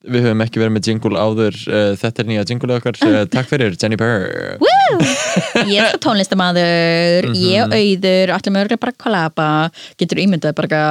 Við 0.04 0.26
höfum 0.28 0.42
ekki 0.44 0.60
verið 0.60 0.74
með 0.74 0.88
jingle 0.90 1.16
áður 1.18 1.56
uh, 1.72 1.94
Þetta 1.98 2.22
er 2.22 2.26
nýja 2.28 2.44
jingle 2.46 2.74
okkar 2.76 2.94
uh, 3.02 3.24
Takk 3.32 3.48
fyrir, 3.50 3.74
Jenny 3.80 3.96
Burr 3.98 4.60
Woo! 4.62 4.98
Ég 5.66 5.80
er 5.82 5.96
tónlistamæður 6.04 7.26
Ég 7.32 7.64
og 7.64 7.72
auður, 7.74 8.30
allir 8.36 8.52
með 8.54 8.62
örgulega 8.66 8.84
bara 8.84 8.94
kollaba 9.02 9.48
Getur 9.98 10.20
ímyndað 10.22 10.54
bara 10.60 10.82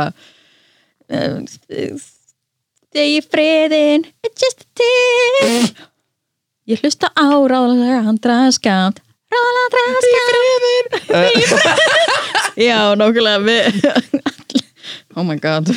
Þegar 1.08 3.08
ég 3.14 3.30
friðin 3.32 4.04
It's 4.26 4.42
just 4.42 4.66
a 4.66 4.68
tip. 4.82 5.80
Ég 6.68 6.82
hlusta 6.84 7.08
á 7.16 7.30
ráðlega 7.30 8.02
andra 8.10 8.42
skamt 8.52 9.00
Ráðlega 9.36 9.66
andra 9.66 10.02
skamt 10.06 11.56
Já, 12.66 12.80
nákvæmlega 13.00 13.40
við 13.46 13.64
Oh 15.16 15.24
my 15.24 15.38
god. 15.40 15.70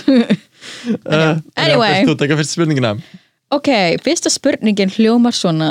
Uh, 1.06 1.38
Anyway. 1.56 2.02
Þú 2.08 2.14
taka 2.18 2.36
fyrst 2.40 2.54
spurningina. 2.56 2.90
Ok, 3.54 3.68
fyrsta 4.02 4.30
spurningin 4.34 4.90
hljómar 4.96 5.34
svona. 5.36 5.68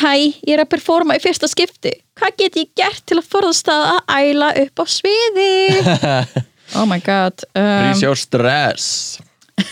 Hæ, 0.00 0.10
ég 0.42 0.56
er 0.56 0.62
að 0.64 0.72
performa 0.74 1.14
í 1.14 1.22
fyrsta 1.22 1.46
skipti. 1.50 1.92
Hvað 2.18 2.34
get 2.42 2.58
ég 2.58 2.72
gert 2.78 3.04
til 3.06 3.20
að 3.20 3.28
forðast 3.30 3.68
það 3.70 3.84
að 3.92 4.00
æla 4.18 4.48
upp 4.64 4.82
á 4.82 4.84
sviði? 4.90 5.52
Oh 6.74 6.86
my 6.88 6.96
god 7.04 7.44
um, 7.54 7.90
Rís 7.92 8.00
your 8.02 8.16
stress. 8.18 8.86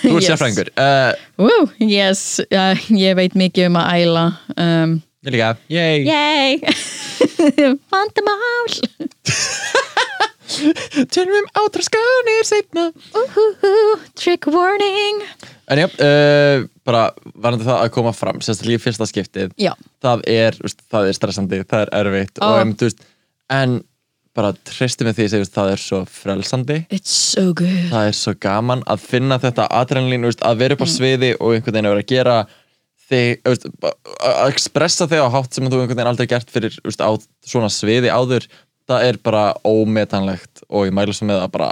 Þú 0.04 0.10
ert 0.12 0.22
Yes. 0.22 0.26
sérfræðingur 0.28 0.68
uh, 0.76 1.12
Woo, 1.40 1.62
yes, 1.82 2.20
ja, 2.52 2.68
ég 2.94 3.16
veit 3.18 3.32
mikið 3.34 3.70
um 3.70 3.78
að 3.80 3.94
æla 4.04 4.24
um, 4.60 4.92
Ég 5.22 5.30
líka, 5.36 5.52
yay. 5.70 6.02
Yay. 6.02 6.56
Vandamál. 7.92 8.72
Tölum 11.12 11.36
um 11.38 11.46
átraskanir 11.62 12.42
setna 12.44 12.88
Uhuhu, 13.16 13.70
Trick 14.18 14.46
warning. 14.52 15.22
En 15.70 15.78
já, 15.80 15.86
uh, 15.86 16.66
bara 16.84 17.04
varandi 17.38 17.64
það 17.64 17.78
að 17.86 17.92
koma 17.94 18.12
fram 18.12 18.42
sérstaklega 18.44 18.80
í 18.80 18.82
fyrsta 18.82 19.06
skiptið 19.08 19.54
Já, 19.62 19.72
það 20.04 20.24
er, 20.28 20.58
þú 20.58 20.66
veist, 20.66 20.82
það 20.92 21.08
er 21.08 21.16
stressandi, 21.16 21.60
það 21.70 21.84
er 21.86 21.92
erfitt 22.02 22.42
Ó. 22.42 22.44
og 22.50 22.58
um, 22.66 22.74
þú 22.76 22.88
veist, 22.90 23.00
en 23.54 23.78
bara 24.36 24.50
treysti 24.66 25.06
með 25.06 25.16
því 25.20 25.28
að 25.38 25.48
það 25.54 25.70
er 25.76 25.80
svo 25.86 26.02
frelsandi. 26.08 26.78
It's 26.92 27.12
so 27.14 27.52
good. 27.56 27.88
Það 27.92 28.10
er 28.10 28.16
svo 28.16 28.32
gaman 28.40 28.82
að 28.90 29.02
finna 29.06 29.36
þetta 29.40 29.68
adrenalín, 29.76 30.24
þú 30.26 30.32
veist, 30.32 30.44
að 30.50 30.60
vera 30.66 30.76
upp 30.76 30.84
á 30.84 30.88
Mm. 30.88 30.94
sviði 30.98 31.30
og 31.38 31.54
einhvern 31.56 31.76
veginn 31.78 31.88
að 31.88 31.94
vera 31.96 32.04
að 32.04 32.12
gera 32.12 32.36
þig, 33.12 33.46
að 33.46 34.50
expressa 34.50 35.08
þig 35.10 35.22
á 35.24 35.34
hátt 35.36 35.54
sem 35.54 35.68
þú 35.68 35.82
einhvern 35.82 35.96
veginn 35.96 36.12
aldrei 36.12 36.28
gert 36.30 36.52
fyrir 36.52 36.76
veist, 36.82 37.02
á 37.04 37.12
svona 37.46 37.70
sviði 37.72 38.12
áður 38.12 38.48
það 38.90 39.08
er 39.08 39.18
bara 39.24 39.42
ómetanlegt 39.64 40.64
og 40.68 40.88
ég 40.88 40.96
mælu 40.96 41.14
svo 41.14 41.28
með 41.28 41.44
að 41.44 41.52
bara 41.54 41.68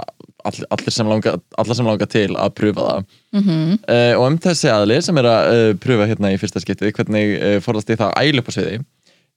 allir, 0.47 0.67
allir, 0.73 0.93
sem 0.93 1.09
langa, 1.09 1.35
allir 1.61 1.77
sem 1.77 1.87
langa 1.87 2.07
til 2.09 2.29
að 2.33 2.53
pröfa 2.57 2.87
það. 2.87 3.03
Mm 3.35 3.43
uh, 3.87 4.13
og 4.17 4.25
um 4.27 4.39
þessi 4.41 4.71
aðli 4.71 5.01
sem 5.03 5.17
er 5.21 5.29
að 5.29 5.51
uh, 5.51 5.67
pröfa 5.81 6.07
hérna 6.09 6.33
í 6.33 6.39
fyrsta 6.41 6.63
skiptið 6.63 6.95
hvernig 6.97 7.35
uh, 7.37 7.57
forðast 7.63 7.91
ég 7.93 8.01
það 8.01 8.13
að 8.15 8.29
ælu 8.29 8.43
upp 8.43 8.51
á 8.51 8.55
sviði 8.57 8.81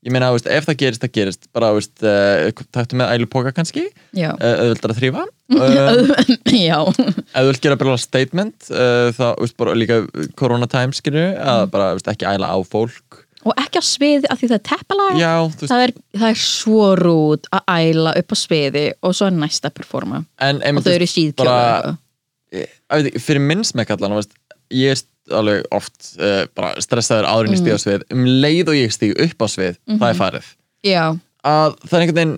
ég 0.05 0.13
meina, 0.13 0.29
veist, 0.35 0.47
ef 0.53 0.67
það 0.69 0.77
gerist, 0.83 1.03
það 1.05 1.13
gerist. 1.17 1.47
Bara, 1.57 1.71
veist, 1.77 1.95
uh, 2.05 2.65
taktu 2.77 2.99
með 3.01 3.13
ælupoka 3.17 3.53
kannski. 3.57 3.87
Uh, 4.13 4.35
auðvöldar 4.39 4.93
að 4.95 5.01
þrýfa 5.01 5.25
uh, 5.25 6.23
já. 6.69 6.79
þú 7.35 7.45
vilt 7.51 7.65
gera 7.65 7.79
bara 7.81 7.99
statement 8.01 8.69
uh, 8.71 9.11
þá, 9.17 9.27
veist, 9.41 9.57
bara 9.61 9.77
líka 9.79 10.03
corona 10.41 10.69
time 10.71 10.97
skilju, 10.97 11.27
að 11.41 11.67
bara, 11.75 11.91
þú 11.95 12.01
veist, 12.03 12.11
ekki 12.15 12.29
æla 12.35 12.53
á 12.53 12.59
fólk. 12.69 13.21
Og 13.45 13.53
ekki 13.61 13.77
á 13.77 13.85
sviði 13.85 14.29
af 14.33 14.39
því 14.41 14.47
það 14.49 14.57
er 14.57 14.65
teppalag. 14.71 15.19
Já, 15.21 15.33
veist, 15.45 15.65
það 15.69 15.83
er, 15.89 15.95
það 16.17 16.29
er 16.31 16.39
svo 16.45 16.87
rút 17.01 17.51
að 17.53 17.75
æla 17.75 18.15
upp 18.23 18.33
á 18.33 18.37
sviði 18.41 18.85
og 19.05 19.17
svo 19.19 19.29
er 19.29 19.37
næsta 19.37 19.73
performa 19.75 20.23
en 20.41 20.63
og 20.63 20.65
einmitt, 20.71 20.87
þau 20.87 20.95
eru 20.95 21.09
í 21.09 21.13
síðkjóla 21.13 21.59
bara- 21.59 21.99
fyrir 23.25 23.43
minn 23.45 23.65
smekk 23.67 23.97
allan, 23.97 24.15
þú 24.15 24.21
veist, 24.23 24.35
ég 24.73 24.95
er 24.95 25.01
st- 25.01 25.11
alveg 25.33 25.65
oft 25.73 26.11
uh, 26.21 26.45
bara 26.55 26.75
stressaður 26.85 27.29
áður 27.31 27.47
en 27.49 27.55
ég 27.55 27.63
stíg 27.63 27.77
á 27.77 27.81
svið 27.81 28.03
um 28.13 28.25
leið 28.27 28.69
og 28.73 28.77
ég 28.77 28.93
stíg 28.93 29.15
upp 29.25 29.39
á 29.41 29.47
svið 29.49 29.79
það 29.99 30.09
er 30.11 30.19
farið, 30.19 30.51
Já, 30.85 31.05
að 31.45 31.79
það 31.89 31.95
er 31.97 32.03
einhvern 32.05 32.19
veginn 32.21 32.35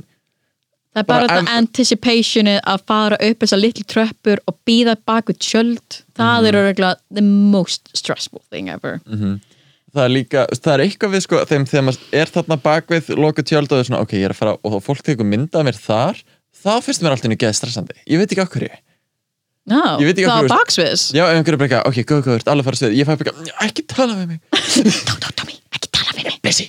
það 0.97 1.03
er 1.03 1.09
bara, 1.11 1.27
þetta 1.29 1.57
anticipationi 1.61 2.55
að 2.63 2.85
fara 2.89 3.19
upp 3.27 3.43
þessar 3.43 3.61
litlu 3.61 3.85
tröppur 3.91 4.41
og 4.49 4.55
býða 4.69 4.95
bak 5.05 5.27
við 5.29 5.39
tjöld. 5.45 5.99
Það 6.17 6.39
Mhm. 6.39 6.47
er 6.49 6.55
örgulega 6.63 6.97
the 7.13 7.23
most 7.27 7.91
stressful 7.93 8.41
thing 8.51 8.69
ever. 8.73 9.01
Það 9.97 10.05
er 10.05 10.09
líka, 10.13 10.47
það 10.53 10.73
er 10.75 10.85
eitthvað 10.87 11.13
við 11.17 11.23
sko 11.27 11.43
þeim 11.45 11.67
þegar 11.69 11.85
maður 11.85 12.01
er 12.13 12.27
þarna 12.33 12.57
bakvið 12.63 13.13
loku 13.17 13.43
tjöld 13.43 13.69
og 13.73 13.77
það 13.77 13.81
er 13.81 13.89
svona, 13.91 14.01
ok, 14.07 14.13
ég 14.17 14.25
er 14.25 14.31
að 14.35 14.41
fara 14.41 14.57
og 14.65 14.83
fólk 14.85 15.03
tekur 15.03 15.25
mynda 15.29 15.61
af 15.61 15.65
mér 15.67 15.79
þar, 15.81 16.23
þá 16.65 16.73
finnst 16.85 17.03
mér 17.03 17.11
alltaf 17.17 17.37
geða 17.37 17.55
stressandi, 17.61 17.95
ég 18.09 18.19
veit 18.19 18.33
ekki 18.33 18.45
okkur 18.45 18.67
ég 18.69 18.77
Ég 19.67 20.07
af 20.31 20.37
það 20.37 20.45
er 20.47 20.53
baksviðs 20.53 21.05
já, 21.17 21.23
einhverju 21.33 21.59
bara 21.59 21.67
eitthvað, 21.67 21.87
ok, 21.91 21.97
góð, 22.07 22.21
góð, 22.27 22.45
allir 22.53 22.67
fara 22.67 22.77
að 22.77 22.81
svið 22.83 22.93
ég 23.01 23.07
fæ 23.09 23.13
bara, 23.19 23.33
eitthvað, 23.33 23.65
ekki 23.67 23.83
tala 23.91 24.15
við 24.15 24.27
mig. 24.31 24.39
Tommy, 25.41 25.57
ekki 25.75 25.89
tala 25.97 26.11
við 26.15 26.25
mig. 26.29 26.37
Busy, 26.47 26.67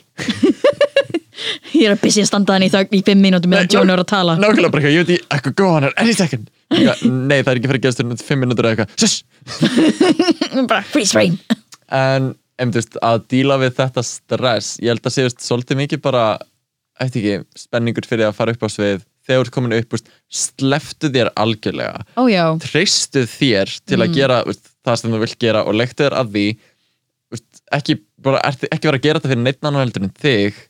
ég 1.78 1.86
er 1.86 1.94
að 1.94 2.02
busy 2.02 2.24
að 2.24 2.30
standa 2.32 2.56
þannig 2.56 2.72
í, 2.72 2.74
þögn 2.74 2.98
í 2.98 3.02
fimm 3.06 3.22
mínútur 3.22 3.52
meðan 3.52 3.68
Nei, 3.70 3.76
Jón 3.78 3.86
ná- 3.86 3.94
er 3.94 4.02
að 4.02 4.10
tala. 4.10 4.34
nákvæmlega 4.42 4.72
bara 4.74 4.82
eitthvað, 4.82 4.96
ég 4.96 5.06
veit 5.06 5.14
ekki, 5.14 5.28
eitthvað, 5.38 5.56
go 5.62 5.68
on, 5.78 5.84
any 6.02 6.16
second. 6.18 6.50
Eitthvað, 6.74 7.06
nei, 7.30 7.38
það 7.44 7.52
er 7.54 7.60
ekki 7.62 7.70
fyrir 7.70 7.80
að 7.80 7.86
geðast 7.86 8.02
fyrir 8.02 8.26
fimm 8.32 8.42
minútur 8.44 8.66
eða 8.66 8.74
eitthvað, 8.74 8.90
shush. 8.98 9.18
Bara 10.72 10.82
freeze 10.90 11.14
frame. 11.14 11.38
En, 11.94 12.32
veist, 12.74 12.98
að 13.06 13.18
díla 13.30 13.60
við 13.62 13.76
þetta 13.78 14.02
stress, 14.10 14.74
ég 14.82 14.90
held 14.96 15.06
að 15.06 15.14
sé, 15.20 15.28
svolítið 15.46 15.78
mikið 15.86 16.02
bara, 16.10 16.26
þegar 19.28 19.42
þú 19.42 19.46
ert 19.46 19.54
komin 19.58 19.76
upp, 19.78 19.92
veist, 19.96 20.10
sleftu 20.44 21.12
þér 21.14 21.34
algjörlega. 21.36 22.06
Já, 22.32 22.44
treystu 22.64 23.26
þér 23.30 23.76
til 23.88 24.02
að 24.02 24.18
gera 24.18 24.40
veist, 24.48 24.72
það 24.88 25.00
sem 25.02 25.14
þú 25.14 25.22
vilt 25.26 25.38
gera 25.44 25.66
og 25.68 25.78
leggtu 25.78 26.06
þér 26.06 26.18
að 26.22 26.34
því 26.34 26.48
veist, 27.36 27.62
ekki, 27.78 28.00
bara, 28.24 28.42
er, 28.48 28.60
ekki 28.72 28.92
vera 28.92 29.02
að 29.02 29.08
gera 29.10 29.22
þetta 29.22 29.34
fyrir 29.34 29.46
neitt 29.46 29.62
annar 29.68 29.86
heldur 29.86 30.08
en 30.08 30.16
þig 30.24 30.64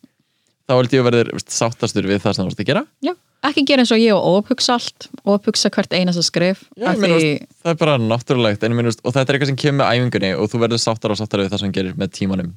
þá 0.67 0.75
held 0.75 0.97
ég 0.97 1.03
að 1.03 1.09
verður 1.11 1.47
sáttastur 1.47 2.09
við 2.09 2.21
það 2.25 2.35
sem 2.35 2.43
þú 2.43 2.49
vorst 2.51 2.65
að 2.65 2.71
gera. 2.73 2.85
Já 3.05 3.13
ekki 3.45 3.63
gera 3.69 3.83
eins 3.83 3.91
og 3.93 4.01
ég 4.01 4.15
og 4.15 4.39
óuphugsa 4.41 4.77
allt 4.77 5.07
óuphugsa 5.27 5.69
hvert 5.73 5.93
einasta 5.93 6.23
skrif 6.25 6.63
Já, 6.73 6.89
því, 6.97 7.19
það 7.61 7.71
er 7.73 7.79
bara 7.79 7.97
náttúrulegt 8.01 8.65
veist, 8.65 9.03
og 9.03 9.13
þetta 9.13 9.25
er 9.25 9.37
eitthvað 9.37 9.51
sem 9.51 9.59
kemur 9.61 9.79
með 9.81 9.91
æfingunni 9.93 10.31
og 10.37 10.49
þú 10.51 10.63
verður 10.63 10.81
sáttar 10.81 11.13
og 11.13 11.19
sáttar 11.19 11.43
við 11.43 11.51
það 11.53 11.63
sem 11.63 11.75
gerir 11.75 11.99
með 11.99 12.11
tímanum. 12.17 12.51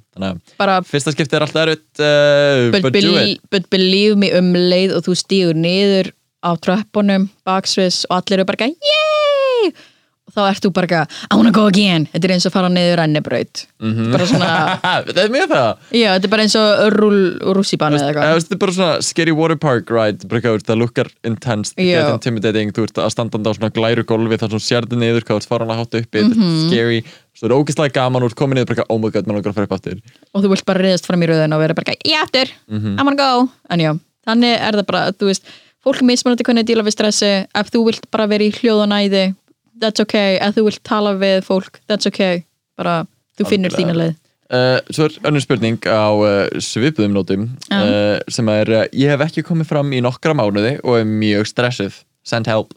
Bara 0.61 0.81
fyrsta 0.87 1.15
skipti 1.15 1.37
er 1.37 1.47
alltaf 1.47 1.67
erfitt 1.67 2.03
uh, 2.03 2.71
but, 2.73 2.89
but 2.89 2.97
it. 2.97 3.45
but 3.53 3.71
believe 3.73 4.17
me 4.21 4.33
um 4.37 4.53
leið 4.57 4.97
og 4.97 5.07
þú 5.09 5.17
stígur 5.21 5.59
niður 5.59 6.13
á 6.41 6.57
tröppunum 6.57 7.29
baksviss 7.45 8.07
og 8.09 8.23
allir 8.23 8.41
eru 8.41 8.49
bara 8.49 8.71
yey 8.73 9.69
og 9.69 10.00
þá 10.35 10.41
ert 10.51 10.63
þú 10.65 10.73
bara 10.73 10.87
eitthvað, 10.87 11.19
I 11.31 11.37
wanna 11.37 11.51
go 11.53 11.67
again. 11.67 12.07
Þetta 12.13 12.25
er 12.29 12.35
eins 12.37 12.47
og 12.47 12.53
að 12.53 12.57
fara 12.59 12.69
niður 12.73 12.97
rennibraut. 13.03 13.67
Mhm. 13.81 14.11
bara 14.13 14.27
svona, 14.29 14.49
það 15.11 15.23
er 15.25 15.31
mjög 15.33 15.49
það. 15.55 15.69
Já, 15.97 16.09
þetta 16.15 16.29
er 16.29 16.33
bara 16.35 16.43
eins 16.45 16.57
og 16.61 16.93
rúl, 16.97 17.21
rússibanni 17.57 17.97
eða 18.01 18.11
eitthvað. 18.11 18.41
Þetta 18.41 18.57
er 18.57 18.61
bara 18.65 18.73
svona 18.77 19.03
scary 19.03 19.33
water 19.33 19.57
park 19.57 19.91
ride 19.91 20.29
það 20.29 20.79
lukkar 20.81 21.09
intense, 21.25 21.73
Já. 21.77 22.03
get 22.05 22.13
intimidating 22.19 22.73
þú 22.77 22.85
ert 22.89 23.01
að 23.01 23.11
standanda 23.15 23.51
á 23.51 23.57
svona 23.57 23.73
glæru 23.73 24.05
gólfi 24.05 24.39
þar 24.41 24.51
sem 24.51 24.59
þú 24.59 24.63
sérði 24.67 25.01
niður, 25.01 25.25
hvað 25.25 25.37
þú 25.37 25.41
ert 25.41 25.49
faran 25.51 25.73
að 25.73 25.81
hátta 25.81 26.03
uppi 26.05 26.19
þetta 26.23 26.37
Mhm. 26.37 26.51
er 26.51 26.69
scary, 26.69 27.01
svo 27.37 27.47
er 27.49 27.57
ógeðslega 27.57 27.93
gaman 27.97 28.23
þú 28.23 28.31
ert 28.31 28.37
komin 28.37 28.59
niður 28.61 28.85
oh 28.91 28.99
my 28.99 29.11
god, 29.11 29.27
maður 29.27 29.41
langar 29.41 29.51
að 29.53 29.55
fara 29.55 29.69
upp 29.69 29.75
aftur. 29.79 29.99
Og 30.35 30.45
þú 30.45 30.49
vilt 30.53 30.65
bara 30.67 30.81
reyðast 30.85 31.07
fram 31.07 31.21
í 31.23 31.27
rauðin 31.27 31.55
og 31.55 31.61
vera 31.61 31.75
bara 31.75 31.95
ég 32.05 32.23
eftir, 32.23 32.53
Mhm. 32.71 32.99
I 32.99 33.03
wanna 33.03 33.17
go. 33.17 33.49
Já, 33.71 33.99
þannig 34.27 34.61
er 34.61 34.73
það 34.73 34.87
bara, 34.87 35.13
þú 35.13 35.27
veist 35.31 35.43
fólk 35.85 36.03
mismunandi 36.05 36.45
hvernig 36.45 36.65
að 36.65 36.71
díla 36.75 36.85
við 36.85 36.93
stressi. 36.95 37.47
Ef 37.55 37.71
þú 37.71 37.85
vilt 37.87 38.11
bara 38.11 38.27
vera 38.27 38.45
í 38.45 38.53
hljóð 38.53 38.83
og 38.85 38.89
næði 38.91 39.35
that's 39.83 40.03
ok, 40.03 40.17
ef 40.39 40.57
þú 40.57 40.67
vilt 40.69 40.83
tala 40.87 41.15
við 41.21 41.41
fólk 41.47 41.81
that's 41.91 42.09
ok, 42.11 42.45
bara 42.81 43.05
þú 43.39 43.49
finnur 43.51 43.75
þína 43.75 43.97
leið. 43.97 44.19
Uh, 44.51 44.81
Svo 44.91 45.07
er 45.07 45.15
önnur 45.31 45.45
spurning 45.45 45.79
á 45.87 46.11
uh, 46.11 46.59
svipuðum 46.59 47.13
nótum 47.15 47.45
uh, 47.71 48.19
sem 48.27 48.49
er, 48.51 48.73
ég 48.91 49.13
hef 49.13 49.23
ekki 49.29 49.45
komið 49.47 49.69
fram 49.71 49.93
í 49.95 50.01
nokkra 50.03 50.35
mánuði 50.35 50.73
og 50.83 50.99
er 50.99 51.07
mjög 51.07 51.47
stressuð. 51.53 52.01
Send 52.27 52.51
help. 52.51 52.75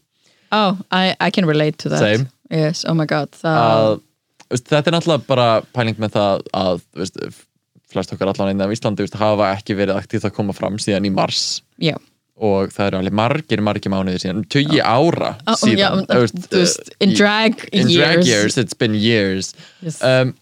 Oh, 0.54 0.78
I, 0.94 1.16
I 1.18 1.32
can 1.34 1.50
relate 1.50 1.80
to 1.82 1.90
that. 1.90 2.00
Same. 2.00 2.30
Yes, 2.54 2.84
oh 2.86 2.94
my 2.94 3.08
god 3.10 3.34
að, 3.42 4.04
veist, 4.52 4.68
þetta 4.70 4.92
er 4.92 4.96
náttúrulega 4.98 5.26
bara 5.26 5.48
pæling 5.74 5.98
með 5.98 6.14
það 6.14 6.44
að 6.60 6.82
veist, 7.02 7.20
flest 7.94 8.14
okkar 8.14 8.30
allan 8.30 8.52
einn 8.52 8.62
af 8.62 8.74
Íslandi 8.76 9.06
veist, 9.06 9.18
hafa 9.18 9.50
ekki 9.56 9.78
verið 9.80 9.98
aktíft 9.98 10.28
að 10.30 10.36
koma 10.38 10.54
fram 10.54 10.78
síðan 10.82 11.08
í 11.10 11.14
mars. 11.14 11.64
Já, 11.82 11.96
og 12.34 12.72
það 12.74 12.88
eru 12.88 13.02
alveg 13.02 13.18
margir, 13.18 13.62
margir 13.62 13.94
mánuðir 13.94 14.24
síðan 14.24 14.46
tugi 14.52 14.80
ára 14.82 15.36
oh, 15.46 15.58
síðan. 15.60 16.08
veist, 16.10 16.40
þú 16.50 16.64
veist, 16.64 16.96
in 17.04 17.14
drag 17.18 17.62
in 17.72 17.92
years, 17.92 18.00
drag 18.00 18.26
years, 18.26 18.58
it's 18.58 18.78
been 18.78 18.98
years. 18.98 19.54
Yes. 19.86 20.02
um, 20.02 20.34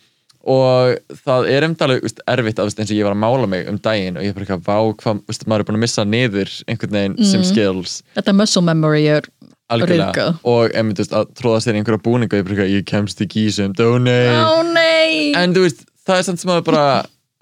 og 0.42 1.20
það 1.22 1.50
er 1.54 1.68
umdalega 1.68 2.12
erfitt 2.32 2.62
að 2.62 2.72
eins 2.72 2.90
og 2.90 2.96
ég 2.96 3.06
var 3.06 3.14
að 3.14 3.22
mála 3.22 3.50
mig 3.52 3.68
um 3.70 3.78
daginn 3.84 4.18
og 4.18 4.26
ég 4.26 4.32
er 4.32 4.38
bara 4.38 4.48
eitthvað, 4.48 4.64
vá, 4.66 4.96
hvað, 5.04 5.22
veist, 5.30 5.46
maður 5.46 5.64
er 5.64 5.70
búin 5.70 5.78
að 5.78 5.84
missa 5.84 6.08
niður 6.08 6.56
einhvern 6.72 6.98
veginn 6.98 7.18
sem 7.30 7.46
skills. 7.46 8.00
Þetta 8.16 8.38
muscle 8.40 8.66
memory 8.66 9.06
er 9.20 9.30
algjörlega, 9.72 10.28
og 10.48 10.74
þú 10.74 10.96
veist, 10.98 11.16
að 11.16 11.36
tróða 11.38 11.62
sér 11.64 11.78
einhverja 11.78 12.04
búninga 12.08 12.42
ég 12.42 12.64
ég 12.72 12.88
kemst 12.90 13.22
ekki 13.24 13.46
í 13.46 13.54
sem, 13.54 13.76
Ó 13.76 14.64
nei. 14.72 15.32
En 15.38 15.54
þú 15.56 15.68
veist, 15.68 15.86
það 16.08 16.18
er 16.22 16.28
samt 16.28 16.42
sem 16.42 16.56
að 16.56 16.64
bara 16.72 16.86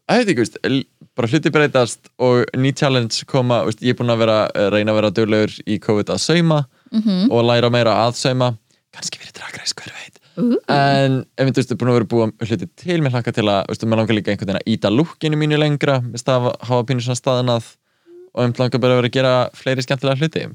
að 0.09 0.21
veit 0.23 0.31
ekki, 0.33 0.43
veist, 0.43 0.57
bara 1.17 1.29
hluti 1.29 1.51
breytast 1.53 2.09
og 2.21 2.45
ný 2.57 2.71
challenge 2.75 3.25
koma 3.29 3.61
veist, 3.67 3.81
ég 3.85 3.93
er 3.93 3.99
búin 3.99 4.13
að 4.13 4.21
vera, 4.23 4.37
eh, 4.55 4.69
reyna 4.73 4.93
að 4.93 4.99
vera 5.01 5.11
duglegur 5.11 5.55
í 5.67 5.79
COVID 5.83 6.13
að 6.15 6.19
sauma 6.23 6.65
Mhm. 6.91 7.29
og 7.29 7.43
læra 7.45 7.69
meira 7.69 7.91
að 8.07 8.15
sauma 8.17 8.57
kannski 8.95 9.19
verið 9.21 9.35
dragreis, 9.37 9.73
hver 9.77 9.91
veit 9.93 10.15
Ú. 10.39 10.55
en 10.67 11.25
ef 11.37 11.47
þú 11.49 11.59
veist, 11.59 11.75
búin 11.77 11.91
að 11.91 11.97
vera 11.99 12.09
búin 12.13 12.33
hluti 12.39 12.69
til 12.75 13.01
mér 13.01 13.11
hlaka 13.13 13.33
til 13.33 13.43
að, 13.45 13.67
veist, 13.67 13.83
mér 13.85 13.97
langar 14.01 14.15
líka 14.17 14.31
einhvern 14.33 14.49
veginn 14.49 14.63
að 14.63 14.71
íta 14.73 14.89
lukkinu 14.89 15.37
mínu 15.37 15.59
lengra 15.59 15.99
veist, 16.01 16.25
að 16.25 16.49
hafa 16.65 16.83
pínu 16.89 17.03
svona 17.05 17.19
staðanað 17.21 17.75
og 18.33 18.47
ég 18.47 18.57
langar 18.57 18.79
bara 18.81 18.93
að 18.93 19.01
vera 19.01 19.09
að 19.09 19.17
gera 19.19 19.49
fleiri 19.53 19.85
skemmtilega 19.85 20.17
hluti 20.17 20.47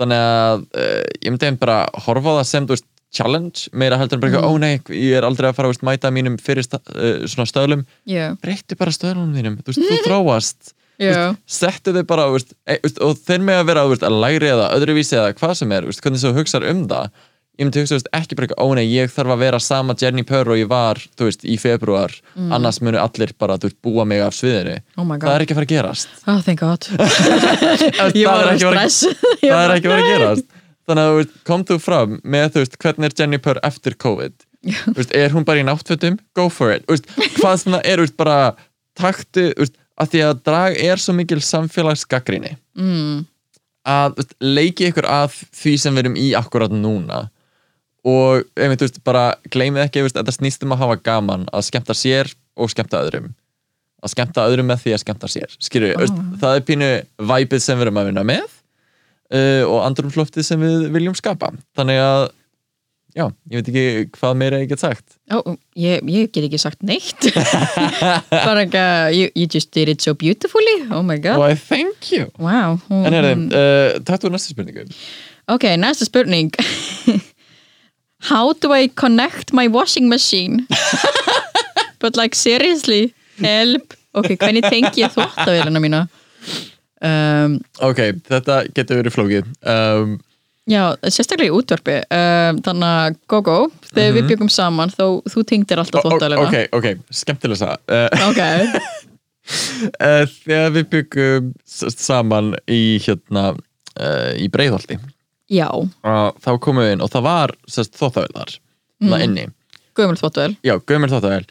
þannig 0.00 0.18
að 0.18 0.66
uh, 0.74 1.04
ég 1.22 1.30
myndi 1.30 1.58
bara 1.60 1.86
horfa 2.06 2.34
á 2.34 2.38
það 2.40 2.46
sem, 2.50 2.66
þú 2.66 2.74
veist, 2.74 2.88
challenge 3.14 3.68
meira 3.72 3.98
heldur 4.00 4.18
en 4.18 4.22
bara 4.24 4.32
eitthvað, 4.32 4.48
ó 4.48 4.52
nei, 4.62 4.72
ég 4.98 5.18
er 5.18 5.26
aldrei 5.26 5.50
að 5.50 5.58
fara 5.58 5.72
að 5.72 5.84
mæta 5.86 6.12
mínum 6.14 6.38
fyrir 6.42 6.66
sta, 6.66 6.80
uh, 6.94 7.26
svona 7.30 7.48
stöðlum. 7.50 7.84
Já, 8.10 8.32
breyttu 8.42 8.78
bara 8.80 8.94
stöðlunum 8.94 9.36
þínum, 9.36 9.60
þú 9.62 9.74
veist, 9.74 9.84
þú 9.90 10.00
þróast. 10.08 10.74
Já, 11.02 11.34
settu 11.50 11.90
þau 11.94 12.04
bara 12.06 12.24
veist, 12.30 12.52
e, 12.70 12.78
veist, 12.84 13.00
og 13.02 13.18
þeir 13.18 13.42
með 13.42 13.60
að 13.60 13.70
vera 13.72 13.86
að 13.90 14.18
læri 14.22 14.50
eða 14.52 14.72
öðruvísi 14.76 15.16
eða 15.18 15.36
hvað 15.40 15.54
sem 15.58 15.72
er, 15.74 15.88
hvernig 15.90 16.22
þú 16.22 16.34
hugsar 16.38 16.66
um 16.70 16.84
það. 16.90 17.08
Ég 17.54 17.68
myndi 17.68 17.82
hugsa, 17.84 18.00
ekki 18.18 18.34
bara 18.34 18.48
eitthvað, 18.48 18.66
ó 18.66 18.74
nei, 18.74 18.84
ég 18.90 19.12
þarf 19.14 19.30
að 19.30 19.42
vera 19.44 19.58
sama 19.62 19.94
Jenny 19.98 20.24
Purr 20.26 20.48
og 20.50 20.58
ég 20.58 20.66
var 20.70 20.98
í 20.98 21.54
februar, 21.62 22.10
annars 22.34 22.80
munu 22.82 22.98
allir 22.98 23.30
bara 23.38 23.54
búa 23.78 24.02
mig 24.10 24.24
af 24.26 24.34
sviðinu. 24.34 24.80
Oh 24.98 25.06
það 25.06 25.30
er 25.36 25.44
ekki 25.44 25.54
að 25.54 25.60
fara 25.60 25.68
að 25.68 25.74
gerast. 25.76 26.16
Oh, 26.26 26.40
ekki 26.42 26.66
það 29.46 29.60
er 29.60 29.76
ekki 29.76 29.86
að 29.86 29.94
fara 29.94 30.02
að 30.02 30.10
gerast 30.10 30.50
þannig 30.88 31.04
að 31.04 31.18
þú 31.18 31.44
kom 31.48 31.64
þú 31.68 31.78
fram 31.82 32.18
með 32.22 32.50
þú 32.54 32.64
veist, 32.64 32.80
hvernig 32.82 33.10
er 33.10 33.16
Jenny 33.20 33.40
Purr 33.42 33.60
eftir 33.66 33.96
COVID? 34.00 34.34
Veist, 34.96 35.12
er 35.16 35.32
hún 35.34 35.44
bara 35.44 35.60
í 35.60 35.66
náttfötum? 35.66 36.18
Go 36.36 36.48
for 36.52 36.72
it, 36.74 36.86
veist, 36.88 37.08
hvað 37.38 37.66
það 37.66 37.78
er 37.82 38.02
veist, 38.02 38.16
bara 38.20 38.38
taktu, 38.98 39.50
að 40.00 40.10
því 40.14 40.24
að 40.28 40.42
drag 40.46 40.80
er 40.80 41.02
svo 41.02 41.14
mikil 41.16 41.40
samfélagsgaggrinni 41.44 42.56
mm. 42.78 43.22
að 43.90 44.24
leiki 44.42 44.90
ykkur 44.90 45.08
að 45.10 45.38
því 45.54 45.76
sem 45.82 45.94
við 45.94 46.06
erum 46.06 46.18
í 46.20 46.32
akkurat 46.38 46.74
núna. 46.74 47.26
Og 48.04 48.44
einmitt, 48.60 48.82
þú 48.82 48.88
veist, 48.88 49.04
bara 49.06 49.24
gleymið 49.52 49.86
ekki, 49.86 50.04
þetta 50.12 50.36
snýst 50.36 50.66
um 50.66 50.74
að 50.76 50.84
hafa 50.84 51.00
gaman 51.06 51.48
að 51.52 51.68
skemmta 51.70 51.96
sér 51.96 52.32
og 52.60 52.72
skemmta 52.72 53.00
öðrum. 53.04 53.32
Að 54.04 54.12
skemmta 54.12 54.44
öðrum 54.50 54.68
með 54.68 54.82
því 54.82 54.96
að 54.96 55.00
skemmta 55.06 55.30
sér. 55.32 55.54
Skilur, 55.64 55.94
oh. 55.96 56.18
það 56.42 56.58
er 56.58 56.66
pínu 56.68 56.90
væpið 57.30 57.64
sem 57.64 57.78
við 57.80 57.86
erum 57.86 58.02
að 58.02 58.10
vinna 58.10 58.26
með 58.28 58.53
uh, 59.34 59.64
og 59.68 59.82
andrumsloftið 59.88 60.46
sem 60.46 60.62
við 60.62 60.88
viljum 60.94 61.16
skapa. 61.18 61.50
Þannig 61.76 62.00
að 62.02 62.22
já, 63.14 63.26
ég 63.50 63.60
veit 63.60 63.70
ekki 63.70 63.84
hvað 64.16 64.38
meira 64.40 64.62
ég 64.62 64.70
get 64.72 64.82
sagt. 64.82 65.18
Ó, 65.30 65.54
ég, 65.78 66.02
ég 66.10 66.32
get 66.34 66.46
ekki 66.48 66.60
sagt 66.62 66.82
neitt. 66.86 67.28
Bara 68.30 68.64
ekki 68.64 68.86
you, 69.18 69.30
you 69.34 69.46
just 69.50 69.72
did 69.74 69.90
it 69.92 70.02
so 70.04 70.14
beautifully. 70.18 70.80
Oh 70.90 71.02
my 71.02 71.18
god. 71.18 71.38
Why, 71.42 71.54
thank 71.58 72.10
you. 72.12 72.30
Wow. 72.38 72.80
En 72.90 73.14
er 73.14 73.30
þeim, 73.30 73.46
uh, 73.52 74.00
takk 74.06 74.26
þú 74.26 74.34
næsta 74.34 74.54
spurningu. 74.54 74.88
Ok, 75.52 75.68
næsta 75.78 76.08
spurning. 76.08 76.54
How 78.30 78.54
do 78.54 78.72
I 78.72 78.88
connect 78.88 79.52
my 79.52 79.68
washing 79.68 80.08
machine? 80.08 80.66
But 82.00 82.16
like 82.16 82.34
seriously 82.34 83.14
help, 83.40 83.94
ok, 84.12 84.34
hvernig 84.36 84.64
tengi 84.68 85.04
ég 85.04 85.12
þvóttavélina 85.12 85.80
mína 85.80 86.04
um, 87.04 87.58
Ok, 87.84 88.00
þetta 88.30 88.60
getur 88.76 89.02
verið 89.02 89.14
flókið. 89.18 89.50
Um, 89.62 90.16
Já, 90.64 90.94
sérstaklega 91.12 91.50
í 91.50 91.56
útvarpi. 91.58 91.98
Um, 92.08 92.58
þannig 92.64 92.86
að 92.88 93.16
Gogo, 93.28 93.56
þegar 93.90 94.14
við 94.16 94.28
byggum 94.30 94.48
saman 94.48 94.92
þá 94.94 95.04
þú 95.28 95.42
tengdir 95.50 95.82
alltaf 95.82 96.00
Mhm. 96.00 96.14
þvóttavélina 96.14 96.46
Ok, 96.46 96.56
ok, 96.72 96.86
skemmtilega 97.12 97.60
það 97.60 97.76
uh, 97.92 98.28
ok, 98.30 98.40
uh, 100.00 100.24
Þegar 100.46 100.70
við 100.78 100.86
byggum 100.94 101.50
saman 101.68 102.54
í 102.70 102.80
hérna 103.04 103.50
uh, 103.52 104.32
í 104.40 104.48
Breiðholti. 104.48 104.96
Já. 105.52 105.68
Uh, 105.68 106.30
þá 106.40 106.50
komum 106.64 106.80
við 106.86 106.94
inn 106.96 107.04
og 107.04 107.12
það 107.12 107.26
var 107.28 107.52
sérst, 107.68 107.98
þóttavélar 108.00 108.54
mm. 109.04 109.14
inni. 109.20 109.44
Gömul 109.94 110.16
þvóttavél 110.18 110.56
Já, 110.64 110.78
gömur 110.88 111.12
þóttavél 111.12 111.44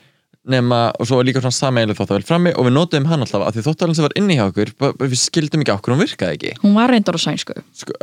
nema, 0.49 0.79
og 0.99 1.07
svo 1.07 1.19
var 1.19 1.27
líka 1.27 1.41
svona 1.43 1.55
sameiginlega 1.55 1.99
þóttavél 2.01 2.25
frammi 2.27 2.51
og 2.57 2.67
við 2.67 2.75
notum 2.75 3.07
hann 3.07 3.23
alltaf 3.23 3.45
að 3.45 3.57
því 3.57 3.63
þóttavélin 3.67 3.97
sem 3.97 4.05
var 4.07 4.15
inni 4.19 4.37
hjá 4.37 4.43
okkur 4.49 4.71
við 4.99 5.15
skildum 5.21 5.63
ekki 5.63 5.73
okkur, 5.73 5.95
hún 5.95 6.03
virkaði 6.03 6.37
ekki. 6.37 6.53
Hún 6.65 6.75
var 6.75 6.91
reyndar 6.91 7.15
á 7.15 7.21
sænsku. 7.23 7.55
Sko, 7.79 7.95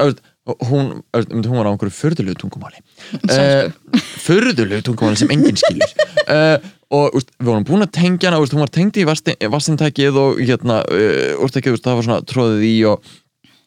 hún, 0.71 0.91
hún 1.13 1.57
var 1.59 1.69
á 1.69 1.73
einhverju 1.75 1.97
förðulegu 2.01 2.41
tungumáli. 2.41 2.81
Uh, 3.31 3.69
förðulegu 4.25 4.85
tungumáli 4.87 5.21
sem 5.21 5.33
enginn 5.35 5.59
skilur. 5.61 5.97
Uh, 6.25 6.57
og 6.97 7.19
úst, 7.21 7.35
við 7.39 7.53
vorum 7.53 7.67
búin 7.69 7.85
að 7.85 7.93
tengja 8.01 8.31
hana 8.31 8.41
úst, 8.43 8.57
hún 8.57 8.65
var 8.65 8.73
tengd 8.75 8.97
í 8.99 9.07
vassintækið 9.07 10.17
og 10.19 10.41
hérna, 10.41 10.81
úrtækið, 11.45 11.77
úst, 11.77 11.85
það 11.87 12.01
var 12.01 12.09
svona 12.09 12.25
tróðið 12.27 12.65
í 12.67 12.77
og 12.91 13.13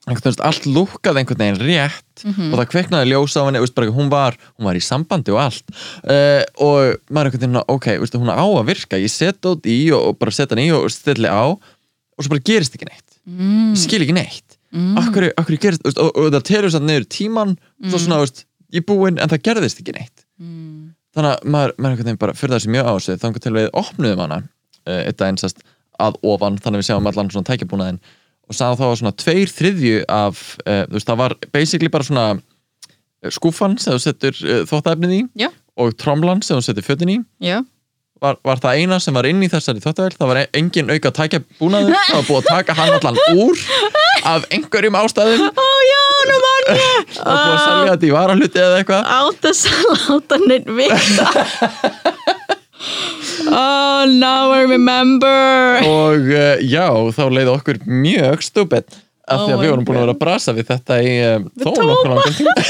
veginn, 0.07 0.39
allt 0.43 0.65
lúkkaði 0.67 1.21
einhvern 1.21 1.41
veginn 1.43 1.61
rétt 1.63 2.23
og 2.27 2.57
það 2.57 2.69
kveiknaði 2.73 3.09
ljós 3.11 3.35
á 3.39 3.41
henni 3.45 3.61
úst, 3.63 3.75
bara, 3.75 3.91
hún, 3.95 4.09
var, 4.11 4.37
hún 4.57 4.67
var 4.67 4.79
í 4.79 4.83
sambandi 4.83 5.31
og 5.33 5.39
allt. 5.45 5.75
Uh, 6.03 6.41
og 6.63 6.97
maður 7.09 7.31
einhvern 7.31 7.45
veginn 7.45 7.61
ok, 7.75 7.87
úst, 8.03 8.17
hún 8.19 8.33
á 8.33 8.43
að 8.43 8.67
virka, 8.71 8.99
ég 8.99 9.11
setja 9.11 9.53
út 9.53 9.69
í 9.69 9.77
og, 9.95 10.09
og 10.11 10.19
bara 10.19 10.35
setja 10.35 10.57
hann 10.57 10.65
í 10.65 10.71
og 10.75 10.89
stilli 10.91 11.31
á 11.31 11.55
og 11.55 12.19
svo 12.19 12.33
bara 12.33 12.43
gerist 12.45 12.75
ekki 12.75 12.89
neitt. 12.89 13.07
Mm. 13.23 13.71
ég 13.71 13.79
skil 13.79 14.03
ekki 14.03 14.17
neitt. 14.17 14.57
Mm. 14.73 14.97
akkur, 14.99 15.29
akkur 15.39 15.59
gerist, 15.61 15.85
og, 15.87 16.11
og 16.17 16.33
það 16.33 16.43
telur 16.49 16.73
satt 16.73 16.83
niður 16.83 17.07
tíman 17.07 17.55
svo 17.87 18.01
svona, 18.01 18.23
úst, 18.25 18.43
ég 18.73 18.83
er 18.83 18.87
búinn 18.89 19.21
en 19.21 19.31
það 19.31 19.45
gerðist 19.47 19.79
ekki 19.83 19.95
neitt. 19.95 20.25
Mm. 20.41 20.93
þannig 21.13 21.29
að 21.29 21.51
maður, 21.53 21.75
maður 21.77 21.93
einhvern 21.93 22.07
veginn 22.09 22.21
bara 22.23 22.33
fyrir 22.35 22.55
þessi 22.57 22.73
mjög 22.73 22.87
á 22.89 22.93
sig 23.05 23.19
þannig 23.21 23.43
til 23.43 23.53
við 23.53 23.67
opnuðum 23.77 24.21
hana 24.23 24.39
uh, 24.41 25.01
eitt 25.05 25.19
daginn 25.19 25.37
sest 25.39 25.61
að 26.01 26.17
ofan 26.25 26.57
þannig 26.57 26.79
að 26.79 26.81
við 26.81 26.87
sjáum 26.89 27.09
allan 27.11 27.29
svona 27.29 27.49
tækjabúnaðin 27.51 27.99
og 28.53 28.57
sagði 28.61 28.79
þá 28.79 28.85
var 28.87 28.99
svona 29.01 29.15
tveir 29.25 29.51
þriðju 29.57 29.99
af, 30.13 30.45
uh, 30.63 30.83
þú 30.87 30.95
veist, 30.99 31.09
það 31.09 31.21
var 31.25 31.35
basically 31.57 31.89
bara 31.93 32.07
svona 32.07 32.25
eh, 32.37 33.33
skúfan 33.33 33.75
sem 33.81 33.97
þú 33.97 34.01
setur 34.05 34.41
uh, 34.45 34.63
þóttaefnið 34.69 35.13
í 35.17 35.21
já, 35.43 35.49
og 35.81 35.93
tromlan 35.99 36.43
sem 36.45 36.57
þú 36.59 36.67
setur 36.69 36.85
fötin 36.93 37.11
í. 37.17 37.19
Var, 38.23 38.37
var 38.47 38.61
það 38.63 38.77
eina 38.79 38.95
sem 39.03 39.11
var 39.17 39.25
inn 39.27 39.41
í 39.43 39.49
þessari 39.51 39.81
þóttavél 39.83 40.13
það 40.15 40.29
var 40.29 40.37
e- 40.39 40.51
engin 40.55 40.87
auka 40.93 41.09
tækjabúnaður. 41.17 41.91
Það 42.07 42.13
var 42.15 42.27
búið 42.29 42.37
að 42.39 42.45
taka 42.53 42.75
hann 42.77 42.93
allan 42.95 43.19
úr 43.33 43.63
af 44.29 44.45
einhverjum 44.55 44.95
ástæðum. 45.01 45.43
Ó 45.51 45.67
já, 45.89 46.03
nú 46.29 46.37
mann 46.45 46.69
ég. 46.77 47.11
Það 47.17 47.27
var 47.27 47.41
búið 47.41 47.57
að 47.57 47.65
selja 47.65 47.89
þetta 47.89 48.07
í 48.07 48.13
varahluti 48.15 48.63
eða 48.63 48.79
eitthvað. 48.79 49.03
Átt 49.17 49.43
að 49.51 49.55
láta 50.07 50.39
neitt 50.47 50.71
vita 50.79 51.25
oh, 53.47 54.05
now 54.09 54.51
I 54.53 54.63
remember. 54.69 55.81
Og 55.87 56.29
uh, 56.31 56.55
já, 56.63 56.87
þá 57.17 57.23
leiði 57.33 57.51
okkur 57.53 57.81
mjög 57.87 58.43
stúpid 58.45 58.85
af 59.23 59.39
Oh 59.39 59.45
því 59.47 59.53
að 59.53 59.57
my 59.57 59.63
við 59.63 59.71
vorum 59.73 59.85
búin 59.87 59.97
að 59.99 60.05
vera 60.05 60.15
að 60.17 60.21
brasa 60.23 60.53
við 60.57 60.67
þetta 60.71 60.97
í 61.03 61.11
um, 61.29 61.45
þó 61.63 61.69
nokkuð 61.79 62.09
langan 62.13 62.37
tíma. 62.39 62.55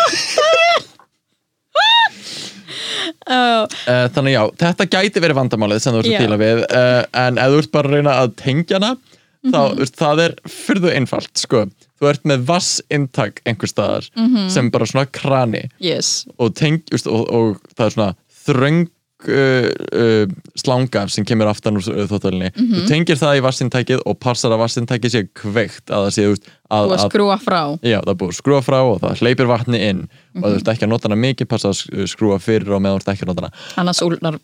Oh, 3.24 3.64
uh, 3.88 4.08
þannig 4.12 4.34
já, 4.36 4.42
þetta 4.60 4.86
gæti 4.92 5.22
verið 5.24 5.38
vandamálið 5.38 5.80
sem 5.80 5.94
þú 5.96 6.00
ert 6.02 6.10
Já. 6.12 6.16
að 6.18 6.24
díla 6.26 6.38
við 6.42 6.58
uh, 6.76 7.04
en 7.22 7.38
ef 7.40 7.54
þú 7.54 7.60
ert 7.62 7.72
bara 7.72 7.88
að 7.90 7.94
reyna 7.96 8.16
að 8.20 8.34
tengja 8.42 8.80
hana 8.80 8.90
þá, 8.98 9.60
Mhm. 9.64 9.78
veist, 9.80 9.96
það 10.00 10.22
er 10.26 10.34
fyrðu 10.52 10.92
einfalt 10.98 11.40
sko, 11.40 11.62
þú 12.00 12.10
ert 12.12 12.28
með 12.28 12.44
vassintak 12.50 13.40
einhver 13.48 13.72
staðar 13.72 14.10
Mhm. 14.20 14.50
sem 14.52 14.70
bara 14.72 14.86
svona 14.92 15.06
krani 15.12 15.64
yes. 15.80 16.26
og, 16.38 16.54
teng, 16.60 16.82
veist, 16.92 17.08
og, 17.08 17.24
og 17.32 17.62
það 17.78 17.86
er 17.86 17.96
svona 17.96 18.16
þröng 18.44 18.82
uh, 19.30 19.68
uh, 19.94 20.26
slanga 20.60 21.06
sem 21.12 21.26
kemur 21.28 21.48
aftan 21.52 21.78
úr 21.80 21.86
þóttölinni 22.10 22.50
Mhm. 22.54 22.74
þú 22.76 22.84
tengir 22.90 23.20
það 23.22 23.38
í 23.40 23.44
vassintækið 23.46 24.04
og 24.06 24.20
passar 24.20 24.52
að 24.56 24.62
vassintækið 24.64 25.14
sé 25.16 25.22
kveikt 25.34 25.90
að 25.94 26.08
það 26.08 26.14
sé 26.18 26.28
veist, 26.32 26.48
að, 26.70 26.84
að 26.90 26.94
að, 26.98 27.04
skrúa 27.10 27.38
frá. 27.42 27.62
Já, 27.86 28.00
það 28.06 28.18
búið 28.22 28.34
að 28.34 28.40
skrúa 28.42 28.62
frá 28.66 28.80
og 28.82 29.02
það 29.04 29.22
hleypir 29.24 29.50
vatni 29.52 29.82
inn 29.90 30.02
og 30.40 30.48
þú 30.48 30.54
ert 30.60 30.72
ekki 30.74 30.88
að 30.88 30.94
nota 30.94 31.08
hana 31.10 31.20
mikið 31.24 31.50
passa 31.54 31.70
að 31.74 31.78
sk- 31.82 32.08
skrúa 32.14 32.40
fyrir 32.42 32.74
og 32.74 32.82
meðan 32.82 33.00
þú 33.00 33.04
ert 33.04 33.14
ekki 33.14 33.28
að 33.28 33.32
nota 33.34 33.46
hana. 33.46 33.54
Annars 33.84 34.02
úlnar 34.06 34.40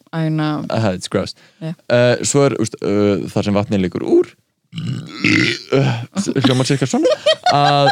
gross 1.10 1.36
Já. 1.62 1.74
uh, 1.90 2.16
svo 2.24 2.46
er 2.50 2.58
þar 3.34 3.44
sem 3.50 3.54
vatni 3.58 3.82
liggur 3.82 4.06
úr 4.06 4.30
hljómar 6.46 6.68
cirka 6.70 6.86
svona 6.90 7.10
að 7.54 7.90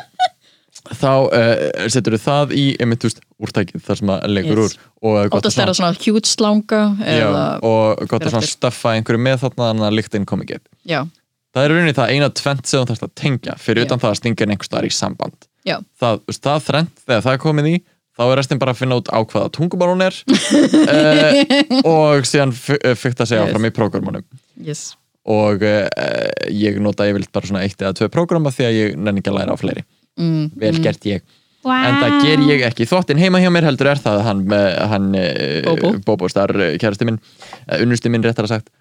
þá 0.98 1.10
uh, 1.10 1.88
setur 1.92 2.16
það 2.22 2.54
í 2.56 2.66
einmitt, 2.80 3.04
veist, 3.08 3.20
úrtækið 3.44 3.84
þar 3.86 4.00
sem 4.02 4.12
að 4.16 4.24
leggur 4.34 4.62
Yes. 4.64 4.78
úr 5.02 5.12
og 5.22 5.30
gott 5.36 5.46
að 5.50 5.74
svona 5.78 5.92
hjút 6.02 6.26
slanga 6.30 6.80
já, 7.06 7.28
og 7.62 8.02
gott 8.10 8.26
að 8.26 8.34
svona 8.34 8.50
staffa 8.50 8.96
einhverju 8.98 9.22
með 9.22 9.44
þarna 9.46 9.68
þannig 9.72 9.88
að 9.90 9.98
lyktin 10.00 10.26
kom 10.30 10.42
ekki 10.46 10.58
upp. 10.58 10.66
Já, 10.90 11.02
það 11.54 11.64
er 11.68 11.74
rauninni 11.76 11.94
það 12.00 12.14
eina 12.16 12.30
tvent 12.42 12.66
sem 12.66 12.82
þú 12.82 12.88
þarfst 12.92 13.06
að 13.08 13.14
tengja. 13.22 13.58
Fyrir 13.62 13.84
Já. 13.84 13.90
utan 13.90 14.02
það 14.02 14.10
að 14.16 14.18
stinga 14.22 14.44
inn 14.48 14.56
einhver 14.56 14.70
staðar 14.72 14.90
í 14.90 14.94
samband. 14.98 15.48
Já, 15.68 15.78
það, 16.02 16.22
það 16.34 16.66
þrent, 16.72 16.94
þegar 17.06 17.24
það 17.28 17.34
er 17.38 17.42
komið 17.46 17.70
í 17.74 17.76
þá 18.18 18.24
er 18.32 18.38
restin 18.40 18.58
bara 18.62 18.74
að 18.74 18.80
finna 18.82 18.96
út 18.98 19.10
á 19.14 19.20
hvaða 19.22 19.50
tungumál 19.54 19.92
hún 19.94 20.02
er 20.08 20.16
uh, 20.18 21.42
og 21.92 22.26
síðan 22.26 22.54
fyrta 22.58 23.28
sig 23.30 23.38
Yes. 23.38 23.44
áfram 23.52 23.68
í 23.68 23.74
prógramunum 23.76 24.24
yes. 24.66 24.96
Og 25.28 25.62
uh, 25.68 25.86
ég 26.50 26.78
nota 26.80 27.04
yfirleitt 27.06 27.34
bara 27.36 27.46
svona 27.50 27.62
eitt 27.68 27.82
eða 27.84 27.94
tvö 28.00 28.08
prógrama 28.14 28.50
því 28.56 28.66
að 28.70 28.78
ég 28.78 28.94
nenni 28.98 29.20
ekki 29.22 29.34
að 29.34 29.38
læra 29.42 29.54
á 29.54 29.58
fleiri. 29.60 29.84
Mm, 30.18 30.46
vel 30.58 30.78
gert 30.82 31.04
ég 31.06 31.26
wow. 31.66 31.76
en 31.78 32.00
það 32.02 32.18
ger 32.26 32.46
ég 32.52 32.66
ekki. 32.70 32.88
Þóttin 32.90 33.22
heima 33.22 33.42
hjá 33.44 33.50
mér 33.54 33.70
heldur 33.70 33.92
er 33.94 34.02
það 34.04 34.24
hann, 34.28 34.44
með- 34.52 34.78
hann 34.94 35.10
Bóbó. 35.68 35.94
Bobo 36.06 36.30
Star 36.32 36.54
kærasti 36.82 37.08
minn 37.10 37.20
uh, 37.22 37.80
unnusti 37.82 38.12
minn 38.14 38.26
réttar 38.26 38.48
að 38.50 38.58
sagt. 38.58 38.74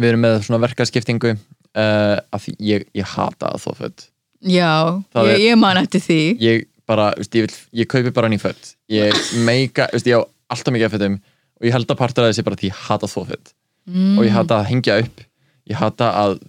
Við 0.00 0.14
erum 0.14 0.24
með 0.24 0.38
svona 0.46 0.62
verkaskiptingu 0.64 1.34
uh, 1.34 2.16
af 2.32 2.44
því 2.46 2.56
ég, 2.72 2.86
ég 2.96 3.16
hata 3.16 3.52
að 3.52 3.64
þó 3.66 3.72
föt. 3.82 4.06
Já, 4.42 4.72
ég, 5.20 5.32
er- 5.36 5.42
ég 5.50 5.58
man 5.60 5.78
eftir 5.82 6.02
því. 6.02 6.20
Ég 6.42 6.68
bara, 6.88 7.10
veist, 7.18 7.34
ég, 7.38 7.46
vil, 7.46 7.58
ég 7.82 7.88
kaupi 7.90 8.10
bara 8.14 8.30
ný 8.32 8.38
fött 8.42 8.72
ég 8.92 9.14
meika, 9.46 9.86
veist, 9.92 10.08
ég 10.10 10.18
á 10.18 10.22
alltaf 10.52 10.74
mikið 10.74 10.88
af 10.88 10.94
fötum 10.96 11.18
og 11.22 11.66
ég 11.68 11.74
held 11.76 11.92
að 11.92 12.00
partur 12.00 12.26
af 12.26 12.32
þessi 12.32 12.44
bara 12.46 12.58
því 12.60 12.70
ég 12.72 12.80
hata 12.88 13.08
þó 13.10 13.20
fött 13.30 13.52
mm. 13.88 14.16
og 14.18 14.26
ég 14.26 14.34
hata 14.34 14.58
að 14.58 14.68
hengja 14.72 14.96
upp. 15.04 15.22
Ég 15.70 15.78
hata 15.78 16.08
að 16.18 16.40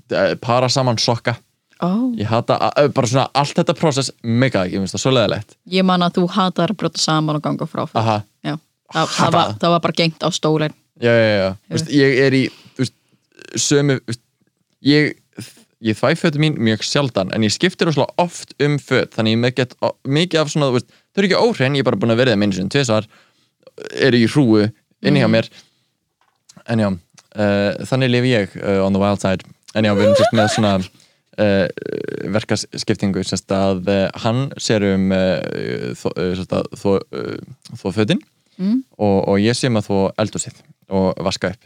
para 0.41 0.70
saman 0.74 0.98
sokka 0.98 1.36
oh. 1.80 2.12
ég 2.20 2.30
hata 2.30 2.58
bara 2.94 3.10
svona 3.10 3.26
allt 3.34 3.58
þetta 3.58 3.76
prósess 3.78 4.14
mega 4.24 4.66
ég 4.68 4.80
finnst 4.80 4.98
það 4.98 5.06
svo 5.06 5.16
leðilegt 5.16 5.58
ég 5.74 5.88
man 5.88 6.06
að 6.06 6.20
þú 6.20 6.28
hatar 6.36 6.74
að 6.74 6.80
brjóta 6.84 7.02
saman 7.02 7.40
og 7.40 7.46
ganga 7.46 7.68
frá 7.70 7.86
aha, 7.88 8.20
já, 8.46 8.58
það, 8.94 9.34
var, 9.34 9.56
það. 9.58 9.74
var 9.76 9.84
bara 9.88 9.98
gengt 9.98 10.24
á 10.24 10.30
stólinn. 10.34 10.78
Já, 11.02 11.12
já, 11.12 11.34
já, 11.40 11.50
veist, 11.74 11.92
ég 11.92 12.20
er 12.22 12.38
í 12.38 12.44
veist, 12.78 12.96
sömu 13.60 13.98
veist, 14.06 14.22
ég, 14.86 15.16
ég 15.84 15.98
þvæ 15.98 16.14
fötum 16.22 16.46
mín 16.46 16.60
mjög 16.62 16.86
sjaldan 16.86 17.34
en 17.34 17.46
ég 17.46 17.54
skiptir 17.54 17.90
óslega 17.90 18.14
oft 18.22 18.54
um 18.64 18.78
föt 18.80 19.18
þannig 19.18 19.36
ég 19.36 19.42
með 19.42 19.56
get 19.58 19.78
mikið 20.06 20.44
af 20.44 20.54
svona 20.54 20.70
veist, 20.76 20.92
þau 21.12 21.24
eru 21.24 21.32
ekki 21.32 21.42
óhrein, 21.42 21.78
ég 21.78 21.86
er 21.86 21.90
bara 21.90 22.00
búin 22.00 22.14
að 22.14 22.22
verið 22.22 22.36
það 22.36 22.44
minnum 22.44 22.60
sem 22.60 22.74
tvisar 22.74 23.10
eru 23.98 24.22
í 24.22 24.30
hrúu 24.30 24.68
inni 25.04 25.24
hjá 25.24 25.30
mér. 25.32 25.50
En 26.70 26.80
já, 26.80 26.90
uh, 26.90 27.86
þannig 27.90 28.12
lifi 28.14 28.34
ég 28.34 28.58
uh, 28.62 28.84
on 28.86 28.96
the 28.96 29.02
wild 29.02 29.22
side. 29.24 29.44
En 29.74 29.86
já, 29.88 29.94
við 29.98 30.06
erum 30.06 30.20
sérst 30.20 30.38
með 30.38 30.52
svona 30.54 30.74
uh, 31.38 31.68
verkaskiptingu 32.34 33.24
sérst 33.26 33.52
að 33.56 33.90
uh, 33.90 34.06
hann 34.26 34.46
sér 34.58 34.86
um 34.94 35.12
uh, 35.16 35.94
þó, 35.98 36.08
uh, 36.14 36.32
sérst 36.38 36.56
að 36.60 36.70
þó, 36.82 36.90
uh, 37.00 37.76
þó 37.80 37.90
fötin 37.96 38.24
Mm. 38.54 38.84
og, 39.02 39.16
og 39.32 39.40
ég 39.42 39.56
sé 39.58 39.66
um 39.66 39.80
að 39.80 39.88
þó 39.88 39.96
eldhúsið 40.22 40.58
og 40.94 41.16
vaska 41.26 41.50
upp 41.56 41.64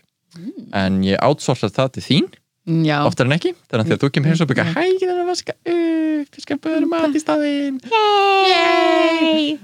en 0.71 1.01
ég 1.03 1.19
outsourca 1.19 1.67
það 1.67 1.89
til 1.97 2.03
þín 2.05 2.29
Já, 2.67 2.97
oftar 3.07 3.29
en 3.29 3.35
ekki, 3.37 3.53
þannig 3.71 3.93
að 3.95 4.01
þú 4.01 4.07
kemur 4.11 4.27
hér 4.27 4.39
svo 4.41 4.45
byggja 4.49 4.63
hæ, 4.67 4.81
það 4.99 5.03
er 5.07 5.19
að 5.21 5.29
vaska 5.29 5.53
upp, 5.55 6.33
ég 6.35 6.43
skal 6.43 6.57
böður 6.65 6.87
mat 6.91 7.13
í 7.15 7.21
staðinn. 7.21 7.77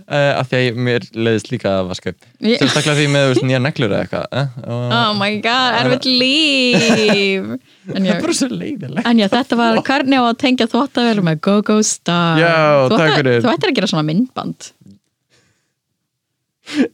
Uh, 0.08 0.32
af 0.40 0.48
því 0.48 0.56
að 0.56 0.64
ég, 0.64 0.80
mér 0.88 1.08
leiðist 1.12 1.52
líka 1.52 1.74
að 1.82 1.90
vaska 1.90 2.14
upp. 2.14 2.30
Ég- 2.40 2.62
sérstaklega 2.62 2.96
því 3.02 3.10
með 3.12 3.42
nýja 3.44 3.60
neglur 3.60 3.92
eða 3.92 4.06
eitthvað 4.06 4.40
eh? 4.40 4.56
og 4.64 4.96
Oh 5.02 5.12
my 5.20 5.36
god, 5.44 5.80
erfitt 5.82 6.08
líf. 6.08 7.52
En 7.94 8.00
það 8.00 8.14
er 8.14 8.22
bara 8.24 8.34
svo 8.40 8.48
leiðilegt 8.48 9.08
en 9.10 9.20
já 9.20 9.26
þetta 9.34 9.58
var 9.60 9.82
hvernig 9.84 10.16
á 10.16 10.24
að 10.24 10.38
tengja 10.40 10.70
þvóttavél 10.72 11.24
með 11.28 11.42
Go-Go 11.44 11.82
Star. 11.84 12.40
Já. 12.40 12.88
Þú 12.88 13.50
ættir 13.52 13.74
að 13.74 13.76
gera 13.76 13.90
svona 13.92 14.08
myndband. 14.08 14.70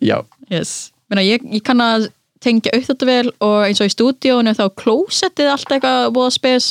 Já, 0.02 0.24
yes. 0.50 0.90
Meina, 1.10 1.22
ég, 1.26 1.46
ég 1.54 1.62
kann 1.66 1.86
að 1.86 2.10
tengja 2.44 2.72
auðvitaðvél 2.78 3.32
og 3.46 3.58
eins 3.68 3.82
og 3.84 3.90
í 3.90 3.94
stúdíónu 3.94 4.54
þá 4.58 4.66
klósettið 4.80 5.52
allt 5.54 5.74
eitthvað 5.76 6.12
búið 6.16 6.32
spes. 6.38 6.70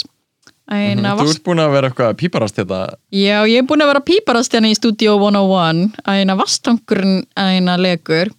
En 0.69 1.01
að 1.09 1.23
þú 1.23 1.31
ert 1.33 1.45
búin 1.47 1.63
að 1.65 1.71
vera 1.73 1.89
eitthvað 1.89 2.11
að 2.13 2.19
píparast 2.21 2.59
þetta 2.61 2.79
Já, 3.17 3.39
ég 3.49 3.63
er 3.63 3.69
búin 3.69 3.81
að 3.81 3.89
vera 3.95 4.03
píparast 4.05 4.53
hérna 4.53 4.69
í 4.69 4.77
Studio 4.77 5.15
101 5.17 5.95
að 6.05 6.19
eina 6.21 6.37
vastangurinn 6.37 7.23
að 7.41 7.53
eina 7.57 7.77
legur 7.81 8.35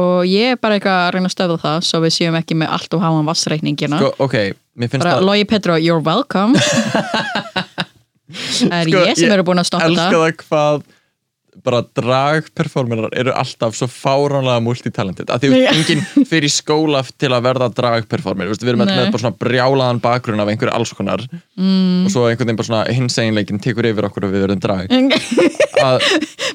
og 0.00 0.22
ég 0.30 0.54
er 0.54 0.60
bara 0.62 0.78
eitthvað 0.78 1.02
að 1.02 1.10
reyna 1.16 1.28
að 1.28 1.34
stöða 1.34 1.58
það 1.66 1.84
svo 1.90 2.00
við 2.06 2.14
séum 2.16 2.38
ekki 2.40 2.56
með 2.56 2.72
allt 2.78 2.96
og 2.96 3.02
háan 3.04 3.28
vassreikningina 3.28 3.98
sko, 4.00 4.10
ok, 4.24 4.36
mér 4.80 4.92
finnst 4.94 5.04
bara 5.04 5.18
það 5.18 5.26
Logi 5.28 5.44
Petro, 5.50 5.76
you're 5.76 6.00
welcome. 6.00 6.56
Það 8.28 8.74
er 8.76 8.88
Sko, 8.90 9.02
ég 9.08 9.16
sem 9.16 9.24
ég 9.24 9.32
eru 9.38 9.44
búin 9.48 9.60
að 9.62 9.68
stoppa 9.70 9.86
elska 9.88 10.08
það. 10.12 10.16
það 10.20 10.32
hvað 10.42 10.82
bara 11.64 11.80
dragperformerar 11.96 13.14
eru 13.18 13.32
alltaf 13.36 13.76
svo 13.76 13.88
fáránlega 13.90 14.62
multitalented 14.64 15.30
að 15.32 15.44
því 15.44 15.50
veist, 15.54 15.74
enginn 15.74 16.26
fyrir 16.28 16.48
í 16.48 16.52
skóla 16.52 17.02
til 17.18 17.30
að 17.32 17.46
verða 17.48 17.68
dragperformer 17.74 18.50
við 18.52 18.72
erum 18.72 18.84
öll 18.84 18.90
Nei. 18.90 18.96
með 18.98 19.10
bara 19.14 19.22
svona 19.24 19.40
brjálaðan 19.42 20.02
bakgrunn 20.04 20.42
af 20.42 20.52
einhverju 20.52 20.74
alls 20.74 20.94
konar 20.96 21.24
mm. 21.28 22.06
og 22.06 22.12
svo 22.14 22.26
einhvern 22.28 22.50
veginn 22.50 22.60
bara 22.60 22.70
svona 22.70 22.84
hinseginleikin 22.98 23.62
tekur 23.64 23.88
yfir 23.90 24.08
okkur 24.08 24.28
og 24.28 24.34
við 24.34 24.46
verðum 24.46 24.62
drag 24.64 24.92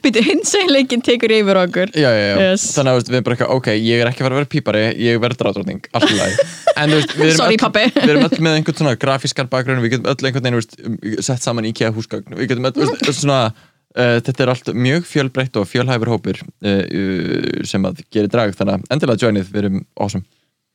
Býtu, 0.03 0.19
hinsæleikin 0.19 1.03
tekur 1.05 1.31
yfir 1.31 1.59
okkur 1.61 1.93
já, 1.95 2.09
já, 2.11 2.23
já. 2.33 2.37
Yes. 2.43 2.65
þannig 2.75 2.97
að 2.97 3.03
við 3.07 3.17
erum 3.17 3.27
bara 3.27 3.37
eitthvað, 3.37 3.53
ok, 3.55 3.69
ég 3.79 4.03
er 4.03 4.09
ekki 4.09 4.23
að 4.23 4.27
fara 4.27 4.35
að 4.35 4.41
vera 4.41 4.51
pípari 4.51 4.81
ég 4.99 5.21
verð 5.23 5.39
dragdrótning, 5.39 5.85
allt 5.95 6.11
í 6.11 6.17
lagi 6.19 6.47
en 6.81 6.91
þú 6.91 6.97
veist, 6.99 7.13
við 7.15 7.29
erum, 7.29 7.39
Sorry, 7.39 7.55
öll, 7.55 7.61
pabbi. 7.63 7.85
við 7.95 8.13
erum 8.15 8.27
öll 8.27 8.41
með 8.43 8.57
einhvern 8.59 8.79
svona 8.81 8.95
grafískan 8.99 9.51
bakgrunn 9.51 9.83
við 9.85 9.95
getum 9.95 10.09
öll 10.11 10.27
einhvern 10.27 10.59
veginn 10.59 11.23
sett 11.23 11.45
saman 11.45 11.69
IKEA 11.71 11.93
húsgagn 11.95 12.35
við 12.35 12.51
getum 12.51 12.67
öll 12.67 12.75
veist, 12.81 13.13
svona 13.21 13.45
Uh, 13.53 13.72
þetta 13.93 14.43
er 14.43 14.51
allt 14.53 14.69
mjög 14.73 15.05
fjölbreytt 15.05 15.57
og 15.61 15.67
fjölhæfur 15.69 16.09
hópur 16.09 16.39
uh, 16.41 16.83
uh, 16.83 17.65
sem 17.67 17.83
að 17.85 18.01
gera 18.13 18.31
drag 18.31 18.55
þannig 18.57 18.79
að 18.79 18.95
endilega 18.95 19.27
joinið, 19.27 19.51
við 19.53 19.63
erum 19.63 19.81
awesome. 19.93 20.25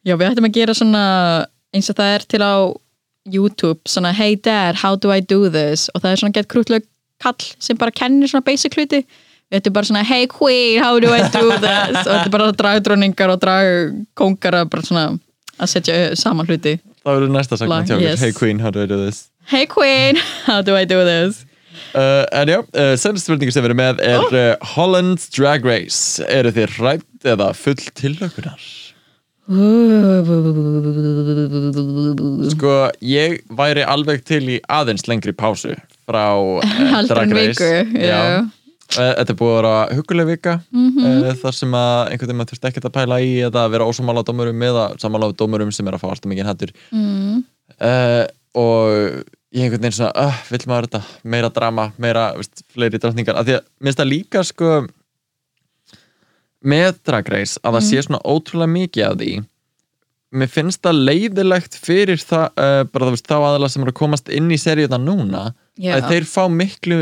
Já, 0.07 0.15
við 0.15 0.29
ættum 0.31 0.47
að 0.47 0.59
gera 0.61 0.77
svona 0.79 1.07
eins 1.75 1.91
og 1.91 1.99
það 1.99 2.13
er 2.15 2.27
til 2.31 2.43
á 2.47 2.55
YouTube 3.29 3.91
svona 3.91 4.13
Hey 4.15 4.37
dad, 4.37 4.79
how 4.85 4.95
do 4.97 5.11
I 5.13 5.21
do 5.21 5.49
this? 5.51 5.89
Og 5.95 6.05
það 6.05 6.13
er 6.13 6.23
svona 6.23 6.37
gett 6.39 6.51
krútleg 6.53 6.87
kall 7.23 7.49
sem 7.59 7.79
bara 7.79 7.95
kennir 7.95 8.31
svona 8.31 8.47
basic 8.47 8.79
hluti. 8.79 9.03
Við 9.49 9.61
ættum 9.61 9.75
bara 9.75 9.91
svona 9.91 10.05
Hey 10.07 10.29
queen, 10.31 10.79
how 10.83 11.01
do 11.03 11.11
I 11.11 11.25
do 11.27 11.51
this? 11.59 11.99
Og 12.05 12.13
þetta 12.13 12.29
er 12.29 12.35
bara 12.37 12.53
dragdróningar 12.63 13.35
og 13.35 13.43
dragkongar 13.43 14.61
að 14.63 14.71
bara 14.77 14.87
svona 14.87 15.09
að 15.59 15.75
setja 15.75 15.99
saman 16.17 16.47
hluti. 16.47 16.79
Það 17.03 17.19
verður 17.19 17.35
næsta 17.35 17.59
hjá 17.59 17.67
okkur. 17.67 18.01
Yes. 18.05 18.23
Hey 18.23 18.33
Queen, 18.37 18.63
how 18.63 18.71
do 18.71 18.83
I 18.83 18.87
do 18.87 18.99
this? 19.03 19.29
Hey 19.49 19.67
queen, 19.67 20.19
how 20.47 20.63
do 20.63 20.77
I 20.77 20.85
do 20.85 21.03
this 21.05 21.48
Uh, 21.95 22.25
en 22.37 22.51
já, 22.53 22.59
uh, 22.61 22.95
senast 23.01 23.25
spurningu 23.29 23.53
sem 23.55 23.65
við 23.65 23.71
erum 23.71 23.81
með 23.81 24.03
er 24.05 24.37
uh, 24.37 24.67
Holland 24.75 25.23
Drag 25.35 25.65
Race 25.67 26.21
eru 26.29 26.53
þið 26.55 26.77
rætt 26.83 27.29
eða 27.33 27.53
full 27.57 27.79
tillökunar? 27.99 28.61
Sko, 32.53 32.73
ég 33.05 33.39
væri 33.57 33.85
alveg 33.89 34.23
til 34.29 34.43
í 34.57 34.59
aðeins 34.69 35.07
lengri 35.09 35.33
pásu 35.37 35.73
frá 36.09 36.27
Drag 37.11 37.33
Race 37.37 37.71
já. 37.97 38.45
Þetta 38.89 39.33
er 39.35 39.37
búið 39.37 39.51
að 39.53 39.57
vera 39.59 39.73
huguleg 39.99 40.29
vika 40.31 40.55
Mhm. 40.73 41.25
uh, 41.25 41.33
þar 41.43 41.57
sem 41.57 41.75
að 41.77 41.99
einhvern 42.13 42.29
veginn 42.29 42.39
maður 42.41 42.53
þurfti 42.55 42.69
ekkert 42.71 42.89
að 42.89 42.95
pæla 42.99 43.19
í 43.25 43.33
eða 43.49 43.65
að 43.67 43.73
vera 43.77 43.89
ósamála 43.89 44.25
dómurum 44.25 44.63
eða 44.69 44.85
samála 45.01 45.33
dómurum 45.37 45.73
sem 45.77 45.89
er 45.89 45.97
að 45.99 46.05
fá 46.05 46.09
alltaf 46.13 46.31
mikið 46.33 46.49
hættur 46.49 46.73
mm. 46.93 47.43
og 48.59 49.25
ég 49.55 49.65
einhvern 49.65 49.83
veginn 49.83 49.97
svona 49.97 50.29
uh, 50.29 50.41
vill 50.53 50.65
maður 50.69 50.89
þetta, 50.89 51.03
meira 51.25 51.51
drama 51.55 51.91
meira, 52.01 52.31
veist, 52.37 52.65
fleiri 52.73 53.01
drottningar 53.01 53.39
af 53.41 53.47
því 53.49 53.59
að 53.59 53.69
minnst 53.85 54.01
það 54.01 54.11
líka 54.13 54.43
sko 54.47 54.73
með 56.69 56.99
Drag 57.07 57.31
Race 57.33 57.61
að 57.63 57.79
það 57.79 57.87
sé 57.87 58.03
svona 58.05 58.25
ótrúlega 58.27 58.75
mikið 58.75 59.07
af 59.07 59.17
því 59.21 59.33
mér 60.39 60.51
finnst 60.53 60.83
það 60.85 61.01
leiðilegt 61.09 61.79
fyrir 61.81 62.21
það, 62.21 62.47
uh, 62.61 62.83
bara 62.93 63.09
þú 63.09 63.15
veist 63.15 63.31
þá 63.31 63.37
aðalega 63.39 63.73
sem 63.73 63.87
eru 63.87 63.95
að 63.95 64.01
komast 64.03 64.29
inn 64.35 64.51
í 64.53 64.61
seríuna 64.61 64.99
núna 65.01 65.47
Já. 65.81 65.95
að 65.97 66.11
þeir 66.13 66.29
fá 66.29 66.43
miklu 66.53 66.99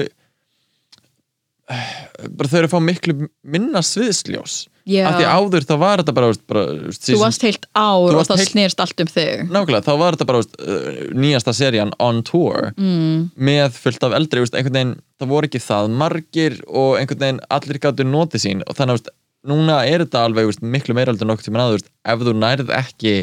uh, 1.66 1.90
bara 2.30 2.52
þeir 2.52 2.60
eru 2.62 2.70
að 2.70 2.74
fá 2.76 2.80
miklu 2.84 3.30
minna 3.42 3.82
sviðsljós. 3.82 4.66
Af 4.86 5.16
því 5.18 5.26
áður 5.26 5.66
þá 5.66 5.74
var 5.82 6.02
þetta 6.02 6.14
bara, 6.16 6.30
bara 6.46 6.64
Þú 6.94 7.18
varst 7.20 7.46
heilt 7.46 7.66
ár 7.74 8.14
og 8.14 8.28
það 8.28 8.42
heilt- 8.42 8.52
snerist 8.52 8.82
allt 8.84 9.02
um 9.02 9.10
þig. 9.10 9.44
Nákvæmlega, 9.50 9.86
þá 9.86 9.94
var 10.02 10.16
þetta 10.16 10.28
bara 10.30 10.42
uh, 10.46 11.00
nýjasta 11.16 11.54
serían 11.56 11.94
on 12.02 12.22
tour 12.26 12.70
mm. 12.76 13.32
með 13.34 13.80
fullt 13.80 14.06
af 14.06 14.16
eldri, 14.20 14.44
veist, 14.44 14.54
einhvern 14.54 14.78
veginn 14.78 14.94
það 15.18 15.32
voru 15.32 15.50
ekki 15.50 15.62
það 15.64 15.96
margir 16.02 16.60
og 16.68 17.00
einhvern 17.00 17.24
veginn 17.24 17.42
allir 17.58 17.80
gáttu 17.82 18.06
notið 18.06 18.44
sín 18.46 18.62
og 18.66 18.78
þannig 18.78 19.00
að 19.00 19.10
núna 19.46 19.80
er 19.88 20.04
þetta 20.04 20.22
alveg 20.26 20.50
veist, 20.50 20.62
miklu 20.62 20.96
meira 20.96 21.12
heldur 21.12 21.30
nokkuð 21.30 21.50
tíma 21.50 21.66
aður, 21.66 21.84
ef 22.06 22.24
þú 22.26 22.36
nærð 22.38 22.72
ekki 22.76 23.16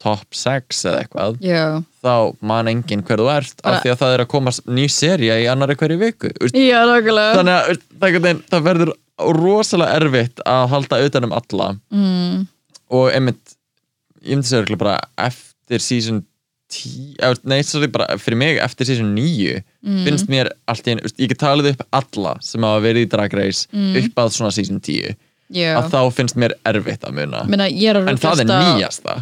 top 0.00 0.32
6 0.32 0.80
eða 0.88 1.02
eitthvað 1.02 1.38
Já, 1.44 1.64
þá 2.00 2.14
man 2.40 2.70
enginn 2.72 3.04
hver 3.04 3.20
þú 3.20 3.28
ert 3.34 3.62
af 3.68 3.82
því 3.82 3.92
að 3.92 4.00
það 4.00 4.14
er 4.14 4.24
að 4.24 4.30
koma 4.32 4.54
ný 4.72 4.86
sería 4.92 5.36
í 5.42 5.46
annari 5.50 5.76
hverju 5.76 6.00
viku 6.00 6.30
já, 6.54 6.80
þannig 7.36 7.52
að 7.52 8.40
það 8.48 8.66
verður 8.70 8.94
rosalega 9.36 10.00
erfitt 10.00 10.42
að 10.48 10.66
halda 10.74 11.00
utan 11.06 11.28
um 11.28 11.36
alla. 11.36 11.70
Mm. 11.92 12.46
og 12.90 13.12
einmitt 13.14 13.56
ég 14.24 14.36
myndi 14.36 14.50
segja 14.50 14.76
bara 14.80 14.98
eftir 15.16 15.80
season 15.80 16.24
10, 16.70 17.16
eða, 17.18 17.38
nei, 17.50 17.62
sorry, 17.66 17.88
bara 17.90 18.14
fyrir 18.20 18.38
mig 18.38 18.58
eftir 18.62 18.86
season 18.86 19.14
9 19.16 19.62
Mm. 19.80 20.02
finnst 20.04 20.28
mér 20.28 20.50
allt 20.68 20.84
í 20.84 20.92
veist, 21.00 21.16
ég 21.16 21.30
get 21.32 21.38
talið 21.40 21.70
upp 21.70 21.86
alla 21.96 22.34
sem 22.44 22.60
hafa 22.62 22.82
verið 22.84 23.06
í 23.06 23.08
Drag 23.08 23.32
Race 23.32 23.62
upp 23.72 24.18
að 24.20 24.32
svona 24.34 24.50
season 24.52 24.76
10 24.84 25.14
Já, 25.50 25.70
að 25.80 25.88
þá 25.90 26.00
finnst 26.14 26.36
mér 26.36 26.52
erfitt 26.68 27.02
að 27.08 27.16
muna. 27.16 27.40
Að 28.04 28.10
en 28.12 28.20
það 28.20 28.42
er 28.44 28.50
nýjasta. 28.76 29.14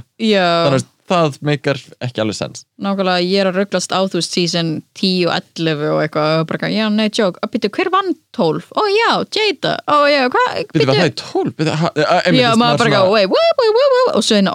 Þannig 0.67 0.83
að 0.83 0.89
það 1.09 1.39
meikar 1.49 1.81
ekki 2.05 2.23
alveg 2.23 2.37
sens. 2.39 2.65
Nákvæmlega, 2.85 3.25
ég 3.25 3.43
er 3.43 3.51
að 3.51 3.59
rugglast 3.61 3.95
á 3.95 4.01
þú 4.13 4.23
season 4.25 4.71
10 4.99 5.29
og 5.29 5.33
11 5.39 5.85
og 5.95 6.03
eitthvað 6.05 6.35
og 6.43 6.47
bara, 6.51 6.71
já, 6.73 6.85
nei, 6.93 7.09
joke, 7.09 7.43
að 7.43 7.53
byrja, 7.55 7.73
hver 7.79 7.91
vann 7.95 8.13
12? 8.37 8.69
Ó, 8.77 8.83
já, 8.93 9.11
Jada, 9.39 9.75
ó, 9.89 9.97
já, 10.11 10.21
hvað, 10.35 10.61
Byrju, 10.75 10.89
var 10.91 11.01
það 11.01 11.11
í 11.11 11.17
12? 11.23 11.55
Byrju, 11.59 11.77
ha, 11.83 11.91
ha, 11.97 12.21
einmitt, 12.23 12.43
Já, 12.45 12.51
maður 12.61 12.85
bara, 12.85 13.03
wait, 13.15 13.33
wait, 13.33 13.61
wait, 13.65 13.81
wait, 13.81 14.15
og 14.15 14.27
svo 14.27 14.39
einu 14.39 14.55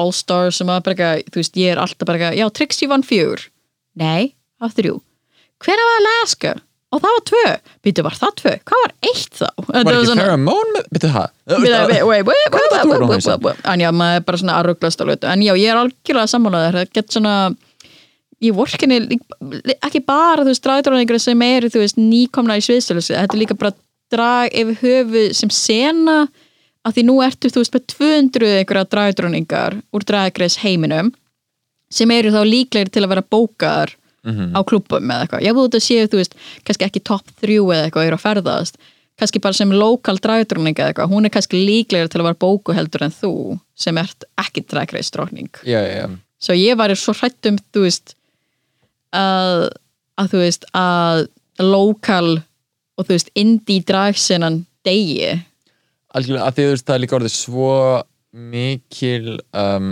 All-Star 0.00 0.54
sem 0.54 0.70
maður 0.70 0.88
bara, 0.90 1.10
þú 1.32 1.42
veist, 1.42 1.60
ég 1.60 1.74
er 1.74 1.82
alltaf 1.82 2.08
bara, 2.08 2.32
já, 2.36 2.46
Trixie 2.52 2.90
vann 2.92 3.06
fjör 3.06 3.48
Nei, 3.96 4.36
það 4.60 4.66
var 4.66 4.72
þrjú. 4.76 4.96
Hvenær 5.64 5.88
var 5.88 6.00
Alaska? 6.02 6.50
Og 6.94 7.00
það 7.02 7.14
var 7.16 7.22
tvö. 7.28 7.44
Býtu, 7.82 8.02
var 8.06 8.14
það 8.16 8.34
tvö? 8.40 8.52
Hvað 8.70 8.82
var 8.84 8.92
eitt 9.10 9.38
þá? 9.40 9.48
Var 9.66 9.80
ekki 9.90 10.06
svona- 10.06 10.22
Pheromone 10.26 10.82
byrju 10.94 11.12
það? 11.16 11.30
En 13.72 13.80
já, 13.82 13.90
maður 14.00 14.20
er 14.20 14.26
bara 14.28 14.38
svona 14.42 14.58
að 14.60 14.66
rugglast 14.70 15.02
á 15.02 15.04
hlutu 15.06 15.30
En 15.32 15.42
já, 15.42 15.52
ég 15.58 15.72
er 15.72 15.80
algjörlega 15.80 16.30
sammálaður 16.34 16.78
Það 16.78 16.92
gett 16.98 17.16
svona 17.16 17.34
Í 18.44 18.50
vorkinni, 18.52 18.98
ekki 19.80 20.02
bara, 20.04 20.42
þú 20.44 20.50
veist, 20.52 20.62
dragdróningur 20.62 21.18
sem 21.24 21.40
eru, 21.42 21.70
þú 21.72 21.80
veist, 21.80 21.96
nýkomna 21.96 22.58
í 22.60 22.64
sviðstölusi 22.66 23.14
Þetta 23.16 23.32
er 23.34 23.40
líka 23.40 23.56
bara 23.56 23.72
drag 24.12 24.52
yfir 24.54 24.76
höfu 24.82 25.22
sem 25.34 25.50
sena. 25.50 26.28
Að 26.86 26.98
því 26.98 27.04
nú 27.08 27.16
ertu, 27.24 27.48
þú 27.50 27.62
veist, 27.64 27.74
með 27.74 27.86
200 27.96 28.50
einhverja 28.60 28.88
dragdróningar 28.92 29.78
úr 29.90 30.04
dragreis 30.06 30.58
heiminum 30.62 31.08
sem 31.90 32.10
eru 32.14 32.30
þá 32.34 32.42
líklegir 32.46 32.92
til 32.92 33.02
að 33.06 33.14
vera 33.14 33.24
bókaðar 34.26 34.56
á 34.56 34.60
klúbbum 34.66 35.12
eða 35.12 35.24
eitthvað. 35.24 35.46
Ég 35.46 35.56
búið 35.56 35.70
þetta 35.70 35.86
séu, 35.86 36.10
þú 36.10 36.20
veist, 36.20 36.36
kannski 36.66 36.86
ekki 36.88 37.02
topp 37.06 37.32
þrjú 37.40 37.70
eða 37.70 37.86
eitthvað 37.86 38.10
eru 38.10 38.18
að 38.18 38.24
ferðast. 38.24 38.78
Kannski 39.16 39.40
bara 39.40 39.56
sem 39.56 39.72
lokal 39.72 40.18
dragdróning 40.20 40.76
eða 40.76 40.90
eitthvað, 40.92 41.10
hún 41.14 41.24
er 41.24 41.32
kannski 41.32 41.62
líklegir 41.62 42.10
til 42.12 42.20
að 42.20 42.28
vera 42.28 42.40
bóku 42.44 42.74
heldur 42.76 43.06
en 43.06 43.14
þú 43.14 43.32
sem 43.78 43.96
ert 43.96 44.26
ekki 44.42 44.66
dragreis 44.68 45.10
dróning. 45.14 45.48
Já, 45.64 45.80
já, 45.80 46.04
já. 46.04 46.06
Svo 46.36 46.56
ég 46.58 46.76
var 46.76 46.92
svo 47.00 47.14
hrætt 47.16 47.48
um, 47.48 47.56
þú 47.72 47.86
veist 47.86 48.12
að, 49.16 49.70
að 50.20 50.34
þú 50.34 50.42
veist 50.42 50.66
að 50.76 51.26
lokal 51.64 52.42
og 52.96 53.06
þú 53.06 53.14
veist 53.14 53.32
indie 53.38 53.84
dragsenan 53.88 54.66
degi 54.84 55.32
algjörlega, 56.16 56.44
að 56.46 56.56
því 56.56 56.66
þú 56.66 56.74
veist, 56.74 56.86
það 56.86 56.96
er 56.96 57.02
líka 57.04 57.18
orðið 57.18 57.34
svo 57.34 57.72
mikil 58.52 59.38
um, 59.56 59.90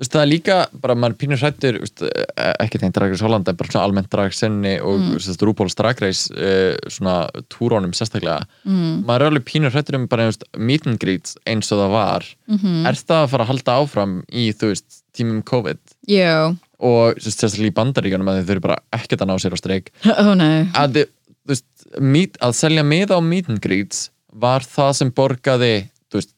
veist, 0.00 0.12
það 0.14 0.22
er 0.22 0.30
líka 0.30 0.56
bara 0.82 0.96
maður 0.98 1.16
pínur 1.20 1.40
hrættur, 1.42 1.76
eh, 2.08 2.52
ekki 2.64 2.80
þeim 2.82 2.94
Drag 2.96 3.12
Race 3.12 3.24
Holland, 3.26 3.48
en 3.50 3.58
bara 3.60 3.72
svona 3.72 3.84
almennt 3.88 4.10
Drag 4.12 4.34
Senni 4.36 4.74
og 4.80 4.96
mm. 5.02 5.36
Rúbóls 5.44 5.76
Drag 5.78 6.00
Race 6.02 6.32
uh, 6.32 6.76
svona 6.90 7.18
túrónum 7.52 7.92
sérstaklega. 7.96 8.46
Mm. 8.64 9.04
maður 9.08 9.26
er 9.26 9.32
alveg 9.34 9.46
pínur 9.50 9.74
hrættur 9.74 9.98
um 10.00 10.08
bara 10.10 10.30
veist, 10.30 10.46
meet 10.56 10.88
and 10.88 11.00
greet 11.02 11.34
eins 11.46 11.70
og 11.74 11.82
það 11.84 11.94
var. 11.94 12.26
Mhm. 12.50 12.80
er 12.90 12.98
það 12.98 13.20
að 13.20 13.30
fara 13.34 13.46
að 13.46 13.52
halda 13.54 13.78
áfram 13.84 14.16
í, 14.32 14.48
þú 14.56 14.72
veist, 14.72 15.00
tímum 15.16 15.42
COVID? 15.44 15.80
Já, 16.08 16.56
og 16.80 17.18
veist, 17.20 17.40
sérstaklega 17.42 17.72
í 17.72 17.76
bandaríkjunum 17.76 18.30
að 18.32 18.42
þau 18.44 18.54
eru 18.56 18.64
bara 18.68 18.78
ekkert 18.96 19.24
að 19.24 19.30
ná 19.30 19.36
sér 19.42 19.56
á 19.56 19.58
streik 19.60 19.90
nei. 20.40 20.70
Að, 20.72 20.96
þið- 20.96 21.10
veist, 21.50 21.66
meet, 22.00 22.38
að 22.40 22.56
selja 22.56 22.84
miða 22.86 23.18
á 23.18 23.20
meet 23.20 23.50
and 23.52 23.60
greets 23.64 24.08
var 24.32 24.64
það 24.64 24.92
sem 25.00 25.10
borgaði 25.12 25.74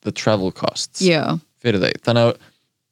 the 0.05 0.13
travel 0.13 0.51
costs 0.53 1.03
Já, 1.05 1.39
fyrir 1.63 1.81
þau, 1.83 1.93
þannig 2.09 2.31
að 2.31 2.41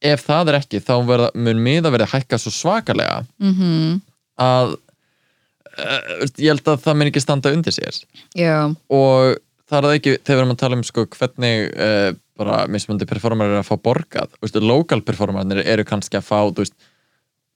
ef 0.01 0.25
það 0.27 0.53
er 0.53 0.59
ekki 0.61 0.81
þá 0.85 0.95
verða, 1.09 1.29
mun 1.37 1.61
miða 1.65 1.93
verið 1.93 2.15
hækka 2.15 2.39
svo 2.41 2.53
svakalega 2.55 3.21
mhm, 3.43 4.01
að 4.41 4.75
uh, 4.75 6.25
ég 6.41 6.51
held 6.53 6.73
að 6.73 6.83
það 6.87 6.99
mun 6.99 7.11
ekki 7.11 7.23
standa 7.25 7.53
undir 7.55 7.77
sér. 7.77 8.01
Já, 8.39 8.71
og 8.71 9.39
það 9.71 9.79
er 9.79 9.87
það 9.87 9.97
ekki, 9.99 10.17
þegar 10.19 10.37
við 10.37 10.43
erum 10.43 10.55
að 10.55 10.63
tala 10.65 10.79
um 10.79 10.87
sko, 10.87 11.07
hvernig 11.17 11.67
uh, 11.75 12.11
bara 12.41 12.63
mismundi 12.73 13.09
performer 13.09 13.53
er 13.53 13.61
að 13.61 13.69
fá 13.69 13.77
borgað, 13.85 14.39
local 14.65 15.03
performerinn 15.05 15.61
eru 15.61 15.85
kannski 15.89 16.19
að 16.19 16.29
fá, 16.31 16.41
veist 16.57 16.77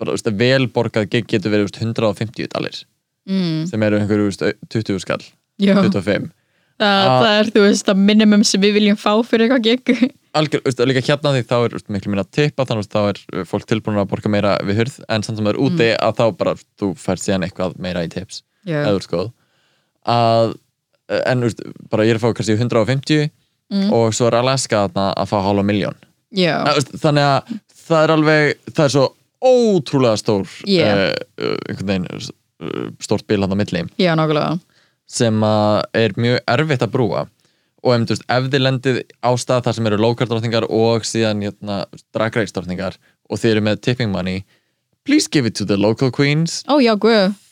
bara, 0.00 0.12
veist, 0.12 0.28
vel 0.38 0.68
borgað 0.72 1.08
gig 1.12 1.28
getur 1.30 1.54
verið 1.54 1.70
veist, 1.70 1.80
150 1.80 2.52
dalir, 2.52 2.80
mm, 3.30 3.64
sem 3.70 3.86
eru 3.88 4.00
einhverju 4.00 4.28
þú 4.28 4.50
veist, 4.50 4.64
20 4.76 5.04
skall, 5.06 5.22
já. 5.62 5.76
25 5.80 6.28
Það, 6.80 7.08
það 7.08 7.36
er, 7.38 7.50
þú 7.54 7.64
veist, 7.64 7.90
að 7.92 8.00
minimum 8.10 8.44
sem 8.46 8.62
við 8.62 8.72
viljum 8.78 8.96
fá 8.98 9.12
fyrir 9.26 9.52
eitthvað 9.54 9.66
gig. 9.68 10.12
Algjör, 10.38 10.64
þú 10.64 10.70
veist, 10.70 10.82
líka 10.90 11.04
hérna 11.06 11.32
því 11.36 11.42
þá 11.46 11.54
er 11.60 11.76
miklu 11.94 12.10
minna 12.10 12.24
tippa, 12.34 12.66
þannig 12.66 12.88
að 12.88 12.96
þá 12.96 13.02
er 13.12 13.46
fólk 13.46 13.68
tilbúin 13.70 14.00
að 14.02 14.08
borga 14.10 14.32
meira 14.34 14.56
við 14.66 14.80
hurð, 14.82 14.96
en 15.06 15.22
samt 15.22 15.38
sem 15.38 15.46
það 15.46 15.52
er 15.52 15.60
úti 15.62 15.88
að 15.94 16.18
þá 16.18 16.24
bara, 16.40 16.56
þú 16.82 16.90
fær 16.98 17.22
síðan 17.22 17.46
eitthvað 17.46 17.76
meira 17.84 18.02
í 18.02 18.10
tips 18.10 18.42
Já, 18.66 18.80
eða 18.82 19.04
góð 19.12 19.30
að, 20.10 20.54
en 21.20 21.44
veist, 21.46 21.62
bara 21.92 22.08
ég 22.08 22.16
er 22.16 22.18
að 22.18 22.24
fá 22.24 22.34
kannski 22.40 22.56
150 22.58 23.30
og 23.94 24.14
svo 24.16 24.26
er 24.28 24.38
Alaska 24.40 24.84
þarna 24.88 25.06
að 25.22 25.30
fá 25.30 25.36
hálfa 25.46 25.64
miljón 25.66 25.96
veist, 26.34 26.90
þannig 27.00 27.28
að 27.30 27.54
það 27.84 28.02
er 28.02 28.12
alveg 28.14 28.72
það 28.72 28.84
er 28.84 28.94
svo 28.96 29.06
ótrúlega 29.44 30.16
stór 30.20 30.48
Yeah. 30.66 31.10
uh, 31.12 31.44
uh, 31.44 31.56
einhvern 31.68 31.90
veginn 31.90 32.06
uh, 32.10 32.86
stórt 33.02 33.26
bil 33.28 33.42
hann 33.44 33.52
á 33.52 33.58
milli. 33.58 33.84
Já, 34.00 34.14
nákvæmlega 34.16 34.58
sem 35.06 35.44
er 35.44 36.14
mjög 36.16 36.42
erfitt 36.48 36.84
að 36.84 36.92
brúa. 36.96 37.24
Og 37.84 37.92
ef, 37.92 38.04
veist, 38.08 38.26
ef 38.32 38.46
þið 38.48 38.62
lendið 38.64 39.00
á 39.20 39.30
stað 39.36 39.66
þar 39.66 39.76
sem 39.76 39.88
eru 39.90 40.00
lokaldrottningar 40.00 40.66
og 40.72 41.04
síðan 41.04 41.42
hérna, 41.44 41.82
dragreikstrottningar 42.16 42.96
og 43.28 43.40
þið 43.40 43.50
eru 43.50 43.64
með 43.68 43.82
tipping 43.84 44.12
money 44.12 44.44
please 45.04 45.28
give 45.28 45.46
it 45.46 45.54
to 45.56 45.64
the 45.64 45.76
local 45.76 46.10
queens. 46.10 46.64
Ó 46.68 46.80
já, 46.80 46.96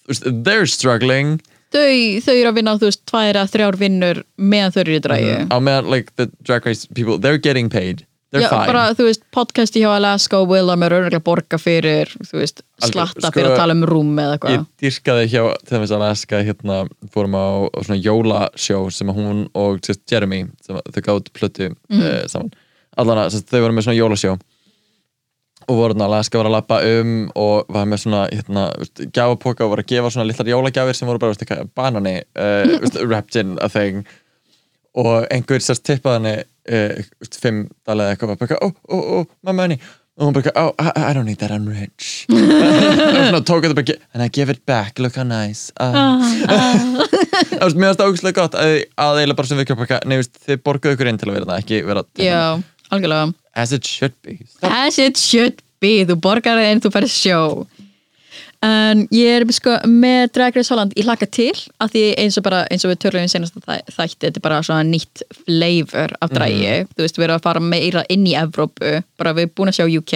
veist, 0.09 0.25
they're 0.45 0.67
struggling. 0.67 1.41
Þau, 1.73 2.21
þau 2.21 2.35
eru 2.35 2.49
að 2.51 2.57
vinna, 2.59 2.75
þú 2.77 2.89
veist, 2.91 3.03
tvær 3.09 3.39
að 3.41 3.53
þrjár 3.55 3.79
vinnur 3.81 4.23
meðan 4.37 4.75
þau 4.75 4.81
eru 4.83 4.97
í 4.97 5.03
drægi 5.07 5.37
á 5.49 5.57
meðan 5.57 5.89
like 5.89 6.13
the 6.21 6.29
drag 6.45 6.67
race 6.69 6.85
people 6.93 7.17
they're 7.17 7.41
getting 7.41 7.71
paid 7.73 8.05
Já, 8.33 8.49
bara, 8.49 8.87
þú 8.97 9.07
veist, 9.11 9.25
podcasti 9.35 9.83
hjá 9.83 9.91
Alaska 9.93 10.39
og 10.41 10.49
Willam 10.49 10.85
er 10.87 10.95
örgulega 10.97 11.21
borga 11.25 11.59
fyrir, 11.61 12.09
þú 12.25 12.39
veist, 12.41 12.63
slatta 12.81 13.27
sko, 13.27 13.33
fyrir 13.35 13.51
að 13.51 13.59
tala 13.61 13.77
um 13.77 13.83
rúm 13.89 14.15
eða 14.17 14.39
ég 14.39 14.39
eitthvað 14.39 14.65
dyrkaði 14.81 15.27
hjá 15.29 15.43
til 15.61 15.75
dæmis 15.77 15.93
Alaska 15.93 16.41
hérna 16.41 16.79
fórum 17.13 17.37
á, 17.37 17.69
á 17.69 17.79
svona 17.85 17.99
jólasjó 18.01 18.79
sem 18.95 19.13
hún 19.13 19.43
og 19.53 19.83
sérst, 19.85 20.07
Jeremy 20.09 20.47
sem 20.65 20.81
þau 20.81 21.03
gátt 21.11 21.29
plötu 21.37 21.69
mm. 21.75 22.07
saman. 22.33 22.55
Allan 22.97 23.21
að 23.27 23.37
þau 23.51 23.61
voru 23.67 23.77
með 23.77 23.89
svona 23.89 24.01
jólasjó 24.01 24.39
og 25.69 25.77
voru 25.77 25.93
hérna 25.93 26.09
Alaska 26.09 26.41
var 26.41 26.49
að 26.49 26.57
lappa 26.57 26.79
um 26.89 27.13
og 27.39 27.69
var 27.73 27.85
með 27.91 28.05
svona 28.07 28.23
hérna, 28.31 28.65
veist, 28.81 29.05
gjafapoka 29.13 29.67
og 29.67 29.75
voru 29.75 29.85
að 29.85 29.93
gefa 29.93 30.15
svona 30.15 30.27
litlar 30.31 30.51
jólagjafir 30.55 30.99
sem 30.99 31.11
voru 31.11 31.21
bara 31.23 31.37
veist, 31.37 31.77
banani 31.77 32.17
uh, 32.47 33.05
wrapped 33.05 33.37
in 33.37 33.59
a 33.61 33.69
thing. 33.69 34.07
Og 34.97 35.29
einhver 35.33 35.63
sérst 35.65 35.85
tippaði 35.89 36.19
henni 36.19 36.35
veist, 36.69 37.41
fimm 37.43 37.67
dalið 37.87 38.07
eða 38.07 38.15
eitthvað 38.17 38.39
bara, 38.43 38.63
oh, 38.63 38.79
oh, 38.89 39.11
oh, 39.19 39.35
my 39.43 39.57
money 39.57 39.81
og 40.19 40.27
hún 40.29 40.35
bara, 40.37 40.53
oh, 40.61 40.75
I, 40.79 41.11
I 41.11 41.13
don't 41.17 41.25
need 41.25 41.39
that, 41.39 41.51
I'm 41.51 41.65
rich. 41.67 42.27
Og 42.33 43.17
svona 43.17 43.41
tók 43.49 43.65
þetta 43.65 43.77
bara 43.79 43.95
and 44.13 44.23
I 44.23 44.29
give 44.29 44.53
it 44.53 44.61
back, 44.69 44.99
look 45.01 45.17
how 45.17 45.25
nice. 45.25 45.73
Uh. 45.81 46.21
það 47.49 47.65
veist, 47.65 47.79
mér 47.81 47.89
finnst 47.89 48.03
það 48.03 48.11
ógustlega 48.11 48.37
gott 48.43 48.59
að, 48.61 48.75
eiginlega 49.01 49.39
bara 49.39 49.49
sem 49.49 49.63
við 49.63 49.71
kjöpa 49.71 50.01
nei, 50.05 50.19
veist, 50.21 50.37
þið 50.45 50.61
borguðu 50.69 50.99
ykkur 50.99 51.11
inn 51.11 51.21
til 51.23 51.31
að 51.31 51.39
vera 51.39 51.49
það, 51.49 51.63
ekki 51.65 51.81
vera 51.89 52.05
Já, 52.21 52.43
algjörlega. 52.93 53.33
As 53.65 53.73
it 53.73 53.89
should 53.89 54.17
be. 54.25 54.37
Stop. 54.45 54.69
As 54.69 55.01
it 55.01 55.21
should 55.21 55.65
be, 55.81 55.95
þú 56.09 56.19
borgar 56.29 56.61
það 56.61 56.75
en 56.75 56.85
þú 56.85 56.93
færð 56.93 57.15
sjó 57.17 57.41
en 58.63 59.01
ég 59.11 59.41
er 59.41 59.45
sko 59.53 59.75
með 59.91 60.33
Drag 60.37 60.57
Race 60.57 60.71
Holland. 60.73 60.93
Ég 60.97 61.05
hlakka 61.09 61.27
til 61.35 61.51
að 61.83 61.95
því 61.97 62.03
eins 62.23 62.37
og 62.39 62.45
bara 62.47 62.61
eins 62.71 62.85
og 62.87 62.93
við 62.93 63.01
törlum 63.05 63.27
í 63.27 63.31
senast 63.33 63.57
þætti, 63.59 64.21
þetta 64.23 64.39
er 64.39 64.45
bara 64.45 64.61
svona 64.63 64.85
nýtt 64.87 65.25
flavor 65.45 66.15
af 66.23 66.31
dragi. 66.31 66.77
Þú 66.95 67.03
veist, 67.05 67.19
við 67.19 67.27
erum 67.29 67.41
að 67.41 67.47
fara 67.49 67.61
meira 67.65 68.05
inn 68.13 68.27
í 68.31 68.37
Evrópu 68.39 69.03
bara 69.19 69.35
við 69.35 69.49
erum 69.49 69.55
búin 69.59 69.73
að 69.73 69.79
sjá 69.81 69.87
UK 69.99 70.15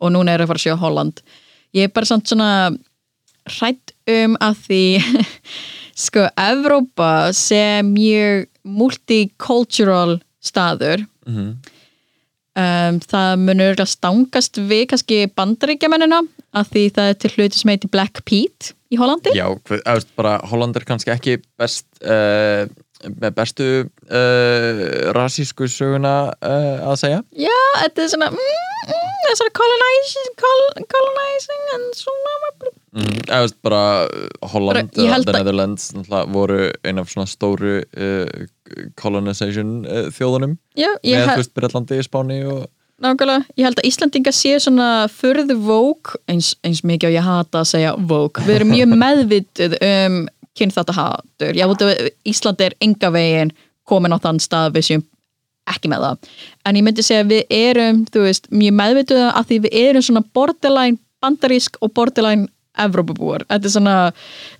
og 0.00 0.12
núna 0.14 0.34
erum 0.36 0.44
við 0.44 0.48
að 0.48 0.52
fara 0.52 0.62
að 0.62 0.66
sjá 0.68 0.76
Holland. 0.84 1.22
Ég 1.76 1.88
er 1.88 1.94
bara 1.94 2.10
samt 2.10 2.28
svona 2.28 2.50
hrætt 3.58 3.94
um 4.10 4.36
að 4.44 4.60
því 4.66 4.82
sko 6.06 6.26
Evrópa 6.40 7.12
sem 7.36 7.88
mjög 7.96 8.46
multicultural 8.64 10.18
staður 10.44 11.06
Mhm. 11.26 11.48
um, 12.56 13.00
það 13.00 13.32
munur 13.44 13.80
stangast 13.86 14.56
við 14.56 14.86
kannski 14.90 15.18
bandaríkjamennina 15.36 16.22
að 16.56 16.70
því 16.74 16.84
það 16.96 17.10
er 17.10 17.18
til 17.22 17.32
hluti 17.36 17.60
sem 17.60 17.72
heitir 17.74 17.92
Black 17.92 18.22
Pete 18.26 18.74
í 18.90 18.98
Hollandi. 18.98 19.34
Já, 19.36 19.46
hvað- 19.66 19.84
að, 19.84 20.00
veist, 20.00 20.14
bara 20.18 20.38
Holland 20.50 20.78
er 20.78 20.86
kannski 20.88 21.12
ekki 21.14 21.36
best 21.60 21.86
uh, 22.02 22.66
með 23.06 23.36
bestu 23.36 23.68
uh, 23.86 24.82
rasísku 25.16 25.68
söguna 25.70 26.32
uh, 26.34 26.90
að 26.90 26.98
segja. 27.04 27.20
Já, 27.38 27.60
þetta 27.84 28.04
er 28.04 28.10
svona 28.12 28.30
mm, 28.34 28.40
mm, 28.40 29.14
það 29.22 29.30
er 29.30 29.38
svona 29.40 29.54
colonizing, 29.60 30.34
col 30.42 30.66
colonizing 30.96 31.70
en 31.76 31.86
svona 31.96 32.34
mm, 32.50 33.14
veist, 33.30 33.58
bara 33.64 33.84
Holland 34.52 34.98
held 34.98 35.30
The 35.30 35.38
Netherlands 35.38 35.88
voru 36.34 36.66
ein 36.82 37.00
af 37.00 37.14
svona 37.14 37.30
stóru 37.30 37.78
colonization 39.00 39.80
þjóðunum. 40.18 40.58
Já, 40.74 40.90
með, 41.06 41.24
held 41.30 41.54
Breitlandi, 41.54 42.02
Spáni 42.04 42.42
og 42.50 42.66
nákvæmlega, 43.04 43.46
ég 43.58 43.68
held 43.68 43.80
að 43.80 43.88
Íslandinga 43.90 44.32
sé 44.34 44.56
svona 44.62 44.88
furðu 45.12 45.56
vók 45.64 46.14
eins, 46.30 46.52
eins 46.66 46.82
mikið 46.86 47.10
og 47.10 47.16
ég 47.16 47.26
hata 47.26 47.62
að 47.62 47.70
segja 47.72 47.94
vók 47.96 48.42
við 48.46 48.58
erum 48.58 48.72
mjög 48.74 48.94
meðvituð 49.04 49.78
um 49.86 50.20
kynþáttahatur, 50.60 51.56
ég 51.56 51.70
veit 51.70 51.84
að 51.86 52.10
Ísland 52.28 52.62
er 52.64 52.76
enga 52.82 53.12
veginn 53.14 53.54
komin 53.88 54.14
á 54.14 54.18
þann 54.22 54.40
stað 54.42 54.74
við 54.76 54.88
séum 54.88 55.06
ekki 55.70 55.90
með 55.92 56.06
það. 56.06 56.30
En 56.66 56.78
ég 56.78 56.86
myndi 56.86 57.04
segja 57.06 57.26
við 57.28 57.52
erum 57.54 58.04
þú 58.10 58.24
veist, 58.24 58.48
mjög 58.52 58.76
meðvituð 58.80 59.26
að 59.28 59.50
því 59.50 59.60
við 59.66 59.76
erum 59.84 60.06
svona 60.06 60.24
borderline 60.34 61.00
bandarísk 61.22 61.78
og 61.84 61.92
borderline 61.96 62.48
Evrópubúar, 62.80 63.42
þetta 63.50 63.66
er 63.66 63.72
svona 63.74 63.94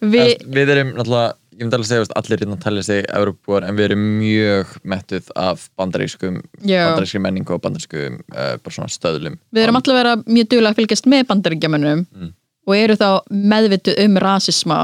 við, 0.03 0.11
Við, 0.11 0.49
við 0.57 0.73
erum 0.75 0.89
náttúrulega, 0.97 1.29
ég 1.61 1.67
myndi 1.67 1.77
alveg 1.77 1.89
segja 1.91 2.03
veist, 2.05 2.15
allir 2.17 2.41
hérna 2.41 2.57
talja 2.61 2.83
sig 2.87 3.05
Európúar 3.13 3.67
en 3.69 3.77
við 3.77 3.91
erum 3.91 4.05
mjög 4.21 4.73
mettuð 4.89 5.29
af 5.37 5.67
bandarískum 5.79 6.41
bandarískum 6.65 7.25
menningu 7.27 7.55
og 7.57 7.63
bandarískum 7.65 8.17
uh, 8.33 8.57
bara 8.63 8.75
svona 8.77 8.91
stöðlum 8.93 9.37
við 9.53 9.65
erum 9.67 9.79
alltaf 9.81 9.95
að 9.95 10.01
vera 10.01 10.15
mjög 10.25 10.51
duglega 10.55 10.73
að 10.73 10.81
fylgjast 10.81 11.09
með 11.13 11.27
bandaríkjamönnum 11.31 12.05
Mm. 12.11 12.33
og 12.69 12.77
eru 12.77 12.97
þá 13.01 13.09
meðvituð 13.53 14.01
um 14.07 14.19
rasisma 14.25 14.81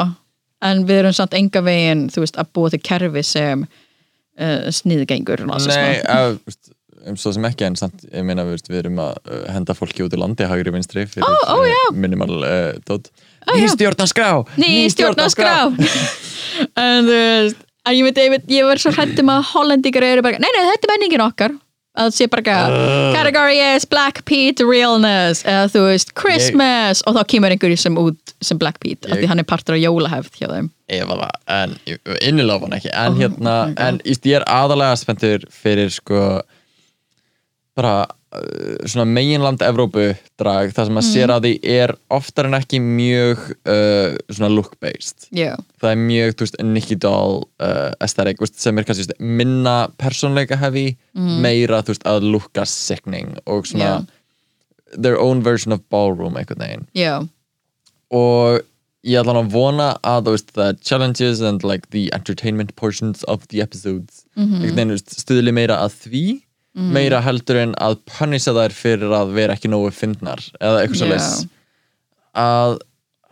en 0.66 0.84
við 0.88 1.02
erum 1.02 1.16
samt 1.16 1.36
enga 1.38 1.62
veginn 1.64 2.06
þú 2.12 2.24
veist, 2.24 2.38
að 2.40 2.52
búa 2.56 2.72
til 2.72 2.80
kerfi 2.84 3.22
sem 3.26 3.66
uh, 3.66 4.70
sniðgengur 4.72 5.46
rasisma 5.46 5.80
Nei, 5.80 6.00
að, 6.12 6.38
veist, 6.46 6.72
um 7.06 7.16
svo 7.20 7.32
sem 7.32 7.44
ekki 7.48 7.66
en 7.68 7.78
samt, 7.78 8.04
ég 8.10 8.24
meina 8.26 8.44
við, 8.48 8.66
við 8.68 8.82
erum 8.84 9.00
að 9.04 9.32
henda 9.54 9.76
fólki 9.78 10.04
út 10.04 10.16
í 10.16 10.20
landi 10.20 10.48
hægri 10.48 10.74
vinstri 10.74 11.06
fyrir 11.08 11.24
ó, 11.24 11.56
já. 11.64 11.80
uh, 11.88 11.96
minimal 11.96 12.36
uh, 12.42 12.76
dót 12.84 13.08
já. 13.08 13.25
Ný 13.54 13.68
stjórnarskrá. 13.72 14.30
Ný 14.58 14.72
stjórnarskrá. 14.94 15.54
en 16.86 17.06
þú 17.06 17.14
veist 17.14 17.62
en 17.86 17.94
ég 17.94 18.06
veit, 18.08 18.18
ég, 18.18 18.48
ég 18.50 18.66
var 18.66 18.80
svo 18.82 18.92
hrættum 18.94 19.30
að 19.30 19.46
hollendingar 19.52 20.06
eru 20.06 20.24
bara, 20.26 20.40
nei, 20.42 20.50
nei, 20.50 20.64
þetta 20.72 20.88
er 20.88 20.92
menningin 20.94 21.24
okkar. 21.26 21.54
Að 21.96 22.10
það 22.10 22.16
sé 22.18 22.26
bara 22.28 22.42
uh. 22.68 23.12
category 23.14 23.60
is 23.72 23.86
Black 23.88 24.24
Pete 24.28 24.66
realness. 24.68 25.40
Eða 25.48 25.70
þú 25.72 25.84
veist, 25.86 26.10
Christmas. 26.18 27.00
Og 27.08 27.16
þá 27.16 27.22
kemur 27.32 27.54
einhverju 27.54 27.78
sem 27.80 27.96
út 28.00 28.34
sem 28.44 28.58
Black 28.60 28.82
Pete, 28.82 29.08
af 29.08 29.14
Ég- 29.14 29.22
því 29.22 29.30
hann 29.30 29.40
er 29.40 29.48
partur 29.48 29.78
af 29.78 29.80
jólahefð 29.80 30.36
hjá 30.36 30.50
þeim. 30.50 30.68
Ef 30.92 31.14
að 31.14 31.22
það, 31.22 31.38
en 31.56 31.78
var 32.60 32.66
hann 32.66 32.76
ekki. 32.76 32.92
En 32.92 33.14
Oh 33.14 33.22
hérna, 33.22 33.54
en 33.86 34.02
ég 34.04 34.36
er 34.36 34.44
aðalega 34.44 34.98
spenntur 35.00 35.48
fyrir 35.50 35.94
sko 35.94 36.20
bara 37.76 37.96
svona 38.86 39.04
meginland 39.08 39.62
Evrópu 39.62 40.14
drag, 40.38 40.72
það 40.76 40.86
sem 40.90 40.96
að 41.00 41.04
Mm. 41.06 41.12
sér 41.14 41.32
að 41.34 41.44
því 41.46 41.52
er 41.76 41.94
oftar 42.10 42.46
en 42.48 42.56
ekki 42.58 42.80
mjög 42.80 43.38
uh, 43.66 44.16
svona 44.30 44.50
look 44.54 44.74
based 44.80 45.28
Já, 45.32 45.56
það 45.80 45.90
er 45.92 45.96
mjög, 46.02 46.34
veist, 46.42 46.58
Nicky 46.62 46.94
Doll 46.96 47.44
uh, 47.60 47.92
aesthetic, 48.00 48.38
veist, 48.40 48.58
sem 48.60 48.78
er 48.78 48.84
kannski 48.84 49.16
minna 49.20 49.88
persónleika 49.98 50.56
hefi 50.60 50.96
meira, 51.14 51.82
þú 51.82 51.94
veist, 51.94 52.04
að 52.06 52.26
looka 52.32 52.64
sickening 52.66 53.36
og 53.46 53.66
svona 53.66 54.00
Mm. 54.00 54.06
Já. 54.06 55.02
their 55.02 55.18
own 55.18 55.42
version 55.42 55.72
of 55.72 55.80
ballroom 55.90 56.36
einhvern 56.36 56.58
veginn 56.62 56.86
já, 56.94 57.18
og 58.10 58.60
ég 59.06 59.20
ætla 59.20 59.34
að 59.38 59.50
vona 59.52 59.88
að 60.02 60.30
the 60.54 60.76
challenges 60.82 61.40
and 61.40 61.62
like 61.64 61.90
the 61.90 62.08
entertainment 62.12 62.74
portions 62.76 63.22
of 63.24 63.46
the 63.48 63.60
episodes 63.60 64.24
Mhm. 64.36 64.62
þú 64.62 64.74
veist, 64.90 65.14
stuðli 65.22 65.52
meira 65.52 65.76
að 65.78 65.92
því 66.06 66.42
meira 66.76 67.20
heldur 67.24 67.56
en 67.62 67.74
að 67.80 67.94
punisha 68.04 68.52
þær 68.52 68.74
fyrir 68.76 69.12
að 69.16 69.30
vera 69.36 69.54
ekki 69.56 69.70
nógu 69.72 69.90
fyndnar 69.96 70.42
eða 70.60 70.82
eitthvað 70.82 70.98
svo 71.00 71.06
Já. 71.06 71.12
leys 71.14 71.28
að 72.36 72.74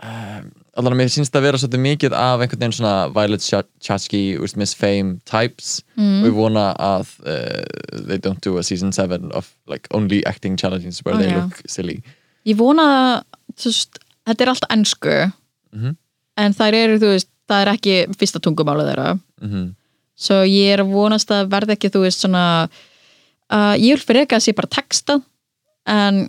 um, 0.05 0.47
allan 0.74 0.95
að 0.95 0.99
mér 0.99 1.11
sínst 1.12 1.36
að 1.38 1.45
vera 1.47 1.59
svolítið 1.61 1.82
mikið 1.84 2.16
af 2.18 2.40
einhvern 2.42 2.62
veginn 2.64 2.72
svona 2.74 2.95
Violet 3.14 3.45
Ch- 3.45 3.68
Chachki, 3.84 4.22
Miss 4.59 4.72
Fame 4.74 5.18
types 5.28 5.82
Mm. 5.97 6.22
og 6.24 6.26
ég 6.30 6.34
vona 6.34 6.64
að 6.82 7.12
uh, 7.22 8.07
they 8.09 8.18
don't 8.18 8.40
do 8.42 8.57
a 8.59 8.62
season 8.66 8.90
7 8.92 9.30
of 9.32 9.53
like 9.70 9.86
only 9.95 10.24
acting 10.26 10.57
challenges 10.59 11.03
where 11.05 11.14
Ó, 11.14 11.20
they 11.20 11.30
já. 11.30 11.36
look 11.45 11.61
silly 11.68 12.01
Ég 12.47 12.57
vona 12.59 13.22
veist, 13.57 14.01
þetta 14.26 14.42
er 14.42 14.51
alltaf 14.55 14.70
ennsku 14.74 15.32
Mhm. 15.74 15.97
en 16.36 16.53
þær 16.55 16.74
eru, 16.74 16.99
þú 16.99 17.12
veist, 17.14 17.28
það 17.49 17.61
er 17.62 17.72
ekki 17.76 17.95
fyrsta 18.18 18.40
tungumálið 18.40 18.90
þeirra 18.95 19.20
mm 19.42 19.74
svo 20.16 20.42
ég 20.47 20.70
er 20.74 20.78
að 20.84 20.92
vonast 20.95 21.30
að 21.34 21.49
verða 21.51 21.74
ekki, 21.74 21.88
þú 21.90 22.01
veist, 22.07 22.20
svona 22.22 22.68
uh, 23.53 23.74
ég 23.80 23.97
vil 23.97 24.05
fyrir 24.05 24.24
ekki 24.24 24.38
að 24.38 24.47
sé 24.47 24.57
bara 24.57 24.72
texta 24.72 25.18
en, 25.90 26.24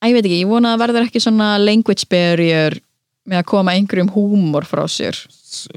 að 0.00 0.10
ég 0.10 0.16
veit 0.16 0.24
ekki, 0.24 0.40
ég 0.42 0.50
vona 0.50 0.74
að 0.74 0.84
verður 0.84 1.08
ekki 1.08 1.22
svona 1.22 1.54
language 1.60 2.08
barrier 2.10 2.78
með 3.28 3.40
að 3.40 3.48
koma 3.50 3.74
einhverjum 3.76 4.12
húmor 4.14 4.68
frá 4.68 4.84
sér 4.90 5.18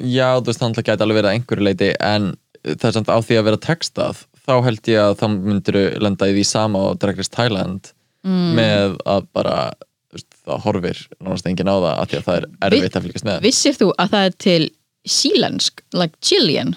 Já, 0.01 0.39
þú 0.39 0.49
veist, 0.49 0.63
það 0.63 0.87
gæti 0.87 1.05
alveg 1.05 1.19
verið 1.19 1.29
að 1.29 1.35
einhverju 1.37 1.67
leiti 1.67 1.91
en 2.03 2.31
það 2.67 2.87
er 2.89 2.95
samt 2.97 3.11
á 3.13 3.17
því 3.23 3.37
að 3.39 3.47
vera 3.47 3.63
textað 3.67 4.23
þá 4.47 4.55
held 4.65 4.89
ég 4.91 5.03
að 5.03 5.19
þá 5.19 5.27
myndir 5.35 5.77
lenda 6.03 6.29
í 6.29 6.33
því 6.37 6.47
sama 6.47 6.81
á 6.83 6.87
Drag 6.99 7.19
Race 7.19 7.33
Thailand 7.33 7.91
mm. 8.25 8.49
með 8.57 8.97
að 9.07 9.29
bara 9.35 9.59
þú 10.07 10.17
veist, 10.17 10.29
það 10.47 10.65
horfir 10.65 11.05
nánast 11.19 11.47
enginn 11.51 11.71
á 11.71 11.75
það 11.75 11.93
af 11.93 12.09
því 12.09 12.19
að 12.19 12.27
það 12.27 12.39
er 12.39 12.49
erfitt 12.69 12.97
að 12.97 13.07
fylgjast 13.07 13.29
með 13.29 13.47
Vissir 13.47 13.79
þú 13.79 13.89
að 13.95 14.13
það 14.15 14.27
er 14.27 14.37
til 14.47 14.61
sílensk, 15.07 15.83
like 15.95 16.19
Chilean 16.23 16.75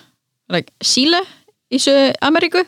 like 0.51 0.75
Chile 0.83 1.23
í 1.71 1.79
Ameríku. 2.27 2.65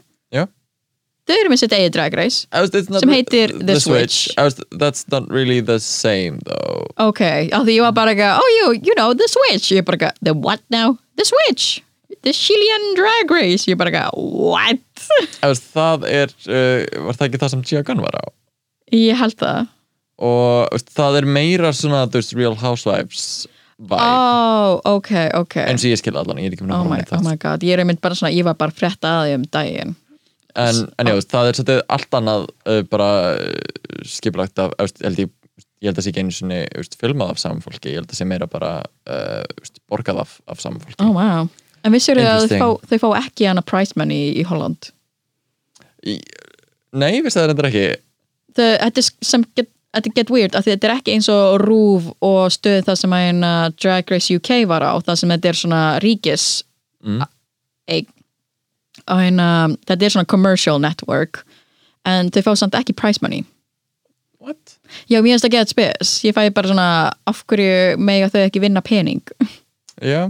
Þau 1.32 1.38
eru 1.40 1.52
með 1.52 1.62
sitt 1.62 1.74
eigið 1.76 1.92
drag 1.96 2.16
race 2.18 2.46
I 2.52 2.60
was- 2.62 2.74
it's 2.76 2.90
not 2.92 3.00
Sem 3.04 3.12
heitir 3.14 3.54
The 3.66 3.78
Switch. 3.80 4.28
I 4.36 4.44
was, 4.46 4.58
That's 4.70 5.06
not 5.12 5.30
really 5.32 5.60
the 5.60 5.78
same 5.80 6.38
though. 6.46 6.86
Ok, 7.02 7.22
af 7.52 7.64
því 7.66 7.78
ég 7.78 7.86
var 7.86 7.96
bara 7.96 8.12
eitthvað 8.14 8.38
oh 8.42 8.50
you, 8.60 8.72
you 8.82 8.94
know, 8.98 9.12
the 9.16 9.28
switch, 9.30 9.72
ég 9.72 9.84
bara 9.88 9.98
eitthvað 9.98 10.20
the 10.28 10.34
what 10.36 10.60
now, 10.70 10.98
the 11.16 11.26
switch? 11.28 11.80
The 12.22 12.32
Chilean 12.36 12.92
drag 12.94 13.30
race, 13.34 13.66
ég 13.66 13.78
bara 13.80 13.90
eitthvað 13.90 14.14
what? 14.14 14.78
I 15.42 15.48
was, 15.48 15.62
Það 15.72 16.04
er, 16.06 16.34
uh, 16.46 17.06
var 17.08 17.18
það 17.18 17.28
ekki 17.28 17.40
það 17.42 17.54
sem 17.56 17.84
Gunn 17.88 18.04
var 18.04 18.20
á? 18.20 18.24
Ég 18.92 19.16
held 19.16 19.38
það. 19.40 19.70
Og 20.22 20.68
veist, 20.70 20.92
það 20.94 21.18
er 21.22 21.26
meira 21.26 21.72
svona 21.74 22.04
veist, 22.12 22.36
Real 22.36 22.54
Housewives 22.60 23.46
vibe. 23.82 23.98
Oh, 23.98 24.78
ok, 24.98 25.10
ok. 25.40 25.56
Eins 25.66 25.82
og 25.82 25.90
ég 25.90 25.98
skil 25.98 26.14
allan, 26.18 26.38
ég 26.38 26.50
er 26.50 26.56
ekki 26.56 26.66
með 26.66 26.76
oh 26.76 26.84
náttúrulega 26.86 27.18
oh 27.18 27.26
my 27.26 27.38
god, 27.40 27.64
ég 27.66 27.74
er 27.74 27.82
einmitt 27.82 28.02
bara 28.04 28.18
svona 28.18 28.30
ég 28.34 28.46
var 28.46 28.54
bara 28.60 28.74
frétta 28.74 29.16
að 29.22 29.24
því 29.26 29.36
um 29.40 29.46
daginn 29.56 29.94
en, 30.58 30.82
en 30.98 31.10
já, 31.10 31.14
veist, 31.16 31.30
það 31.32 31.48
er 31.48 31.58
svolítið 31.58 31.80
allt 31.96 32.18
annað 32.18 32.46
uh, 32.68 32.82
bara 32.92 33.08
uh, 33.32 34.04
skipulagt 34.08 34.62
af, 34.62 34.74
veist, 34.80 35.02
held 35.04 35.22
ég, 35.24 35.32
ég 35.82 35.90
held 35.90 36.00
að 36.00 36.06
sé 36.06 36.12
ekki 36.12 36.24
einu 36.24 36.60
veist, 36.76 36.96
filmað 37.00 37.34
af 37.34 37.42
saman 37.42 37.64
fólki, 37.64 37.92
ég 37.94 38.00
held 38.02 38.12
að 38.12 38.20
sé 38.20 38.28
meira 38.28 38.48
bara 38.50 38.72
uh, 38.82 39.74
borgað 39.90 40.22
af, 40.24 40.38
af 40.50 40.62
saman 40.62 40.82
fólki. 40.82 40.98
Oh 41.04 41.12
wow, 41.16 41.50
en 41.82 41.96
vissir 41.96 42.20
þau 42.20 42.30
að 42.36 42.48
fá, 42.52 42.66
þau 42.92 42.98
fá 43.04 43.10
ekki 43.24 43.50
hana 43.50 43.64
prize 43.66 43.96
money 44.00 44.32
í 44.40 44.46
Holland? 44.48 44.92
Í, 46.02 46.18
Nei, 46.92 47.22
veist 47.24 47.38
það 47.38 47.46
er 47.46 47.54
endur 47.54 47.70
ekki 47.70 47.86
þetta 48.52 49.00
er 49.00 49.06
sem 49.24 49.44
get, 49.56 49.70
þetta 49.96 50.10
get 50.16 50.32
weird 50.32 50.56
af 50.58 50.66
því 50.66 50.74
þetta 50.74 50.88
er 50.88 50.94
ekki 50.98 51.14
eins 51.14 51.28
og 51.32 51.54
rúf 51.62 52.10
og 52.24 52.50
stöð 52.52 52.82
það 52.88 52.98
sem 53.00 53.14
að 53.16 53.28
eina 53.30 53.52
Drag 53.80 54.12
Race 54.12 54.36
UK 54.36 54.50
var 54.68 54.84
á 54.84 54.92
það 55.00 55.22
sem 55.22 55.32
þetta 55.32 55.52
er 55.52 55.60
svona 55.62 55.82
ríkis 56.04 56.50
Mm. 57.02 57.24
eig 57.90 58.06
og 59.10 59.22
hérna, 59.22 59.48
þetta 59.88 60.06
er 60.06 60.14
svona 60.14 60.28
commercial 60.28 60.82
network 60.82 61.42
en 62.08 62.30
þau 62.34 62.42
fá 62.48 62.52
samt 62.58 62.78
ekki 62.78 62.96
prize 62.98 63.22
money. 63.22 63.44
What? 64.42 64.78
já, 65.06 65.20
mér 65.22 65.36
finnst 65.36 65.46
það 65.46 65.54
get 65.54 65.72
spes. 65.72 66.14
Ég 66.26 66.34
fæ 66.34 66.48
bara 66.54 66.70
svona, 66.70 66.86
af 67.30 67.44
hverju 67.46 67.98
mega 68.02 68.30
þau 68.32 68.40
ekki 68.42 68.62
vinna 68.64 68.82
pening? 68.84 69.22
Já, 70.02 70.26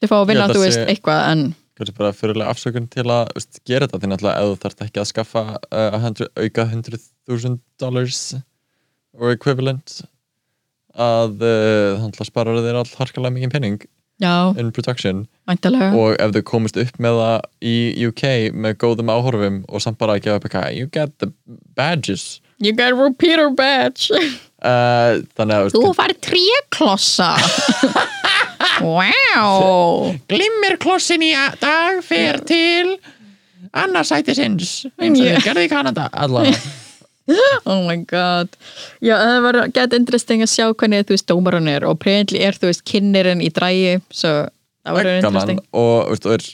þau 0.00 0.08
fá 0.08 0.16
að 0.22 0.30
vinna, 0.30 0.46
þú 0.52 0.62
veist, 0.64 0.86
eitthvað 0.86 1.26
en 1.32 1.50
kannski 1.82 1.96
bara 1.98 2.14
fyrirlega 2.14 2.52
afsökun 2.52 2.88
til 2.92 3.06
að 3.10 3.30
veist, 3.36 3.60
gera 3.68 3.88
þetta. 3.88 4.00
Því 4.00 4.10
náttúrulega 4.10 4.40
ef 4.40 4.50
þú 4.50 4.62
þarft 4.62 4.84
ekki 4.86 5.02
að 5.02 5.08
skaffa 5.10 5.42
uh, 5.58 5.96
100, 5.98 6.30
auka 6.44 6.66
100.000 6.68 7.58
dollars 7.82 8.20
or 9.18 9.32
equivalent 9.34 10.02
að 10.92 11.40
uh, 11.40 11.98
þannig 12.02 12.20
að 12.20 12.28
spara 12.28 12.56
þér 12.60 12.80
all 12.82 12.94
harkalega 12.98 13.36
mikið 13.36 13.54
penning 13.54 13.82
já, 14.22 14.34
in 14.60 14.70
production. 14.74 15.26
Væntalega 15.50 15.90
og 15.98 16.14
ef 16.22 16.32
þau 16.36 16.44
komist 16.52 16.78
upp 16.80 17.02
með 17.02 17.18
það 17.18 17.50
í 17.72 17.74
UK 18.08 18.24
með 18.54 18.78
góðum 18.84 19.12
áhorfum 19.12 19.60
og 19.68 19.84
samt 19.84 19.98
bara 20.00 20.16
að 20.16 20.28
gefa 20.28 20.38
upp 20.40 20.48
eitthvað 20.48 20.78
you 20.78 20.88
get 20.94 21.18
the 21.18 21.32
badges. 21.76 22.40
You 22.62 22.72
got 22.78 22.94
repeater 22.94 23.50
badge. 23.50 24.08
Uh, 24.62 25.20
þannig 25.36 25.56
að 25.58 25.72
þú 25.74 25.94
fær 25.98 26.16
tréklossa. 26.28 27.34
Wow. 28.82 30.14
Glimmerklossin 30.30 31.22
í 31.26 31.32
dag 31.60 31.98
fer 32.06 32.38
til 32.46 32.94
annarsætisins 33.72 34.72
eins 35.00 35.20
og 35.20 35.26
þeir 35.26 35.44
gerði 35.44 35.66
í 35.66 35.70
Kanada 35.72 36.08
allavega 36.12 36.58
oh 37.70 37.80
my 37.86 37.98
god. 38.08 38.50
Já, 39.04 39.14
það 39.20 39.40
var 39.46 39.58
gett 39.76 39.96
interesting 39.98 40.44
að 40.44 40.52
sjá 40.52 40.66
hvernig 40.72 41.06
þú 41.06 41.16
veist 41.16 41.28
dómarun 41.30 41.70
er 41.70 41.86
og 41.86 41.96
apparently 41.98 42.42
er 42.42 42.58
þú 42.58 42.70
veist 42.72 42.84
kynnirinn 42.88 43.44
í 43.44 43.50
drægi 43.54 43.98
svo 44.10 44.32
það 44.82 44.98
var 44.98 45.10
interesting. 45.16 45.62
Og 45.78 46.12
veist, 46.12 46.26
og 46.26 46.36
er 46.38 46.46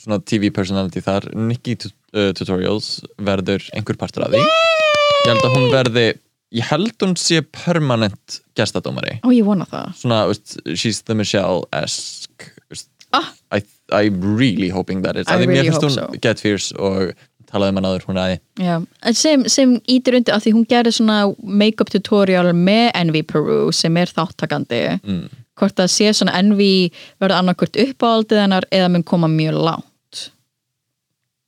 svona 0.00 0.20
TV 0.22 0.52
personality 0.54 1.02
þar. 1.04 1.28
Nikki 1.34 1.76
uh, 1.84 2.30
Tutorials 2.38 3.00
verður 3.20 3.66
einhver 3.76 3.98
partur 4.00 4.24
af 4.26 4.34
því. 4.34 4.42
Ég 4.44 5.30
held 5.32 5.44
að 5.44 5.56
hún 5.58 5.68
verði 5.74 6.06
ég 6.50 6.66
held 6.66 6.94
hún 7.04 7.12
sé 7.20 7.42
permanent 7.54 8.40
gestadómari. 8.58 9.18
Ó 9.22 9.30
ég 9.34 9.44
vona 9.46 9.66
það. 9.70 9.92
Svona, 10.00 10.24
veist, 10.30 10.56
she's 10.74 11.02
the 11.06 11.14
Michelle-esque 11.18 12.50
veist, 12.70 12.88
Ah. 13.12 13.32
I, 13.50 13.62
I'm 13.90 14.20
really 14.22 14.68
hoping 14.70 15.02
that 15.02 15.16
is 15.16 15.26
I 15.26 15.34
Af 15.34 15.40
því 15.40 15.46
mér 15.46 15.50
really 15.50 15.70
finnst 15.70 15.82
hope 15.82 15.90
hún 15.90 15.94
so. 16.14 16.18
get 16.22 16.38
fierce 16.38 16.70
og 16.78 17.10
talaði 17.52 17.74
um 17.74 17.80
hann 17.80 17.88
áður 17.90 18.06
hún 18.08 18.20
aði 18.22 18.38
já. 18.60 18.76
En 18.78 19.18
sem, 19.18 19.44
sem 19.50 19.76
ítir 19.90 20.18
undir 20.20 20.36
að 20.36 20.46
því 20.46 20.54
hún 20.56 20.66
gerði 20.70 20.94
svona 20.96 21.18
make-up 21.42 21.92
tutorial 21.92 22.50
með 22.56 22.90
Envy 23.02 23.22
Peru 23.26 23.60
sem 23.76 23.96
er 24.00 24.12
þáttakandi 24.14 24.82
mm. 25.00 25.22
hvort 25.60 25.78
það 25.80 25.92
sé 25.96 26.12
svona 26.16 26.36
Envy 26.40 26.72
verður 27.20 27.38
annarkvort 27.40 27.80
uppáhaldið 27.84 28.44
hennar 28.44 28.68
eða 28.74 28.90
mun 28.94 29.06
koma 29.06 29.30
mjög 29.30 29.60
lágt 29.60 30.26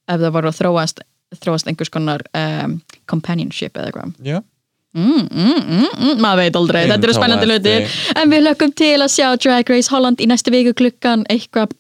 ef 0.09 0.19
það 0.19 0.33
voru 0.39 0.53
að 0.53 0.59
þróast 0.61 1.05
þróast 1.43 1.69
einhvers 1.71 1.93
konar 1.93 2.25
um, 2.37 2.81
companionship 3.09 3.79
eða 3.79 3.89
eitthvað 3.89 4.27
já, 4.27 4.41
mm, 4.99 5.23
mm, 5.31 5.55
mm, 5.63 5.87
mm, 5.87 6.19
maður 6.21 6.43
veit 6.43 6.59
aldrei, 6.61 6.83
þetta 6.91 7.09
eru 7.09 7.17
spennandi 7.17 7.49
eftir. 7.49 7.87
hlutir 7.87 8.21
en 8.21 8.35
við 8.35 8.45
lökum 8.49 8.75
til 8.83 8.99
að 8.99 9.15
sjá 9.15 9.31
Drag 9.41 9.73
Race 9.73 9.93
Holland 9.93 10.21
í 10.21 10.29
næstu 10.29 10.53
viku 10.55 10.75
klukkan 10.83 11.25
eitthvað 11.33 11.73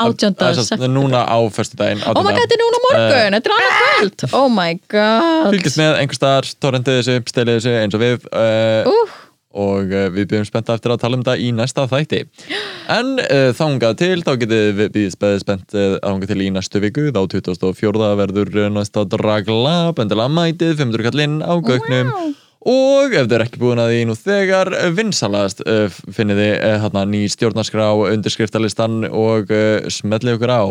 átjönda 0.00 0.50
er 0.76 0.92
núna 0.92 1.22
á 1.28 1.38
föstudaginn 1.52 2.02
oh 2.04 2.14
my 2.16 2.30
god, 2.30 2.38
þetta 2.40 2.56
er 2.56 2.62
núna 2.64 2.82
morgun, 2.86 3.36
þetta 3.36 3.50
er 3.50 3.56
annað 3.56 3.80
kvöld. 3.80 4.26
Oh 4.36 4.46
my 4.52 4.76
god. 4.90 5.50
Fylgist 5.54 5.80
með 5.80 5.96
einhver 6.02 6.18
staðar, 6.20 6.52
torrentið 6.64 7.00
þessu, 7.00 7.18
stelið 7.32 7.58
þessu 7.58 7.74
eins 7.80 7.98
og 7.98 8.04
við 8.04 8.28
uh, 8.30 8.90
uh, 8.90 9.14
og 9.60 9.92
uh, 9.92 10.06
við 10.14 10.28
byrjum 10.30 10.48
spennta 10.48 10.76
eftir 10.78 10.94
að 10.94 11.00
tala 11.04 11.18
um 11.18 11.24
þetta 11.24 11.36
í 11.42 11.50
næsta 11.56 11.86
þætti. 11.90 12.24
En 12.90 13.12
uh, 13.22 13.52
þangað 13.54 13.92
til 14.00 14.16
þá 14.26 14.30
getið 14.40 14.80
við 14.80 15.10
speðið 15.14 15.42
spennt 15.44 15.74
uh, 15.78 15.92
þangað 16.02 16.32
til 16.32 16.42
í 16.42 16.48
næstu 16.50 16.80
viku 16.82 17.04
þá 17.14 17.20
2004 17.36 18.12
verður 18.18 18.56
næsta 18.74 19.04
draglab 19.06 20.00
endilega 20.02 20.32
mætið 20.34 20.80
500 20.80 21.06
kallinn 21.06 21.36
á 21.44 21.54
gögnum. 21.62 22.10
Wow. 22.10 22.32
Og 22.60 23.14
ef 23.16 23.28
þið 23.28 23.36
er 23.36 23.44
ekki 23.46 23.60
búin 23.62 23.80
að 23.80 23.94
því 23.94 24.02
nú 24.08 24.16
þegar 24.18 24.72
uh, 24.76 24.88
vinsalast 24.96 25.62
uh, 25.64 25.86
finnið 26.12 26.42
þið 26.42 26.52
hérna, 26.84 27.06
ný 27.08 27.22
stjórnarskrá 27.32 27.88
undirskriftalistan 28.10 29.06
og 29.08 29.54
uh, 29.54 29.88
smellið 29.92 30.36
okkur 30.36 30.52
á. 30.52 30.62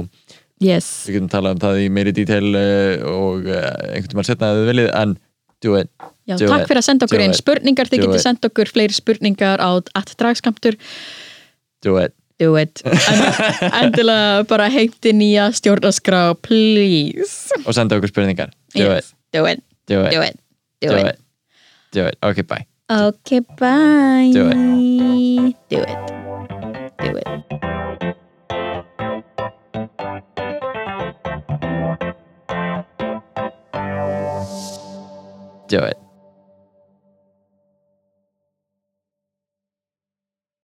Yes. 0.60 1.08
Við 1.08 1.20
getum 1.20 1.32
talað 1.32 1.56
um 1.56 1.64
það 1.64 1.82
í 1.86 1.90
meiri 1.96 2.14
uh, 2.14 3.10
og 3.10 3.50
einhvern 3.50 4.12
tímann 4.12 4.28
setna 4.28 4.52
ef 4.54 4.62
þið 4.62 4.72
viljið 4.74 4.94
en 5.02 5.18
do 5.64 5.76
it. 5.80 5.92
Já, 6.30 6.38
Do 6.38 6.48
takk 6.52 6.64
it. 6.64 6.70
fyrir 6.70 6.82
að 6.84 6.88
senda 6.88 7.08
okkur 7.08 7.20
Do 7.20 7.26
inn 7.26 7.34
it. 7.34 7.40
spurningar, 7.42 7.90
þið 7.90 8.04
Do 8.06 8.14
it. 8.14 8.24
senda 8.24 8.50
okkur 8.52 8.70
fleiri 8.70 8.96
spurningar 8.96 9.64
á 9.64 9.70
atdragskamtur 9.98 10.78
do 11.82 11.96
it. 11.98 12.14
Do 12.40 12.56
it. 12.56 12.82
En, 13.60 13.74
endilega 13.82 14.44
bara 14.48 14.70
heimti 14.72 15.12
nýja 15.16 15.50
stjórnarskrá 15.58 16.22
please. 16.46 17.58
Og 17.66 17.76
senda 17.76 17.98
okkur 18.00 18.14
spurningar. 18.14 18.54
Do 18.76 18.86
yes. 18.86 19.12
do 19.34 19.44
it, 19.50 19.60
it, 19.60 19.66
do 19.90 20.04
it, 20.06 20.14
do 20.14 20.22
it, 20.22 20.40
do 20.86 21.28
Do 21.92 22.06
it. 22.06 22.18
Okay, 22.24 22.42
bye. 22.44 22.66
Okay, 22.92 23.40
bye. 23.40 24.30
Do 24.32 24.48
it. 24.48 25.56
Do 25.70 25.82
it. 25.82 25.98
Do 27.00 27.16
it. 27.18 27.26
Do 35.68 35.80
it. 35.80 36.09